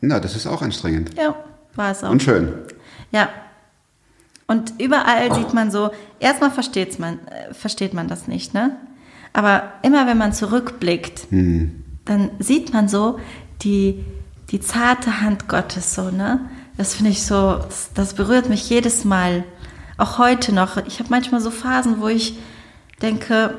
Na, 0.00 0.20
das 0.20 0.36
ist 0.36 0.46
auch 0.46 0.62
anstrengend. 0.62 1.10
Ja, 1.16 1.34
war 1.74 1.90
es 1.90 2.04
auch. 2.04 2.10
Und 2.10 2.22
schön. 2.22 2.52
Ja. 3.10 3.28
Und 4.46 4.74
überall 4.78 5.34
sieht 5.34 5.52
man 5.52 5.70
so, 5.70 5.90
erstmal 6.20 6.50
versteht's 6.50 6.98
man, 6.98 7.18
äh, 7.26 7.52
versteht 7.52 7.92
man 7.92 8.08
das 8.08 8.28
nicht, 8.28 8.54
ne? 8.54 8.76
Aber 9.34 9.74
immer 9.82 10.06
wenn 10.06 10.16
man 10.16 10.32
zurückblickt, 10.32 11.26
dann 12.06 12.30
sieht 12.38 12.72
man 12.72 12.88
so 12.88 13.20
die, 13.60 14.04
die 14.50 14.58
zarte 14.60 15.20
Hand 15.20 15.48
Gottes 15.48 15.94
so, 15.94 16.10
ne? 16.10 16.40
Das 16.78 16.94
finde 16.94 17.10
ich 17.10 17.24
so, 17.24 17.56
das, 17.56 17.90
das 17.92 18.14
berührt 18.14 18.48
mich 18.48 18.70
jedes 18.70 19.04
Mal. 19.04 19.44
Auch 19.98 20.18
heute 20.18 20.54
noch. 20.54 20.78
Ich 20.86 20.98
habe 20.98 21.10
manchmal 21.10 21.40
so 21.40 21.50
Phasen, 21.50 22.00
wo 22.00 22.08
ich 22.08 22.38
denke, 23.02 23.54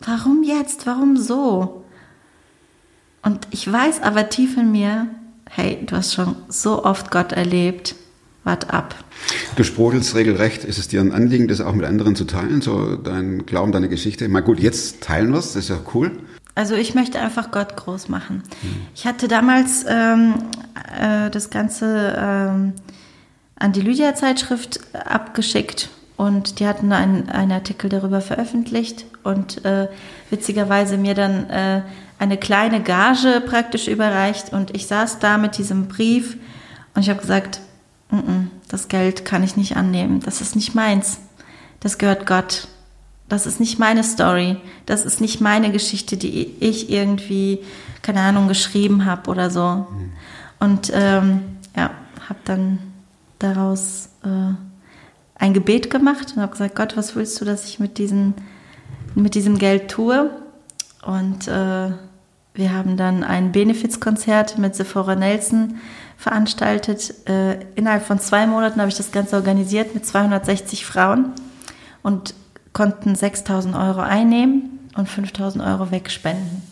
warum 0.00 0.42
jetzt? 0.42 0.86
Warum 0.86 1.16
so? 1.16 1.84
Und 3.22 3.48
ich 3.50 3.70
weiß 3.70 4.02
aber 4.02 4.28
tief 4.28 4.56
in 4.56 4.70
mir, 4.70 5.08
hey, 5.48 5.84
du 5.86 5.96
hast 5.96 6.14
schon 6.14 6.36
so 6.48 6.84
oft 6.84 7.10
Gott 7.10 7.32
erlebt, 7.32 7.94
wart 8.44 8.72
ab. 8.72 8.94
Du 9.56 9.64
sprudelst 9.64 10.14
regelrecht. 10.14 10.64
Ist 10.64 10.78
es 10.78 10.88
dir 10.88 11.00
ein 11.00 11.12
Anliegen, 11.12 11.48
das 11.48 11.60
auch 11.60 11.72
mit 11.72 11.86
anderen 11.86 12.16
zu 12.16 12.26
teilen? 12.26 12.60
So 12.60 12.96
dein 12.96 13.46
Glauben, 13.46 13.72
deine 13.72 13.88
Geschichte? 13.88 14.28
Mal 14.28 14.40
gut, 14.40 14.60
jetzt 14.60 15.02
teilen 15.02 15.32
wir 15.32 15.38
es, 15.38 15.54
das 15.54 15.64
ist 15.64 15.70
ja 15.70 15.80
cool. 15.94 16.12
Also 16.54 16.74
ich 16.74 16.94
möchte 16.94 17.18
einfach 17.18 17.50
Gott 17.50 17.76
groß 17.76 18.08
machen. 18.08 18.42
Ich 18.94 19.06
hatte 19.06 19.26
damals 19.26 19.84
ähm, 19.88 20.34
äh, 20.96 21.30
das 21.30 21.50
Ganze 21.50 22.14
ähm, 22.16 22.74
an 23.56 23.72
die 23.72 23.80
Lydia-Zeitschrift 23.80 24.80
abgeschickt 24.92 25.88
und 26.16 26.60
die 26.60 26.66
hatten 26.66 26.92
einen, 26.92 27.28
einen 27.28 27.50
Artikel 27.50 27.88
darüber 27.88 28.20
veröffentlicht 28.20 29.06
und 29.24 29.64
äh, 29.64 29.88
witzigerweise 30.30 30.96
mir 30.96 31.14
dann 31.14 31.50
äh, 31.50 31.82
eine 32.18 32.36
kleine 32.36 32.82
Gage 32.82 33.42
praktisch 33.44 33.88
überreicht 33.88 34.52
und 34.52 34.74
ich 34.74 34.86
saß 34.86 35.18
da 35.18 35.38
mit 35.38 35.58
diesem 35.58 35.88
Brief 35.88 36.36
und 36.94 37.02
ich 37.02 37.10
habe 37.10 37.20
gesagt, 37.20 37.60
"Mm, 38.10 38.16
mm, 38.16 38.50
das 38.68 38.88
Geld 38.88 39.24
kann 39.24 39.42
ich 39.42 39.56
nicht 39.56 39.76
annehmen, 39.76 40.20
das 40.20 40.40
ist 40.40 40.54
nicht 40.54 40.74
meins, 40.74 41.18
das 41.80 41.98
gehört 41.98 42.26
Gott. 42.26 42.68
Das 43.28 43.46
ist 43.46 43.58
nicht 43.58 43.78
meine 43.78 44.04
Story, 44.04 44.58
das 44.84 45.04
ist 45.04 45.20
nicht 45.20 45.40
meine 45.40 45.72
Geschichte, 45.72 46.16
die 46.16 46.54
ich 46.60 46.90
irgendwie, 46.90 47.60
keine 48.02 48.20
Ahnung, 48.20 48.48
geschrieben 48.48 49.06
habe 49.06 49.30
oder 49.30 49.50
so. 49.50 49.86
Und 50.60 50.92
ähm, 50.94 51.40
ja, 51.74 51.90
habe 52.28 52.38
dann 52.44 52.78
daraus 53.38 54.10
äh, 54.24 54.54
ein 55.36 55.54
Gebet 55.54 55.90
gemacht 55.90 56.34
und 56.36 56.42
habe 56.42 56.52
gesagt, 56.52 56.74
Gott, 56.74 56.96
was 56.96 57.16
willst 57.16 57.40
du, 57.40 57.44
dass 57.44 57.66
ich 57.66 57.80
mit, 57.80 57.98
diesen, 57.98 58.34
mit 59.14 59.34
diesem 59.34 59.58
Geld 59.58 59.90
tue? 59.90 60.30
Und 61.04 61.48
äh, 61.48 61.90
wir 62.54 62.72
haben 62.72 62.96
dann 62.96 63.24
ein 63.24 63.52
Benefizkonzert 63.52 64.58
mit 64.58 64.74
Sephora 64.74 65.16
Nelson 65.16 65.76
veranstaltet. 66.16 67.28
Äh, 67.28 67.58
innerhalb 67.74 68.06
von 68.06 68.20
zwei 68.20 68.46
Monaten 68.46 68.80
habe 68.80 68.90
ich 68.90 68.96
das 68.96 69.12
Ganze 69.12 69.36
organisiert 69.36 69.94
mit 69.94 70.06
260 70.06 70.86
Frauen 70.86 71.32
und 72.02 72.34
konnten 72.72 73.14
6000 73.14 73.74
Euro 73.74 74.00
einnehmen 74.00 74.88
und 74.96 75.08
5000 75.08 75.64
Euro 75.64 75.90
wegspenden. 75.90 76.62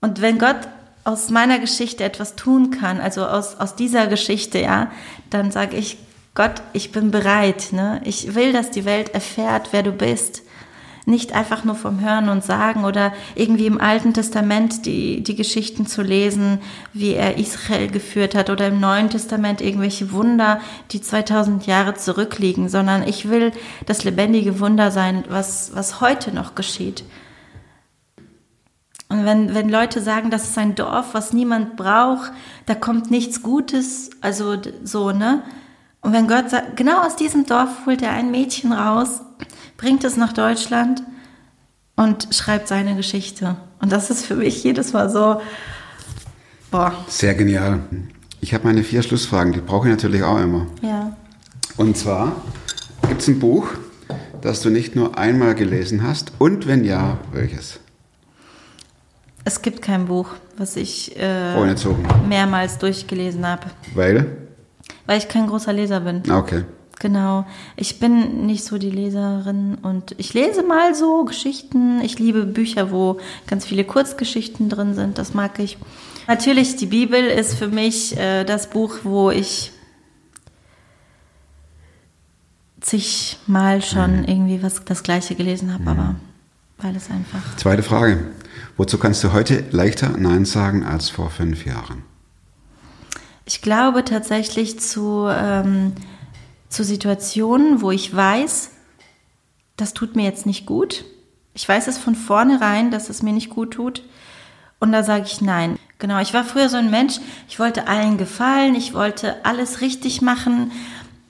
Und 0.00 0.20
wenn 0.20 0.38
Gott 0.38 0.68
aus 1.04 1.28
meiner 1.28 1.58
Geschichte 1.58 2.04
etwas 2.04 2.36
tun 2.36 2.70
kann, 2.70 3.00
also 3.00 3.26
aus, 3.26 3.58
aus 3.58 3.74
dieser 3.74 4.06
Geschichte, 4.06 4.58
ja, 4.58 4.90
dann 5.30 5.50
sage 5.50 5.76
ich, 5.76 5.98
Gott, 6.34 6.62
ich 6.72 6.92
bin 6.92 7.10
bereit. 7.10 7.68
Ne? 7.72 8.00
Ich 8.04 8.34
will, 8.34 8.52
dass 8.52 8.70
die 8.70 8.84
Welt 8.84 9.10
erfährt, 9.10 9.68
wer 9.72 9.82
du 9.82 9.92
bist. 9.92 10.42
Nicht 11.06 11.34
einfach 11.34 11.64
nur 11.64 11.74
vom 11.74 12.00
Hören 12.00 12.28
und 12.30 12.42
Sagen 12.42 12.84
oder 12.84 13.12
irgendwie 13.34 13.66
im 13.66 13.80
Alten 13.80 14.14
Testament 14.14 14.86
die, 14.86 15.22
die 15.22 15.34
Geschichten 15.34 15.86
zu 15.86 16.02
lesen, 16.02 16.60
wie 16.92 17.12
er 17.12 17.36
Israel 17.36 17.88
geführt 17.88 18.34
hat 18.34 18.48
oder 18.48 18.68
im 18.68 18.80
Neuen 18.80 19.10
Testament 19.10 19.60
irgendwelche 19.60 20.12
Wunder, 20.12 20.60
die 20.92 21.02
2000 21.02 21.66
Jahre 21.66 21.94
zurückliegen, 21.94 22.68
sondern 22.68 23.06
ich 23.06 23.28
will 23.28 23.52
das 23.84 24.04
lebendige 24.04 24.60
Wunder 24.60 24.90
sein, 24.90 25.24
was, 25.28 25.72
was 25.74 26.00
heute 26.00 26.32
noch 26.32 26.54
geschieht. 26.54 27.04
Und 29.08 29.24
wenn, 29.24 29.54
wenn 29.54 29.68
Leute 29.68 30.00
sagen, 30.00 30.30
das 30.30 30.48
ist 30.48 30.58
ein 30.58 30.74
Dorf, 30.74 31.12
was 31.12 31.32
niemand 31.32 31.76
braucht, 31.76 32.32
da 32.66 32.74
kommt 32.74 33.10
nichts 33.10 33.42
Gutes, 33.42 34.10
also 34.20 34.56
so, 34.82 35.12
ne? 35.12 35.42
Und 36.00 36.12
wenn 36.12 36.28
Gott 36.28 36.50
sagt, 36.50 36.76
genau 36.76 36.98
aus 36.98 37.16
diesem 37.16 37.46
Dorf 37.46 37.86
holt 37.86 38.02
er 38.02 38.10
ein 38.10 38.30
Mädchen 38.30 38.72
raus, 38.72 39.20
bringt 39.84 40.02
es 40.04 40.16
nach 40.16 40.32
Deutschland 40.32 41.02
und 41.94 42.28
schreibt 42.30 42.68
seine 42.68 42.96
Geschichte. 42.96 43.56
Und 43.82 43.92
das 43.92 44.08
ist 44.08 44.24
für 44.24 44.34
mich 44.34 44.64
jedes 44.64 44.94
Mal 44.94 45.10
so, 45.10 45.42
boah, 46.70 46.94
Sehr 47.06 47.34
genial. 47.34 47.80
Ich 48.40 48.54
habe 48.54 48.64
meine 48.64 48.82
vier 48.82 49.02
Schlussfragen, 49.02 49.52
die 49.52 49.60
brauche 49.60 49.86
ich 49.88 49.94
natürlich 49.94 50.22
auch 50.22 50.38
immer. 50.40 50.66
ja. 50.80 51.14
Und 51.76 51.96
zwar 51.98 52.36
gibt 53.08 53.20
es 53.20 53.26
ein 53.28 53.40
Buch, 53.40 53.66
das 54.40 54.62
du 54.62 54.70
nicht 54.70 54.94
nur 54.96 55.18
einmal 55.18 55.54
gelesen 55.56 56.02
hast 56.04 56.32
und 56.38 56.66
wenn 56.68 56.84
ja, 56.84 57.18
welches? 57.32 57.80
Es 59.44 59.60
gibt 59.60 59.82
kein 59.82 60.06
Buch, 60.06 60.28
was 60.56 60.76
ich 60.76 61.14
äh, 61.20 61.74
Zogen. 61.74 62.06
mehrmals 62.28 62.78
durchgelesen 62.78 63.44
habe, 63.46 63.66
Weil? 63.94 64.26
weil 65.04 65.18
ich 65.18 65.28
kein 65.28 65.46
großer 65.48 65.72
Leser 65.74 66.00
bin. 66.00 66.22
Ah, 66.30 66.38
Okay. 66.38 66.62
Genau. 67.04 67.44
Ich 67.76 67.98
bin 67.98 68.46
nicht 68.46 68.64
so 68.64 68.78
die 68.78 68.88
Leserin 68.88 69.74
und 69.82 70.14
ich 70.16 70.32
lese 70.32 70.62
mal 70.62 70.94
so 70.94 71.26
Geschichten. 71.26 72.00
Ich 72.00 72.18
liebe 72.18 72.46
Bücher, 72.46 72.90
wo 72.92 73.20
ganz 73.46 73.66
viele 73.66 73.84
Kurzgeschichten 73.84 74.70
drin 74.70 74.94
sind. 74.94 75.18
Das 75.18 75.34
mag 75.34 75.58
ich. 75.58 75.76
Natürlich, 76.28 76.76
die 76.76 76.86
Bibel 76.86 77.22
ist 77.22 77.56
für 77.58 77.68
mich 77.68 78.16
äh, 78.16 78.44
das 78.44 78.70
Buch, 78.70 79.00
wo 79.02 79.30
ich 79.30 79.72
zigmal 82.80 83.82
schon 83.82 84.24
irgendwie 84.24 84.62
was 84.62 84.82
das 84.86 85.02
Gleiche 85.02 85.34
gelesen 85.34 85.74
habe, 85.74 85.90
aber 85.90 86.14
weil 86.78 86.96
es 86.96 87.10
einfach. 87.10 87.54
Zweite 87.58 87.82
Frage. 87.82 88.30
Wozu 88.78 88.96
kannst 88.96 89.22
du 89.22 89.34
heute 89.34 89.62
leichter 89.72 90.08
Nein 90.16 90.46
sagen 90.46 90.84
als 90.84 91.10
vor 91.10 91.28
fünf 91.28 91.66
Jahren? 91.66 92.02
Ich 93.44 93.60
glaube 93.60 94.04
tatsächlich 94.04 94.80
zu, 94.80 95.28
ähm, 95.28 95.92
zu 96.68 96.84
Situationen, 96.84 97.80
wo 97.80 97.90
ich 97.90 98.14
weiß, 98.14 98.70
das 99.76 99.94
tut 99.94 100.16
mir 100.16 100.24
jetzt 100.24 100.46
nicht 100.46 100.66
gut. 100.66 101.04
Ich 101.54 101.68
weiß 101.68 101.86
es 101.86 101.98
von 101.98 102.14
vornherein, 102.14 102.90
dass 102.90 103.08
es 103.08 103.22
mir 103.22 103.32
nicht 103.32 103.50
gut 103.50 103.72
tut. 103.72 104.02
Und 104.80 104.92
da 104.92 105.02
sage 105.02 105.24
ich 105.26 105.40
nein. 105.40 105.78
Genau, 105.98 106.20
ich 106.20 106.34
war 106.34 106.44
früher 106.44 106.68
so 106.68 106.76
ein 106.76 106.90
Mensch, 106.90 107.20
ich 107.48 107.58
wollte 107.58 107.86
allen 107.86 108.18
gefallen, 108.18 108.74
ich 108.74 108.92
wollte 108.92 109.44
alles 109.44 109.80
richtig 109.80 110.20
machen, 110.20 110.72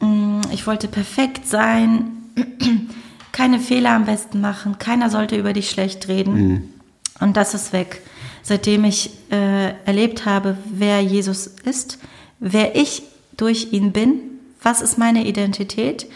mm, 0.01 0.41
ich 0.51 0.67
wollte 0.67 0.89
perfekt 0.89 1.47
sein, 1.47 2.11
keine 3.33 3.61
Fehler 3.61 3.91
am 3.91 4.07
besten 4.07 4.41
machen, 4.41 4.79
keiner 4.79 5.11
sollte 5.11 5.37
über 5.37 5.53
dich 5.53 5.71
schlecht 5.71 6.09
reden. 6.09 6.73
Und 7.21 7.37
das 7.37 7.55
ist 7.55 7.73
weg. 7.73 8.03
Seitdem 8.43 8.85
ich 8.85 9.11
äh, 9.31 9.75
erlebt 9.85 10.27
habe, 10.27 10.57
wer 10.67 11.01
Jesus 11.01 11.47
ist, 11.47 11.99
wer 12.41 12.77
ich 12.77 13.03
durch 13.37 13.73
ihn 13.73 13.93
bin, 13.93 14.19
was 14.65 14.81
ist 14.81 14.99
meine 14.99 15.27
Identität. 15.27 16.07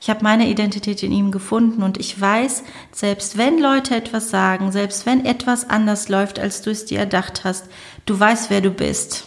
Ich 0.00 0.10
habe 0.10 0.22
meine 0.22 0.48
Identität 0.48 1.02
in 1.02 1.12
ihm 1.12 1.30
gefunden 1.30 1.82
und 1.82 1.98
ich 1.98 2.20
weiß, 2.20 2.62
selbst 2.92 3.38
wenn 3.38 3.58
Leute 3.58 3.96
etwas 3.96 4.30
sagen, 4.30 4.70
selbst 4.70 5.06
wenn 5.06 5.24
etwas 5.24 5.68
anders 5.68 6.08
läuft, 6.08 6.38
als 6.38 6.62
du 6.62 6.70
es 6.70 6.84
dir 6.84 6.98
erdacht 6.98 7.44
hast, 7.44 7.64
du 8.04 8.18
weißt, 8.18 8.50
wer 8.50 8.60
du 8.60 8.70
bist. 8.70 9.26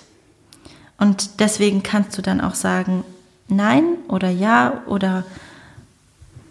Und 0.97 1.39
deswegen 1.39 1.81
kannst 1.81 2.17
du 2.17 2.21
dann 2.21 2.39
auch 2.41 2.55
sagen, 2.55 3.03
nein 3.47 3.83
oder 4.07 4.29
ja 4.29 4.83
oder 4.85 5.25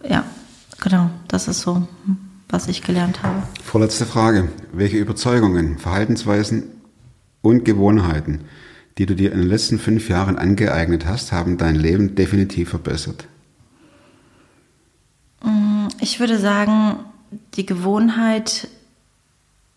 ja, 0.08 0.24
genau, 0.80 1.10
das 1.28 1.48
ist 1.48 1.60
so, 1.60 1.86
was 2.48 2.68
ich 2.68 2.82
gelernt 2.82 3.22
habe. 3.22 3.42
Vorletzte 3.62 4.06
Frage. 4.06 4.48
Welche 4.72 4.96
Überzeugungen, 4.96 5.78
Verhaltensweisen 5.78 6.64
und 7.42 7.64
Gewohnheiten, 7.64 8.44
die 8.98 9.06
du 9.06 9.14
dir 9.14 9.32
in 9.32 9.38
den 9.38 9.48
letzten 9.48 9.78
fünf 9.78 10.08
Jahren 10.08 10.36
angeeignet 10.36 11.06
hast, 11.06 11.32
haben 11.32 11.56
dein 11.56 11.76
Leben 11.76 12.14
definitiv 12.14 12.70
verbessert? 12.70 13.26
Ich 16.00 16.20
würde 16.20 16.38
sagen, 16.38 16.98
die 17.54 17.66
Gewohnheit, 17.66 18.68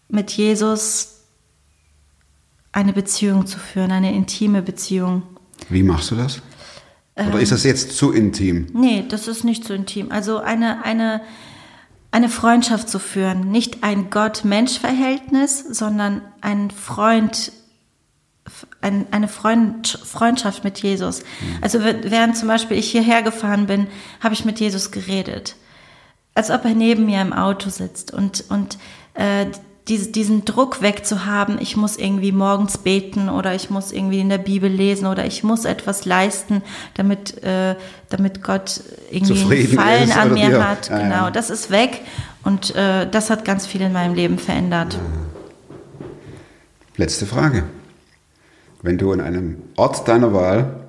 mit 0.10 0.32
Jesus 0.32 1.22
eine 2.72 2.94
Beziehung 2.94 3.48
zu 3.48 3.60
führen, 3.60 3.92
eine 3.92 4.14
intime 4.14 4.62
Beziehung. 4.62 5.24
Wie 5.70 5.84
machst 5.84 6.12
du 6.12 6.16
das? 6.16 6.42
Oder 7.16 7.40
ist 7.40 7.52
das 7.52 7.64
jetzt 7.64 7.98
zu 7.98 8.12
intim? 8.12 8.68
Nee, 8.74 9.06
das 9.08 9.28
ist 9.28 9.44
nicht 9.44 9.66
so 9.66 9.74
intim. 9.74 10.12
Also 10.12 10.40
eine, 10.40 10.84
eine, 10.84 11.22
eine 12.12 12.30
Freundschaft 12.30 12.90
zu 12.90 13.00
führen. 13.00 13.52
Nicht 13.52 13.84
ein 13.84 14.10
Gott-Mensch-Verhältnis, 14.10 15.60
sondern 15.60 16.22
ein 16.40 16.72
Freund, 16.72 17.52
ein, 18.82 19.06
eine 19.12 19.28
Freund, 19.28 20.00
Freundschaft 20.04 20.64
mit 20.64 20.80
Jesus. 20.80 21.24
Also 21.62 21.80
während 21.82 22.38
zum 22.38 22.48
Beispiel 22.48 22.78
ich 22.78 22.92
hierher 22.92 23.22
gefahren 23.22 23.68
bin, 23.68 23.88
habe 24.20 24.34
ich 24.34 24.46
mit 24.46 24.60
Jesus 24.60 24.92
geredet. 24.92 25.56
Als 26.34 26.50
ob 26.50 26.66
er 26.66 26.74
neben 26.74 27.06
mir 27.06 27.22
im 27.22 27.34
Auto 27.34 27.70
sitzt 27.70 28.14
und, 28.14 28.46
und 28.50 28.78
äh, 29.14 29.48
diese, 29.88 30.12
diesen 30.12 30.46
Druck 30.46 30.82
wegzuhaben, 30.82 31.60
ich 31.60 31.76
muss 31.76 31.98
irgendwie 31.98 32.32
morgens 32.32 32.78
beten 32.78 33.30
oder 33.30 33.56
ich 33.56 33.70
muss 33.70 33.92
irgendwie 33.92 34.20
in 34.20 34.30
der 34.30 34.38
Bibel 34.38 34.70
lesen 34.70 35.08
oder 35.08 35.26
ich 35.26 35.44
muss 35.44 35.66
etwas 35.66 36.06
leisten, 36.06 36.62
damit, 36.94 37.44
äh, 37.44 37.76
damit 38.10 38.44
Gott 38.44 38.82
irgendwie 39.10 39.34
Zufrieden 39.34 39.80
einen 39.80 40.06
Gefallen 40.06 40.10
ist 40.10 40.18
an 40.18 40.34
mir 40.34 40.70
hat. 40.70 40.90
Ja, 40.90 40.98
ja. 40.98 41.04
genau, 41.04 41.30
das 41.30 41.50
ist 41.50 41.72
weg 41.72 42.02
und 42.44 42.76
äh, 42.76 43.10
das 43.10 43.30
hat 43.30 43.44
ganz 43.44 43.66
viel 43.66 43.82
in 43.82 43.92
meinem 43.92 44.14
Leben 44.14 44.38
verändert. 44.38 44.98
Letzte 46.96 47.26
Frage. 47.26 47.64
Wenn 48.82 48.98
du 48.98 49.12
an 49.12 49.22
einem 49.22 49.58
Ort 49.76 50.08
deiner 50.08 50.34
Wahl 50.34 50.88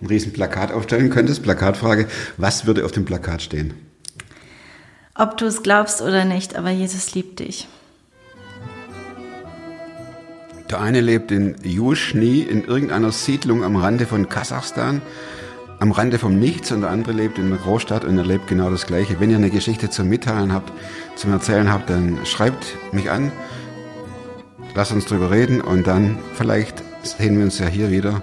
ein 0.00 0.06
riesen 0.06 0.32
Plakat 0.32 0.72
aufstellen 0.72 1.10
könntest, 1.10 1.42
Plakatfrage, 1.42 2.06
was 2.36 2.66
würde 2.66 2.84
auf 2.84 2.92
dem 2.92 3.04
Plakat 3.04 3.40
stehen? 3.40 3.74
Ob 5.14 5.36
du 5.36 5.46
es 5.46 5.62
glaubst 5.62 6.02
oder 6.02 6.24
nicht, 6.24 6.56
aber 6.56 6.70
Jesus 6.70 7.14
liebt 7.14 7.40
dich. 7.40 7.68
Der 10.70 10.80
eine 10.80 11.00
lebt 11.00 11.30
in 11.30 11.56
Juschni 11.62 12.40
in 12.40 12.64
irgendeiner 12.64 13.12
Siedlung 13.12 13.62
am 13.62 13.76
Rande 13.76 14.06
von 14.06 14.28
Kasachstan, 14.28 15.02
am 15.80 15.92
Rande 15.92 16.18
vom 16.18 16.38
Nichts 16.38 16.72
und 16.72 16.82
der 16.82 16.90
andere 16.90 17.12
lebt 17.12 17.38
in 17.38 17.46
einer 17.46 17.56
Großstadt 17.56 18.04
und 18.04 18.16
erlebt 18.16 18.46
genau 18.46 18.70
das 18.70 18.86
Gleiche. 18.86 19.20
Wenn 19.20 19.30
ihr 19.30 19.36
eine 19.36 19.50
Geschichte 19.50 19.90
zum 19.90 20.08
Mitteilen 20.08 20.52
habt, 20.52 20.72
zum 21.16 21.30
Erzählen 21.32 21.70
habt, 21.70 21.90
dann 21.90 22.18
schreibt 22.24 22.76
mich 22.92 23.10
an, 23.10 23.32
lasst 24.74 24.92
uns 24.92 25.04
drüber 25.04 25.30
reden 25.30 25.60
und 25.60 25.86
dann 25.86 26.18
vielleicht 26.34 26.82
sehen 27.02 27.36
wir 27.36 27.44
uns 27.44 27.58
ja 27.58 27.66
hier 27.66 27.90
wieder 27.90 28.22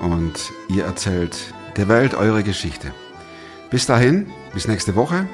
und 0.00 0.34
ihr 0.68 0.84
erzählt 0.84 1.36
der 1.76 1.88
Welt 1.88 2.14
eure 2.14 2.42
Geschichte. 2.42 2.92
Bis 3.70 3.86
dahin, 3.86 4.30
bis 4.52 4.68
nächste 4.68 4.94
Woche. 4.94 5.28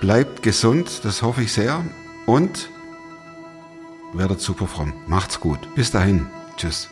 Bleibt 0.00 0.42
gesund, 0.42 1.04
das 1.04 1.22
hoffe 1.22 1.42
ich 1.42 1.52
sehr 1.52 1.84
und 2.26 2.70
werdet 4.12 4.40
super 4.40 4.66
fromm. 4.66 4.92
Macht's 5.06 5.40
gut. 5.40 5.58
Bis 5.74 5.90
dahin. 5.90 6.26
Tschüss. 6.56 6.88